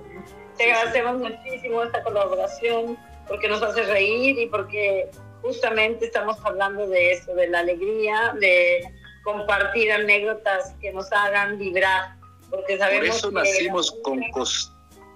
Te 0.56 0.70
agradecemos 0.70 1.16
muchísimo 1.16 1.82
esta 1.82 2.02
colaboración 2.02 2.98
porque 3.26 3.48
nos 3.48 3.62
hace 3.62 3.82
reír 3.84 4.38
y 4.38 4.46
porque 4.46 5.10
justamente 5.40 6.06
estamos 6.06 6.36
hablando 6.44 6.86
de 6.86 7.12
eso, 7.12 7.34
de 7.34 7.48
la 7.48 7.60
alegría, 7.60 8.34
de 8.38 8.84
compartir 9.24 9.90
anécdotas 9.92 10.74
que 10.80 10.92
nos 10.92 11.10
hagan 11.12 11.58
vibrar. 11.58 12.16
Porque 12.50 12.76
Por 12.76 12.86
sabemos 12.86 13.16
eso 13.16 13.28
que 13.30 13.34
nacimos 13.34 13.92
con 14.02 14.20
cos, 14.30 14.71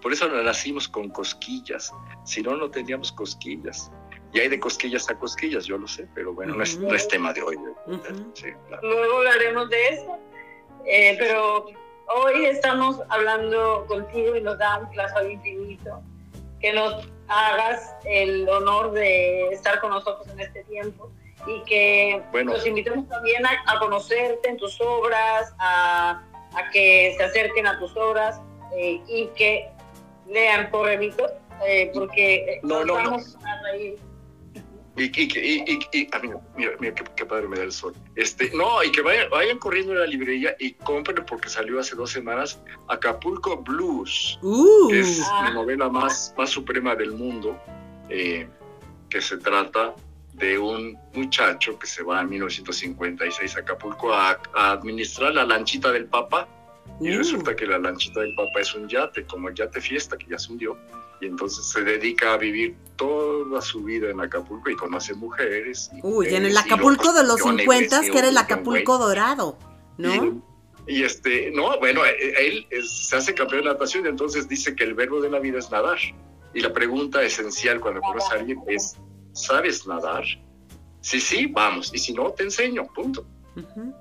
por 0.07 0.13
eso 0.13 0.29
nacimos 0.29 0.87
con 0.89 1.09
cosquillas. 1.09 1.93
Si 2.23 2.41
no, 2.41 2.57
no 2.57 2.71
teníamos 2.71 3.11
cosquillas. 3.11 3.91
Y 4.33 4.39
hay 4.39 4.47
de 4.47 4.61
cosquillas 4.61 5.11
a 5.11 5.19
cosquillas, 5.19 5.65
yo 5.65 5.79
lo 5.79 5.89
sé, 5.89 6.07
pero 6.15 6.33
bueno, 6.33 6.55
no, 6.55 6.63
es, 6.63 6.79
no 6.79 6.95
es 6.95 7.09
tema 7.09 7.33
de 7.33 7.43
hoy. 7.43 7.57
Ujú. 7.57 8.31
Sí, 8.35 8.53
claro. 8.69 8.83
luego 8.89 9.17
hablaremos 9.17 9.69
de 9.69 9.89
eso. 9.89 10.17
Eh, 10.85 11.17
pero 11.19 11.67
hoy 12.23 12.45
estamos 12.45 13.01
hablando 13.09 13.85
contigo 13.89 14.37
y 14.37 14.43
nos 14.43 14.57
da 14.59 14.79
un 14.79 14.89
placer 14.91 15.29
infinito 15.29 16.01
que 16.61 16.73
nos 16.73 17.09
hagas 17.27 17.93
el 18.05 18.49
honor 18.49 18.93
de 18.93 19.49
estar 19.49 19.81
con 19.81 19.91
nosotros 19.91 20.29
en 20.29 20.39
este 20.39 20.63
tiempo 20.67 21.11
y 21.49 21.65
que 21.65 22.23
Bueno. 22.31 22.53
los 22.53 22.65
invitamos 22.65 23.09
también 23.09 23.45
a, 23.45 23.51
a 23.67 23.81
conocerte 23.81 24.51
en 24.51 24.57
tus 24.57 24.81
obras, 24.81 25.53
a, 25.59 26.23
a 26.55 26.71
que 26.71 27.13
se 27.17 27.25
acerquen 27.25 27.67
a 27.67 27.77
tus 27.81 27.97
obras 27.97 28.41
eh, 28.77 29.01
y 29.09 29.27
que 29.37 29.75
lean 30.29 30.71
Correvito, 30.71 31.27
eh, 31.67 31.91
porque 31.95 32.35
eh, 32.37 32.61
No, 32.63 32.85
nos 32.85 32.87
no, 32.87 32.95
no. 33.03 33.11
vamos 33.11 33.37
a 33.45 33.63
reír. 33.73 33.97
Y, 34.99 35.03
y, 35.05 35.29
y, 35.35 35.65
y, 35.93 35.99
y- 36.01 36.09
ah, 36.13 36.19
mira, 36.23 36.41
mira, 36.57 36.71
mira 36.81 36.95
qué, 36.95 37.05
qué 37.17 37.27
padre 37.27 37.47
me 37.49 37.59
da 37.59 37.65
el 37.65 37.73
sol. 37.73 37.93
Este, 38.15 38.51
no, 38.55 38.83
y 38.83 38.91
que 38.91 39.03
vayan, 39.03 39.29
vayan 39.29 39.59
corriendo 39.59 39.93
a 39.93 39.97
la 39.97 40.07
librería 40.07 40.57
y 40.59 40.73
compren 40.73 41.23
porque 41.27 41.51
salió 41.51 41.79
hace 41.79 41.95
dos 41.95 42.11
semanas 42.11 42.59
Acapulco 42.89 43.59
Blues. 43.59 44.39
Uh, 44.43 44.89
que 44.89 45.01
es 45.01 45.21
Ah. 45.31 45.49
mi 45.49 45.55
novela 45.55 45.91
más, 45.91 46.35
más 46.39 46.49
suprema 46.49 46.95
del 46.97 47.13
mundo, 47.13 47.61
eh, 48.09 48.49
que 49.11 49.21
se 49.21 49.37
trata 49.37 49.95
de 50.33 50.59
un 50.59 50.99
muchacho 51.13 51.79
que 51.79 51.87
se 51.87 52.03
va 52.03 52.23
en 52.23 52.31
1956 52.31 53.55
a 53.57 53.61
Acapulco 53.61 54.15
a, 54.15 54.41
a 54.55 54.71
administrar 54.73 55.35
la 55.35 55.45
lanchita 55.45 55.93
del 55.93 56.07
Papa 56.07 56.49
y 57.01 57.11
Uh. 57.15 57.19
resulta 57.19 57.55
que 57.55 57.67
la 57.67 57.79
lanchita 57.79 58.21
del 58.21 58.35
Papa 58.35 58.61
es 58.61 58.75
un 58.75 58.89
yate, 58.89 59.25
como 59.27 59.49
el 59.49 59.55
yate 59.55 59.81
fiesta 59.81 60.17
que 60.17 60.27
ya 60.29 60.39
se 60.39 60.53
hundió 60.53 60.79
y 61.21 61.27
entonces 61.27 61.65
se 61.67 61.83
dedica 61.83 62.35
a 62.35 62.37
vivir 62.37 62.77
toda 62.97 63.61
su 63.63 63.83
vida 63.83 64.11
en 64.11 64.21
Acapulco 64.21 64.69
y 64.71 64.77
conoce 64.77 65.15
mujeres. 65.15 65.91
y 65.95 66.01
Uy, 66.03 66.27
en 66.29 66.35
el 66.47 66.53
mujeres, 66.53 66.55
y 66.55 66.59
Acapulco 66.73 67.13
de 67.15 67.23
los 67.25 67.39
locos, 67.41 67.57
50 67.59 68.01
que 68.03 68.07
era 68.09 68.29
el 68.29 68.35
güey. 68.35 68.45
Acapulco 68.45 68.99
dorado, 68.99 69.59
¿no? 69.99 70.43
Y, 70.87 70.99
y 70.99 71.03
este, 71.05 71.51
no, 71.53 71.79
bueno, 71.79 72.05
eh, 72.05 72.17
él 72.47 72.67
es- 72.71 73.09
se 73.09 73.17
hace 73.17 73.35
campeón 73.35 73.63
de 73.65 73.69
natación 73.71 74.05
y 74.05 74.09
entonces 74.09 74.47
dice 74.49 74.75
que 74.77 74.85
el 74.85 74.95
verbo 74.95 75.21
de 75.23 75.31
la 75.31 75.39
vida 75.41 75.59
es 75.59 75.71
nadar. 75.71 75.99
Y 76.55 76.61
la 76.61 76.73
pregunta 76.73 77.23
esencial 77.23 77.81
cuando 77.81 78.01
conoces 78.03 78.31
a 78.31 78.35
alguien 78.35 78.61
es, 78.69 78.97
¿sabes 79.33 79.87
nadar? 79.87 80.25
Sí, 81.01 81.21
sí, 81.21 81.47
vamos. 81.47 81.93
Y 81.95 81.99
si 81.99 82.13
no, 82.13 82.31
te 82.31 82.43
enseño, 82.45 82.87
punto. 82.95 83.27
Ujú. 83.57 83.95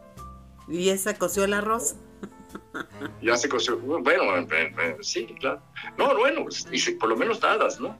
Y 0.67 0.89
esa 0.89 1.13
coció 1.17 1.43
el 1.45 1.53
arroz. 1.53 1.95
Ya 3.21 3.35
se 3.37 3.47
conoció. 3.49 3.77
Bueno, 3.79 4.35
eh, 4.37 4.47
eh, 4.51 4.97
sí, 5.01 5.25
claro. 5.39 5.61
No, 5.97 6.15
bueno, 6.17 6.43
pues, 6.43 6.65
y 6.71 6.77
si 6.77 6.91
por 6.93 7.09
lo 7.09 7.15
menos 7.15 7.41
nadas, 7.41 7.79
¿no? 7.79 7.97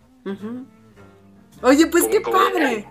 Oye, 1.61 1.88
pues 1.88 2.05
qué 2.07 2.21
padre. 2.21 2.88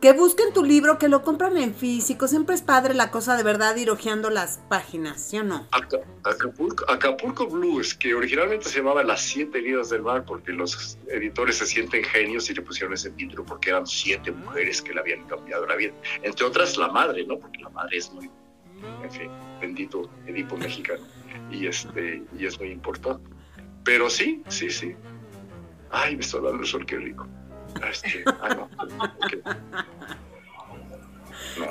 Que 0.00 0.12
busquen 0.12 0.52
tu 0.52 0.62
libro, 0.64 0.96
que 0.96 1.08
lo 1.08 1.22
compran 1.24 1.56
en 1.56 1.74
físico. 1.74 2.28
Siempre 2.28 2.54
es 2.54 2.62
padre 2.62 2.94
la 2.94 3.10
cosa 3.10 3.36
de 3.36 3.42
verdad 3.42 3.74
ir 3.74 3.90
hojeando 3.90 4.30
las 4.30 4.58
páginas, 4.68 5.20
¿sí 5.20 5.38
o 5.38 5.42
no? 5.42 5.66
Aca- 5.72 5.98
Acapulco, 6.22 6.88
Acapulco 6.88 7.48
Blues, 7.48 7.94
que 7.96 8.14
originalmente 8.14 8.68
se 8.68 8.78
llamaba 8.78 9.02
Las 9.02 9.22
Siete 9.22 9.58
Heridas 9.58 9.90
del 9.90 10.02
Mar, 10.02 10.24
porque 10.24 10.52
los 10.52 10.96
editores 11.08 11.56
se 11.58 11.66
sienten 11.66 12.04
genios 12.04 12.48
y 12.48 12.54
le 12.54 12.62
pusieron 12.62 12.94
ese 12.94 13.10
título 13.10 13.44
porque 13.44 13.70
eran 13.70 13.88
siete 13.88 14.30
mujeres 14.30 14.80
que 14.80 14.94
le 14.94 15.00
habían 15.00 15.26
cambiado 15.26 15.66
la 15.66 15.74
vida. 15.74 15.92
Entre 16.22 16.46
otras, 16.46 16.76
la 16.76 16.86
madre, 16.88 17.26
¿no? 17.26 17.36
Porque 17.36 17.58
la 17.58 17.70
madre 17.70 17.96
es 17.98 18.12
muy, 18.12 18.30
en 19.02 19.10
fin, 19.10 19.30
bendito 19.60 20.08
Edipo 20.28 20.56
mexicano. 20.56 21.02
Y, 21.50 21.66
este, 21.66 22.22
y 22.38 22.46
es 22.46 22.58
muy 22.58 22.70
importante. 22.70 23.28
Pero 23.84 24.10
sí, 24.10 24.42
sí, 24.48 24.70
sí. 24.70 24.94
Ay, 25.90 26.16
me 26.16 26.20
está 26.20 26.40
dando 26.40 26.60
el 26.60 26.66
sol, 26.66 26.84
qué 26.84 26.98
rico. 26.98 27.26
Este, 27.88 28.24
ok. 28.26 29.36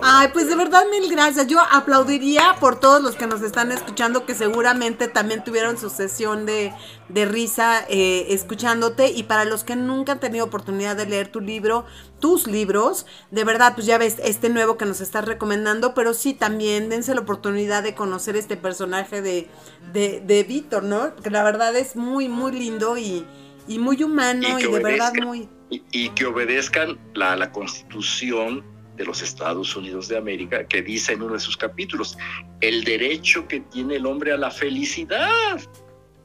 Ay, 0.02 0.30
pues 0.34 0.48
de 0.48 0.56
verdad 0.56 0.84
mil 0.90 1.10
gracias. 1.10 1.48
Yo 1.48 1.60
aplaudiría 1.72 2.56
por 2.60 2.80
todos 2.80 3.02
los 3.02 3.16
que 3.16 3.28
nos 3.28 3.42
están 3.42 3.72
escuchando 3.72 4.26
que 4.26 4.36
seguramente 4.36 5.08
también 5.08 5.44
tuvieron 5.44 5.78
su 5.78 5.90
sesión 5.90 6.46
de, 6.46 6.74
de 7.10 7.26
risa 7.26 7.86
eh, 7.90 8.28
escuchándote 8.30 9.10
y 9.12 9.24
para 9.24 9.46
los 9.46 9.64
que 9.64 9.76
nunca 9.76 10.14
han 10.14 10.20
tenido 10.20 10.46
oportunidad 10.46 10.96
de 10.96 11.06
leer 11.06 11.32
tu 11.32 11.40
libro, 11.40 11.86
tus 12.20 12.48
libros, 12.48 13.06
de 13.32 13.44
verdad, 13.44 13.74
pues 13.76 13.86
ya 13.86 13.98
ves 13.98 14.18
este 14.24 14.50
nuevo 14.50 14.78
que 14.78 14.86
nos 14.86 15.02
estás 15.02 15.26
recomendando, 15.26 15.94
pero 15.94 16.14
sí 16.14 16.34
también 16.34 16.90
dense 16.90 17.14
la 17.14 17.22
oportunidad 17.22 17.84
de 17.84 17.96
conocer 17.96 18.36
este 18.36 18.58
personaje 18.58 19.22
de, 19.22 19.50
de, 19.94 20.22
de 20.26 20.44
Víctor, 20.44 20.84
¿no? 20.84 21.16
Que 21.16 21.30
la 21.30 21.44
verdad 21.44 21.76
es 21.76 21.96
muy, 21.96 22.28
muy 22.28 22.52
lindo 22.52 22.98
y, 22.98 23.26
y 23.68 23.80
muy 23.80 24.04
humano 24.04 24.60
y, 24.60 24.64
de 24.64 24.80
verdad 24.80 25.14
muy... 25.24 25.50
Y, 25.70 25.84
y 25.92 26.10
que 26.10 26.26
obedezcan 26.26 26.98
la, 27.14 27.36
la 27.36 27.52
constitución 27.52 28.64
de 28.98 29.06
los 29.06 29.22
Estados 29.22 29.76
Unidos 29.76 30.08
de 30.08 30.18
América, 30.18 30.68
que 30.68 30.82
dice 30.82 31.14
en 31.14 31.22
uno 31.22 31.36
de 31.36 31.40
sus 31.40 31.56
capítulos, 31.56 32.18
el 32.62 32.84
derecho 32.84 33.48
que 33.48 33.62
tiene 33.62 33.96
el 33.96 34.06
hombre 34.06 34.34
a 34.34 34.38
la 34.38 34.52
felicidad. 34.52 35.60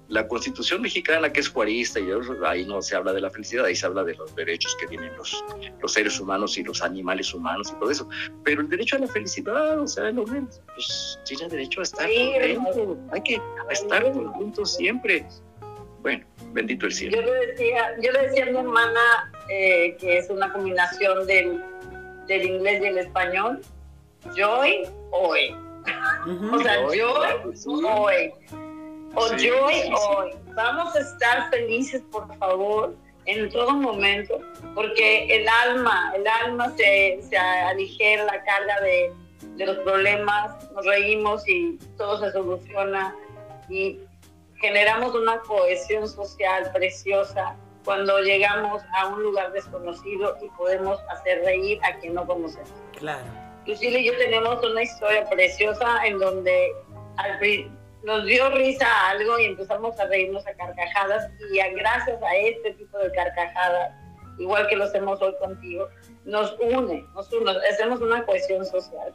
La 0.08 0.28
constitución 0.28 0.82
mexicana, 0.82 1.32
que 1.32 1.40
es 1.40 1.48
juarista, 1.48 1.98
y 1.98 2.06
ahí 2.44 2.66
no 2.66 2.82
se 2.82 2.96
habla 2.96 3.14
de 3.14 3.20
la 3.22 3.30
felicidad, 3.30 3.64
ahí 3.64 3.74
se 3.74 3.86
habla 3.86 4.04
de 4.04 4.14
los 4.14 4.34
derechos 4.36 4.76
que 4.78 4.86
tienen 4.86 5.16
los, 5.16 5.42
los 5.80 5.92
seres 5.92 6.20
humanos 6.20 6.58
y 6.58 6.64
los 6.64 6.82
animales 6.82 7.32
humanos 7.32 7.72
y 7.74 7.78
todo 7.78 7.90
eso. 7.90 8.08
Pero 8.44 8.60
el 8.60 8.68
derecho 8.68 8.96
a 8.96 8.98
la 8.98 9.06
felicidad, 9.06 9.78
o 9.78 9.86
sea, 9.86 10.08
el 10.08 10.18
hombre 10.18 10.42
pues, 10.74 11.18
tiene 11.24 11.48
derecho 11.48 11.80
a 11.80 11.84
estar 11.84 12.10
contento, 12.10 12.98
hay 13.10 13.22
que 13.22 13.40
estar 13.70 14.12
juntos 14.12 14.74
siempre. 14.74 15.26
Bueno, 16.02 16.26
bendito 16.52 16.86
el 16.86 16.92
cielo. 16.92 17.16
Yo 17.16 17.32
le 17.32 17.46
decía, 17.46 17.96
yo 18.02 18.12
le 18.12 18.22
decía 18.26 18.46
a 18.46 18.50
mi 18.50 18.58
hermana 18.58 19.32
eh, 19.48 19.96
que 19.98 20.18
es 20.18 20.28
una 20.28 20.52
combinación 20.52 21.26
del 21.26 21.62
del 22.26 22.44
inglés 22.44 22.82
y 22.82 22.86
el 22.86 22.98
español, 22.98 23.60
joy, 24.36 24.88
hoy. 25.10 25.56
o 26.52 26.58
sea, 26.58 26.86
joy, 26.86 26.98
hoy. 27.84 28.32
O 29.14 29.28
joy, 29.28 29.92
hoy. 29.94 30.30
Vamos 30.54 30.94
a 30.96 31.00
estar 31.00 31.50
felices, 31.50 32.02
por 32.10 32.34
favor, 32.38 32.94
en 33.26 33.50
todo 33.50 33.72
momento, 33.72 34.40
porque 34.74 35.26
el 35.34 35.46
alma, 35.48 36.12
el 36.16 36.26
alma 36.26 36.72
se, 36.76 37.20
se 37.22 37.36
aligera 37.36 38.24
la 38.24 38.42
carga 38.44 38.80
de, 38.80 39.12
de 39.56 39.66
los 39.66 39.78
problemas, 39.78 40.70
nos 40.72 40.84
reímos 40.86 41.46
y 41.48 41.78
todo 41.96 42.18
se 42.20 42.32
soluciona 42.32 43.14
y 43.68 44.00
generamos 44.60 45.14
una 45.14 45.38
cohesión 45.40 46.08
social 46.08 46.70
preciosa 46.72 47.56
cuando 47.84 48.20
llegamos 48.20 48.82
a 48.94 49.08
un 49.08 49.22
lugar 49.22 49.52
desconocido 49.52 50.36
y 50.42 50.48
podemos 50.50 51.00
hacer 51.10 51.42
reír 51.44 51.80
a 51.84 51.98
quien 51.98 52.14
no 52.14 52.26
conocemos. 52.26 52.70
Claro. 52.98 53.24
Lucille 53.66 54.00
y 54.00 54.06
yo 54.06 54.16
tenemos 54.18 54.62
una 54.64 54.82
historia 54.82 55.28
preciosa 55.28 56.04
en 56.04 56.18
donde 56.18 56.72
al, 57.16 57.38
nos 58.04 58.24
dio 58.26 58.50
risa 58.50 58.86
algo 59.10 59.38
y 59.38 59.44
empezamos 59.44 59.98
a 60.00 60.06
reírnos 60.06 60.46
a 60.46 60.54
carcajadas 60.54 61.30
y 61.52 61.58
gracias 61.76 62.20
a 62.22 62.36
este 62.36 62.72
tipo 62.74 62.98
de 62.98 63.12
carcajadas, 63.12 63.92
igual 64.38 64.66
que 64.68 64.76
lo 64.76 64.84
hacemos 64.84 65.22
hoy 65.22 65.34
contigo, 65.38 65.88
nos 66.24 66.56
une, 66.60 67.04
nos 67.14 67.32
une, 67.32 67.52
hacemos 67.70 68.00
una 68.00 68.24
cohesión 68.24 68.64
social. 68.66 69.14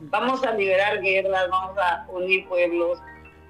Vamos 0.00 0.44
a 0.44 0.52
liberar 0.52 1.00
guerras, 1.00 1.48
vamos 1.50 1.76
a 1.78 2.06
unir 2.08 2.48
pueblos, 2.48 2.98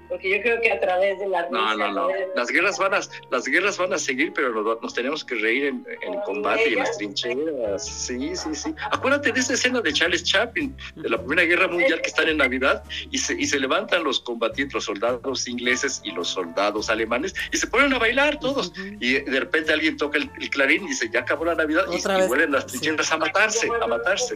porque 0.09 0.29
yo 0.29 0.41
creo 0.41 0.59
que 0.59 0.71
a 0.71 0.79
través 0.79 1.19
de 1.19 1.27
la 1.27 1.47
No, 1.49 1.77
no, 1.77 1.91
no. 1.91 2.09
Las 2.35 2.49
guerras 2.49 2.79
van 2.79 2.95
a, 2.95 2.99
las 3.29 3.45
guerras 3.45 3.77
van 3.77 3.93
a 3.93 3.99
seguir, 3.99 4.33
pero 4.33 4.79
nos, 4.81 4.93
tenemos 4.93 5.23
que 5.23 5.35
reír 5.35 5.65
en, 5.65 5.85
el 6.01 6.19
combate 6.25 6.71
y 6.71 6.73
en 6.73 6.79
las 6.79 6.97
trincheras. 6.97 7.87
Sí, 7.87 8.35
sí, 8.35 8.55
sí. 8.55 8.73
Acuérdate 8.91 9.31
de 9.31 9.39
esa 9.39 9.53
escena 9.53 9.81
de 9.81 9.93
Charles 9.93 10.23
Chaplin, 10.23 10.75
de 10.95 11.09
la 11.09 11.17
Primera 11.17 11.43
Guerra 11.43 11.67
Mundial 11.67 12.01
que 12.01 12.07
están 12.07 12.27
en 12.27 12.37
Navidad 12.37 12.83
y 13.11 13.19
se, 13.19 13.39
y 13.39 13.45
se 13.45 13.59
levantan 13.59 14.03
los 14.03 14.19
combatientes, 14.19 14.73
los 14.73 14.85
soldados 14.85 15.47
ingleses 15.47 16.01
y 16.03 16.11
los 16.11 16.29
soldados 16.29 16.89
alemanes 16.89 17.35
y 17.51 17.57
se 17.57 17.67
ponen 17.67 17.93
a 17.93 17.99
bailar 17.99 18.39
todos. 18.39 18.73
Y 18.99 19.13
de 19.13 19.39
repente 19.39 19.71
alguien 19.71 19.95
toca 19.95 20.17
el, 20.17 20.29
clarín 20.49 20.85
y 20.85 20.87
dice, 20.87 21.09
ya 21.13 21.19
acabó 21.19 21.45
la 21.45 21.53
Navidad 21.53 21.85
y, 21.91 21.97
y 21.97 22.27
vuelven 22.27 22.51
las 22.51 22.65
trincheras 22.65 23.11
a 23.11 23.17
matarse, 23.17 23.69
a 23.79 23.87
matarse. 23.87 24.35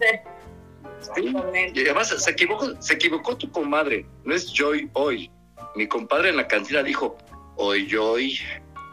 Sí. 1.16 1.34
Y 1.74 1.82
además 1.82 2.10
se 2.10 2.32
equivocó, 2.32 2.82
se 2.82 2.94
equivocó 2.94 3.36
tu 3.36 3.52
comadre, 3.52 4.06
no 4.24 4.34
es 4.34 4.54
Joy 4.54 4.90
hoy, 4.94 5.30
mi 5.76 5.88
compadre 5.88 6.30
en 6.30 6.38
la 6.38 6.48
cantina 6.48 6.84
dijo, 6.84 7.18
hoy, 7.56 7.94
hoy. 7.96 8.40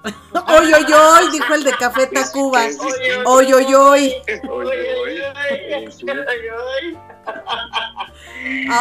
Oy, 0.32 0.72
oy, 0.72 0.92
oy, 0.94 1.30
dijo 1.30 1.54
el 1.54 1.62
de 1.62 1.72
Café 1.72 2.06
Tacuba. 2.06 2.62
Oy, 3.26 3.52
oy, 3.52 3.74
oy. 3.74 4.14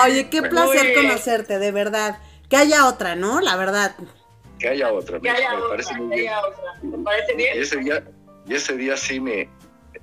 Oye, 0.06 0.30
qué 0.30 0.42
placer 0.44 0.94
conocerte, 0.94 1.60
de 1.60 1.72
verdad. 1.74 2.20
Que 2.50 2.56
haya 2.56 2.88
otra, 2.88 3.18
¿no? 3.18 3.42
La 3.42 3.58
verdad. 3.58 3.96
Que 4.60 4.70
haya 4.70 4.94
otra. 4.94 5.20
Que 5.20 5.30
haya 5.30 5.50
me 5.50 5.58
otra, 5.58 5.70
parece 5.70 5.94
muy 5.96 6.20
bien. 6.20 6.34
¿Me 6.84 6.98
parece 7.04 7.36
bien? 7.36 7.58
Y 7.58 7.60
ese 7.60 7.78
día, 7.78 8.04
y 8.48 8.56
ese 8.56 8.78
día 8.78 8.96
sí 8.96 9.20
me 9.20 9.50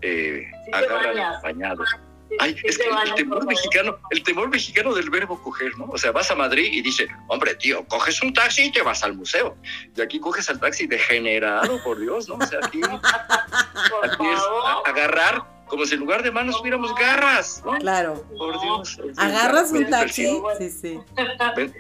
eh, 0.03 0.47
sí 0.65 0.71
agarran. 0.73 2.06
Ay, 2.39 2.57
es 2.65 2.79
que 2.79 2.85
el 2.85 3.15
temor 3.15 3.47
mexicano, 3.47 3.99
el 4.11 4.23
temor 4.23 4.49
mexicano 4.49 4.95
del 4.95 5.11
verbo 5.11 5.41
coger, 5.43 5.77
¿no? 5.79 5.87
O 5.87 5.99
sea, 5.99 6.13
vas 6.13 6.31
a 6.31 6.35
Madrid 6.35 6.69
y 6.73 6.83
dice, 6.83 7.09
hombre, 7.29 7.55
tío, 7.55 7.87
coges 7.87 8.23
un 8.23 8.33
taxi 8.33 8.65
y 8.65 8.73
te 8.73 8.83
vas 8.83 9.03
al 9.03 9.15
museo. 9.15 9.57
Y 9.97 10.01
aquí 10.01 10.19
coges 10.21 10.49
al 10.51 10.61
taxi 10.61 10.87
degenerado, 10.87 11.83
por 11.83 11.99
Dios, 11.99 12.29
¿no? 12.29 12.35
O 12.35 12.47
sea, 12.47 12.61
aquí, 12.63 12.81
aquí 14.03 14.27
es 14.27 14.41
agarrar 14.85 15.43
como 15.67 15.85
si 15.85 15.95
en 15.95 16.01
lugar 16.01 16.23
de 16.23 16.31
manos 16.31 16.59
tuviéramos 16.59 16.95
garras, 16.95 17.63
¿no? 17.65 17.73
Claro. 17.79 18.25
Por 18.39 18.61
Dios. 18.61 19.01
Agarras 19.17 19.73
un 19.73 19.89
taxi. 19.89 20.41
Sí, 20.59 20.71
sí. 20.71 21.01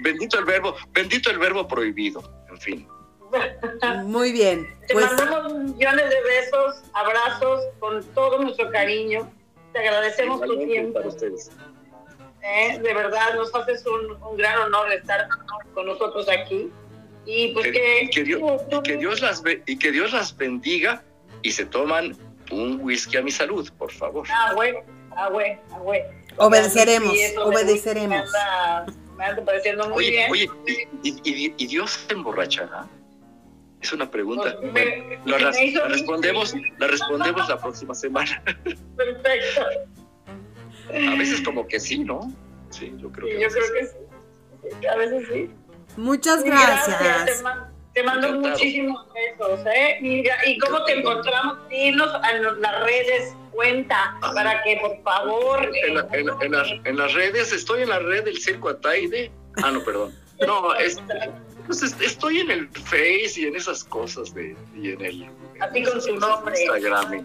Bendito 0.00 0.38
el 0.38 0.44
verbo, 0.44 0.74
bendito 0.92 1.30
el 1.30 1.38
verbo 1.38 1.68
prohibido, 1.68 2.22
en 2.50 2.58
fin. 2.58 2.88
Muy 4.04 4.32
bien. 4.32 4.66
Te 4.86 4.94
pues 4.94 5.06
mandamos 5.06 5.54
millones 5.54 6.08
de 6.08 6.22
besos, 6.22 6.82
abrazos, 6.94 7.64
con 7.78 8.02
todo 8.14 8.40
nuestro 8.40 8.70
cariño 8.70 9.30
te 9.72 9.78
agradecemos 9.78 10.40
tu 10.40 10.58
tiempo. 10.58 11.00
Eh, 12.42 12.78
de 12.78 12.94
verdad, 12.94 13.34
nos 13.34 13.52
haces 13.54 13.84
un, 13.86 14.36
gran 14.36 14.58
honor 14.62 14.92
estar 14.92 15.28
con 15.74 15.86
nosotros 15.86 16.28
aquí. 16.28 16.70
Y 17.24 17.48
pues 17.48 17.72
que, 17.72 18.08
que, 18.12 18.22
Dios, 18.22 18.62
que, 18.84 18.96
Dios, 18.96 19.20
las 19.20 19.42
y 19.66 19.76
que 19.76 19.90
Dios 19.90 20.12
las 20.12 20.36
bendiga 20.36 21.02
y 21.42 21.50
se 21.50 21.66
toman 21.66 22.16
un 22.52 22.80
whisky 22.80 23.16
a 23.16 23.22
mi 23.22 23.32
salud, 23.32 23.68
por 23.76 23.90
favor. 23.90 24.26
Ah, 24.30 24.52
güey, 24.54 24.74
ah, 25.16 25.28
güey, 25.30 25.58
ah, 25.72 25.78
güey. 25.78 26.02
Obedeceremos, 26.36 27.16
obedeceremos. 27.44 28.30
Me 29.16 29.24
anda, 29.24 29.44
pareciendo 29.44 29.88
muy 29.88 29.96
oye, 29.98 30.10
bien. 30.10 30.30
Oye, 30.30 30.50
¿y, 31.02 31.52
y, 31.56 31.66
Dios 31.66 31.90
se 32.06 32.12
emborrachará? 32.14 32.86
Es 33.80 33.92
una 33.92 34.10
pregunta. 34.10 34.56
Pues, 34.72 34.86
la, 35.26 35.38
respondemos, 35.88 36.54
la 36.78 36.86
respondemos 36.86 37.48
la 37.48 37.58
próxima 37.58 37.94
semana. 37.94 38.42
Perfecto. 38.96 39.62
A 40.88 41.16
veces 41.16 41.40
como 41.42 41.66
que 41.66 41.78
sí, 41.80 41.98
¿no? 41.98 42.32
Sí, 42.70 42.92
yo 42.98 43.10
creo 43.10 43.26
que, 43.28 43.40
yo 43.40 43.48
creo 43.48 43.72
que 43.72 43.86
sí. 43.86 44.86
A 44.86 44.96
veces 44.96 45.28
sí. 45.32 45.50
Muchas 45.96 46.44
gracias. 46.44 47.44
Te, 47.94 48.02
mando 48.02 48.40
muchísimos 48.40 49.06
besos, 49.14 49.60
¿eh? 49.74 49.98
¿y 50.46 50.58
cómo 50.58 50.84
te 50.84 50.98
encontramos? 50.98 51.66
Dinos 51.70 52.10
en 52.30 52.60
las 52.60 52.84
redes, 52.84 53.34
cuenta, 53.52 54.14
para 54.34 54.62
que 54.62 54.78
por 54.82 55.02
favor... 55.02 55.70
En, 56.12 56.28
en, 56.84 56.96
las 56.96 57.14
redes, 57.14 57.52
estoy 57.52 57.82
en 57.82 57.88
la 57.88 57.98
red 57.98 58.24
del 58.24 58.36
Circo 58.36 58.68
Ataide. 58.68 59.32
Ah, 59.62 59.70
no, 59.70 59.82
perdón. 59.82 60.14
No, 60.46 60.74
es, 60.74 61.00
pues 61.66 61.82
estoy 61.82 62.40
en 62.40 62.50
el 62.50 62.68
Face 62.68 63.32
y 63.36 63.44
en 63.44 63.56
esas 63.56 63.84
cosas 63.84 64.32
de, 64.34 64.56
y 64.74 64.90
en 64.90 65.04
el 65.04 65.30
así 65.60 65.82
con 65.82 66.00
su 66.00 66.16
nombre 66.16 66.54
Instagram. 66.60 67.24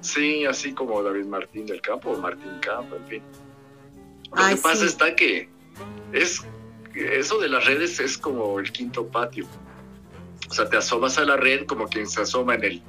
Sí, 0.00 0.44
así 0.44 0.72
como 0.72 1.02
David 1.02 1.24
Martín 1.24 1.66
del 1.66 1.80
Campo, 1.80 2.16
Martín 2.16 2.58
Campo, 2.60 2.96
en 2.96 3.06
fin. 3.06 3.22
Lo 4.30 4.48
que 4.48 4.56
pasa 4.56 4.84
está 4.84 5.16
que 5.16 5.48
es 6.12 6.44
eso 6.94 7.38
de 7.38 7.48
las 7.48 7.64
redes 7.64 7.98
es 8.00 8.18
como 8.18 8.58
el 8.58 8.70
quinto 8.72 9.06
patio. 9.06 9.46
O 10.48 10.52
sea, 10.52 10.68
te 10.68 10.76
asomas 10.76 11.18
a 11.18 11.24
la 11.24 11.36
red 11.36 11.66
como 11.66 11.88
quien 11.88 12.08
se 12.08 12.22
asoma 12.22 12.54
en 12.54 12.64
el, 12.64 12.82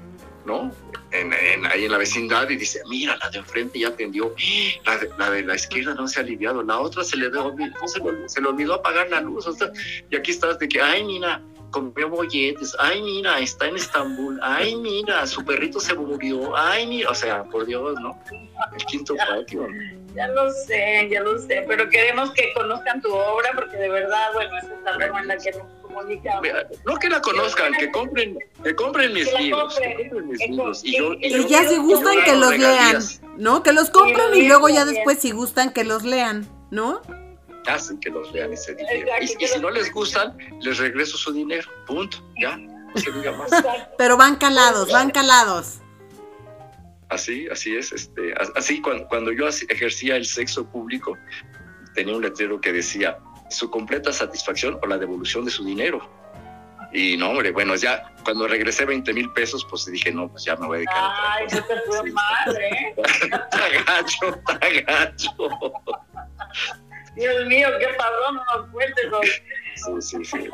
¿no? 0.45 0.71
En, 1.11 1.33
ahí 1.65 1.85
en 1.85 1.91
la 1.91 1.97
vecindad 1.97 2.49
y 2.49 2.55
dice, 2.55 2.81
mira, 2.87 3.17
la 3.17 3.29
de 3.29 3.39
enfrente 3.39 3.79
ya 3.79 3.89
atendió, 3.89 4.33
la 4.85 4.97
de 4.97 5.09
la, 5.17 5.29
de 5.31 5.43
la 5.43 5.55
izquierda 5.55 5.95
no 5.95 6.07
se 6.07 6.19
ha 6.19 6.23
aliviado, 6.23 6.61
la 6.63 6.79
otra 6.79 7.03
se 7.03 7.17
le, 7.17 7.29
se, 7.31 7.99
le, 7.99 8.29
se 8.29 8.41
le 8.41 8.47
olvidó 8.47 8.75
apagar 8.75 9.09
la 9.09 9.21
luz, 9.21 9.47
o 9.47 9.53
sea, 9.53 9.71
y 10.09 10.15
aquí 10.15 10.31
estás 10.31 10.59
de 10.59 10.67
que, 10.67 10.81
ay, 10.81 11.03
mira, 11.03 11.41
comió 11.71 12.09
bolletes, 12.09 12.75
ay, 12.79 13.01
mira, 13.01 13.39
está 13.39 13.67
en 13.67 13.75
Estambul, 13.75 14.39
ay, 14.41 14.75
mira, 14.75 15.25
su 15.27 15.43
perrito 15.43 15.79
se 15.79 15.93
murió, 15.93 16.55
ay, 16.55 16.87
mira, 16.87 17.09
o 17.09 17.15
sea, 17.15 17.43
por 17.43 17.65
Dios, 17.65 17.99
¿no? 18.01 18.19
El 18.77 18.85
quinto 18.85 19.15
patio. 19.15 19.67
Ya 20.15 20.27
lo 20.29 20.51
sé, 20.51 21.07
ya 21.11 21.21
lo 21.21 21.37
sé, 21.37 21.65
pero 21.67 21.89
queremos 21.89 22.31
que 22.31 22.51
conozcan 22.53 23.01
tu 23.01 23.13
obra 23.13 23.51
porque 23.55 23.77
de 23.77 23.89
verdad, 23.89 24.33
bueno, 24.33 24.57
es 24.57 24.63
esta 24.63 24.93
forma 24.93 25.21
en 25.21 25.27
la 25.27 25.37
que 25.37 25.51
No 26.85 26.97
que 26.97 27.09
la 27.09 27.21
conozcan, 27.21 27.73
que 27.73 27.91
compren, 27.91 28.37
que 28.63 28.75
compren 28.75 29.13
mis 29.13 29.31
libros, 29.33 29.77
que 29.79 29.95
compren 29.95 30.27
mis 30.27 30.39
libros. 30.39 30.81
Y, 30.83 30.97
yo, 30.97 31.13
ya 31.47 31.67
si 31.67 31.77
gustan 31.77 32.23
que 32.23 32.35
los 32.35 32.57
lean. 32.57 32.97
¿No? 33.37 33.63
Que 33.63 33.73
los 33.73 33.89
compren 33.89 34.35
y, 34.35 34.47
luego 34.47 34.69
ya 34.69 34.85
después 34.85 35.19
si 35.19 35.31
gustan 35.31 35.71
que 35.71 35.83
los 35.83 36.03
lean, 36.03 36.47
¿no? 36.71 37.01
Hacen 37.65 37.99
que 37.99 38.09
los 38.09 38.31
lean 38.33 38.53
ese 38.53 38.75
dinero. 38.75 39.07
y, 39.21 39.27
si 39.27 39.59
no 39.59 39.69
les 39.69 39.91
gustan, 39.91 40.37
les 40.61 40.77
regreso 40.77 41.17
su 41.17 41.31
dinero. 41.31 41.69
Punto. 41.85 42.17
Ya. 42.39 42.57
No 42.57 42.95
se 42.95 43.11
diga 43.11 43.31
más. 43.31 43.49
Pero 43.97 44.17
van 44.17 44.35
calados, 44.37 44.91
van 44.91 45.11
calados. 45.11 45.79
Así, 47.09 47.47
así 47.51 47.75
es. 47.75 47.91
Este, 47.91 48.33
así 48.55 48.81
cuando, 48.81 49.07
cuando 49.07 49.31
yo 49.31 49.47
ejercía 49.47 50.15
el 50.15 50.25
sexo 50.25 50.65
público, 50.65 51.17
tenía 51.95 52.15
un 52.15 52.21
letrero 52.21 52.61
que 52.61 52.71
decía 52.71 53.17
su 53.50 53.70
completa 53.70 54.12
satisfacción 54.12 54.80
o 54.82 54.88
la 54.88 54.97
devolución 54.97 55.45
de 55.45 55.52
su 55.52 55.64
dinero. 55.64 56.08
Y 56.91 57.18
no, 57.18 57.30
hombre, 57.30 57.52
bueno, 57.52 57.76
ya 57.76 58.12
cuando 58.24 58.47
regresé 58.47 58.86
20 58.86 59.14
mil 59.14 59.32
pesos, 59.34 59.66
pues 59.70 59.86
dije, 59.86 60.12
no, 60.12 60.28
pues 60.30 60.43
ya 60.43 60.56
me 60.56 60.66
voy 60.66 60.78
a 60.78 60.80
dedicar 60.80 60.95
Ay, 60.97 61.45
eso 61.45 61.64
te 61.64 61.80
fue 61.82 62.12
mal, 62.12 62.58
¿eh? 62.58 62.95
gacho, 63.86 64.41
gacho. 64.88 65.32
Dios 67.16 67.45
mío, 67.45 67.68
qué 67.80 67.88
pasó, 67.97 68.32
no 68.32 68.43
nos 68.58 68.72
cuentes 68.72 69.06
Sí, 69.76 69.91
sí, 70.02 70.26
sí. 70.26 70.50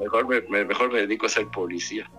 mejor, 0.00 0.26
me, 0.48 0.64
mejor 0.64 0.90
me 0.90 1.00
dedico 1.00 1.26
a 1.26 1.28
ser 1.28 1.46
policía. 1.48 2.10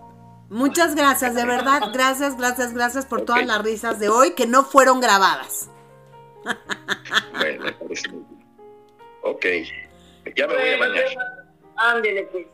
Muchas 0.49 0.95
gracias, 0.95 1.35
de 1.35 1.45
verdad, 1.45 1.81
gracias, 1.93 2.37
gracias, 2.37 2.73
gracias 2.73 3.05
por 3.05 3.21
todas 3.21 3.45
las 3.45 3.63
risas 3.63 3.99
de 3.99 4.09
hoy 4.09 4.33
que 4.33 4.47
no 4.47 4.63
fueron 4.63 4.99
grabadas. 4.99 5.69
Bueno, 7.37 7.65
me 7.65 7.71
parece 7.73 8.09
muy 8.09 8.23
bien. 8.29 8.45
Ok, 9.23 9.45
ya 10.35 10.47
me 10.47 10.55
voy 10.55 10.69
a 10.69 10.77
bañar. 10.77 11.05
Ándele, 11.77 12.23
pues. 12.31 12.45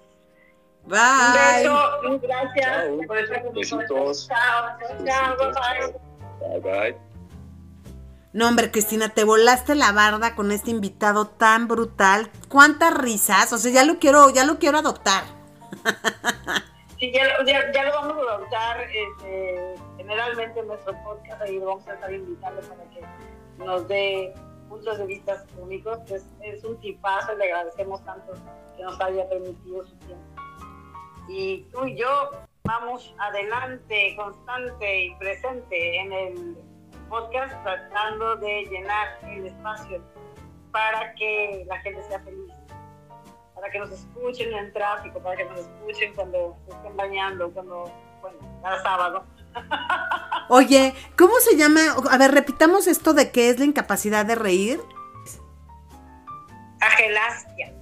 Bye. 0.85 1.67
Un 1.67 2.19
beso, 2.19 2.27
gracias 2.27 2.65
Chao. 2.65 2.99
por 3.07 3.17
estar 3.17 3.43
con 3.43 3.53
nosotros. 3.53 4.27
Chao, 4.27 4.77
chao, 5.05 5.37
bye. 5.37 6.59
Bye, 6.59 6.59
bye. 6.59 6.97
No, 8.33 8.49
hombre, 8.49 8.69
Cristina, 8.69 9.09
te 9.09 9.23
volaste 9.23 9.75
la 9.75 9.93
barda 9.93 10.35
con 10.35 10.51
este 10.51 10.69
invitado 10.69 11.27
tan 11.27 11.67
brutal. 11.67 12.29
¿Cuántas 12.49 12.93
risas? 12.93 13.53
O 13.53 13.57
sea, 13.57 13.71
ya 13.71 13.85
lo 13.85 13.97
quiero, 13.97 14.29
ya 14.29 14.43
lo 14.43 14.59
quiero 14.59 14.77
adoptar. 14.77 15.23
Sí, 16.97 17.11
ya, 17.11 17.25
ya, 17.45 17.71
ya 17.73 17.83
lo 17.83 17.91
vamos 17.91 18.17
a 18.17 18.35
adoptar. 18.35 18.87
Este, 18.89 19.75
generalmente 19.97 20.61
en 20.61 20.67
nuestro 20.67 20.93
podcast 21.03 21.41
ahí 21.41 21.59
lo 21.59 21.65
vamos 21.65 21.87
a 21.89 21.93
estar 21.93 22.13
invitando 22.13 22.61
para 22.61 22.83
que 22.89 23.01
nos 23.57 23.87
dé 23.89 24.33
puntos 24.69 24.97
de 24.97 25.05
vista 25.05 25.45
únicos. 25.57 25.99
Pues 26.07 26.25
es 26.41 26.63
un 26.63 26.79
tipazo 26.79 27.33
y 27.33 27.37
le 27.37 27.45
agradecemos 27.45 28.03
tanto 28.05 28.33
que 28.75 28.83
nos 28.83 28.99
haya 29.01 29.27
permitido 29.29 29.83
su 29.85 29.95
tiempo 29.97 30.35
y 31.27 31.63
tú 31.71 31.85
y 31.85 31.95
yo 31.95 32.31
vamos 32.63 33.13
adelante, 33.19 34.15
constante 34.15 35.05
y 35.05 35.15
presente 35.15 35.99
en 35.99 36.13
el 36.13 36.57
podcast 37.09 37.53
tratando 37.63 38.35
de 38.37 38.65
llenar 38.65 39.19
el 39.23 39.47
espacio 39.47 40.01
para 40.71 41.13
que 41.15 41.63
la 41.67 41.79
gente 41.79 42.03
sea 42.03 42.19
feliz, 42.19 42.51
para 43.53 43.69
que 43.69 43.79
nos 43.79 43.91
escuchen 43.91 44.53
en 44.53 44.73
tráfico, 44.73 45.19
para 45.19 45.37
que 45.37 45.45
nos 45.45 45.59
escuchen 45.59 46.13
cuando 46.15 46.57
se 46.65 46.75
estén 46.75 46.97
bañando, 46.97 47.51
cuando, 47.51 47.91
bueno, 48.21 48.37
cada 48.61 48.81
sábado. 48.83 49.23
Oye, 50.49 50.93
¿cómo 51.17 51.33
se 51.39 51.57
llama? 51.57 51.81
A 52.11 52.17
ver, 52.17 52.31
repitamos 52.31 52.87
esto 52.87 53.13
de 53.13 53.31
qué 53.31 53.49
es 53.49 53.59
la 53.59 53.65
incapacidad 53.65 54.25
de 54.25 54.35
reír. 54.35 54.79
Agelastia 56.79 57.73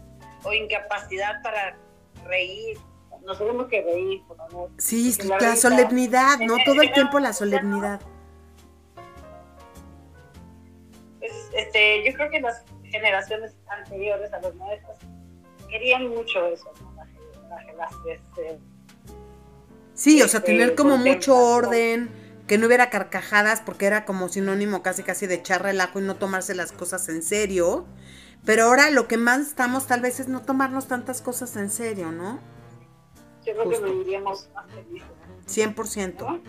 o 0.43 0.53
incapacidad 0.53 1.41
para 1.41 1.77
reír, 2.25 2.77
nos 3.25 3.37
tenemos 3.37 3.67
que 3.67 3.81
reír, 3.81 4.23
por 4.27 4.37
favor. 4.37 4.69
Sí, 4.77 5.15
la, 5.23 5.55
solemnidad, 5.55 6.39
¿no? 6.39 6.55
Todo 6.65 6.81
el 6.81 6.91
tiempo 6.93 7.19
la 7.19 7.33
solemnidad. 7.33 8.01
Pues, 11.19 11.31
este, 11.53 12.03
yo 12.05 12.13
creo 12.15 12.29
que 12.29 12.41
las 12.41 12.63
generaciones 12.83 13.55
anteriores 13.67 14.31
a 14.33 14.39
los 14.39 14.55
nuestros 14.55 14.97
querían 15.69 16.09
mucho 16.09 16.45
eso, 16.47 16.71
¿no? 16.81 16.93
Este, 18.09 18.59
sí, 19.93 20.21
o 20.21 20.27
sea, 20.27 20.39
este, 20.39 20.51
tener 20.51 20.75
como 20.75 20.97
mucho 20.97 21.35
orden, 21.37 22.09
que 22.47 22.57
no 22.57 22.67
hubiera 22.67 22.89
carcajadas, 22.89 23.61
porque 23.61 23.85
era 23.85 24.05
como 24.05 24.29
sinónimo 24.29 24.83
casi 24.83 25.03
casi 25.03 25.27
de 25.27 25.35
echar 25.35 25.63
relajo 25.63 25.99
y 25.99 26.03
no 26.03 26.15
tomarse 26.15 26.55
las 26.55 26.71
cosas 26.71 27.07
en 27.09 27.23
serio. 27.23 27.85
Pero 28.45 28.65
ahora 28.65 28.89
lo 28.89 29.07
que 29.07 29.17
más 29.17 29.39
estamos 29.41 29.87
tal 29.87 30.01
vez 30.01 30.19
es 30.19 30.27
no 30.27 30.41
tomarnos 30.41 30.87
tantas 30.87 31.21
cosas 31.21 31.55
en 31.55 31.69
serio, 31.69 32.11
¿no? 32.11 32.39
yo 33.45 33.53
creo 33.53 33.69
que 33.69 33.79
viviríamos 33.79 34.49
más 34.53 34.65
felices. 34.71 35.07
100%. 35.47 36.41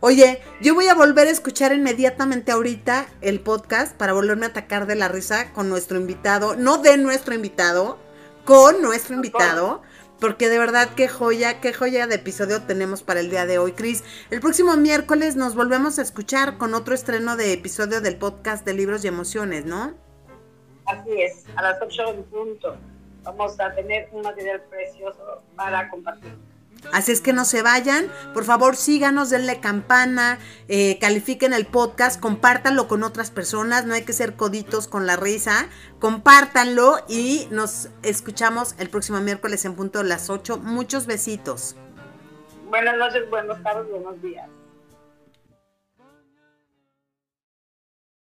Oye, 0.00 0.42
yo 0.62 0.74
voy 0.74 0.88
a 0.88 0.94
volver 0.94 1.28
a 1.28 1.30
escuchar 1.30 1.72
inmediatamente 1.72 2.52
ahorita 2.52 3.06
el 3.20 3.40
podcast 3.40 3.94
para 3.94 4.12
volverme 4.12 4.46
a 4.46 4.50
atacar 4.50 4.86
de 4.86 4.94
la 4.94 5.08
risa 5.08 5.52
con 5.52 5.68
nuestro 5.68 5.98
invitado, 5.98 6.56
no 6.56 6.78
de 6.78 6.96
nuestro 6.96 7.34
invitado, 7.34 7.98
con 8.44 8.80
nuestro 8.80 9.14
invitado, 9.14 9.82
porque 10.20 10.48
de 10.48 10.58
verdad 10.58 10.90
qué 10.94 11.08
joya, 11.08 11.60
qué 11.60 11.72
joya 11.72 12.06
de 12.06 12.16
episodio 12.16 12.62
tenemos 12.62 13.02
para 13.02 13.20
el 13.20 13.30
día 13.30 13.46
de 13.46 13.58
hoy, 13.58 13.72
Cris. 13.72 14.04
El 14.30 14.40
próximo 14.40 14.76
miércoles 14.76 15.36
nos 15.36 15.54
volvemos 15.54 15.98
a 15.98 16.02
escuchar 16.02 16.58
con 16.58 16.74
otro 16.74 16.94
estreno 16.94 17.36
de 17.36 17.52
episodio 17.52 18.00
del 18.00 18.16
podcast 18.16 18.64
de 18.64 18.74
libros 18.74 19.04
y 19.04 19.08
emociones, 19.08 19.64
¿no? 19.64 19.94
Así 20.86 21.20
es, 21.20 21.44
a 21.56 21.62
las 21.62 21.80
8 21.80 22.14
en 22.14 22.24
punto 22.24 22.76
vamos 23.22 23.58
a 23.60 23.74
tener 23.74 24.08
un 24.12 24.22
material 24.22 24.60
precioso 24.70 25.42
para 25.56 25.88
compartir. 25.88 26.32
Así 26.92 27.12
es 27.12 27.20
que 27.20 27.32
no 27.32 27.44
se 27.44 27.62
vayan, 27.62 28.06
por 28.34 28.44
favor 28.44 28.76
síganos, 28.76 29.30
denle 29.30 29.60
campana, 29.60 30.38
eh, 30.68 30.98
califiquen 31.00 31.52
el 31.52 31.66
podcast, 31.66 32.20
compártanlo 32.20 32.88
con 32.88 33.02
otras 33.02 33.30
personas, 33.30 33.86
no 33.86 33.94
hay 33.94 34.02
que 34.02 34.12
ser 34.12 34.34
coditos 34.34 34.88
con 34.88 35.06
la 35.06 35.16
risa, 35.16 35.68
compártanlo 35.98 36.98
y 37.08 37.46
nos 37.50 37.90
escuchamos 38.02 38.74
el 38.78 38.90
próximo 38.90 39.20
miércoles 39.20 39.64
en 39.64 39.74
punto 39.74 39.98
de 40.00 40.08
las 40.08 40.30
8. 40.30 40.58
Muchos 40.58 41.06
besitos. 41.06 41.76
Buenas 42.68 42.96
noches, 42.96 43.28
buenos 43.30 43.62
tardes, 43.62 43.90
buenos 43.90 44.20
días. 44.22 44.48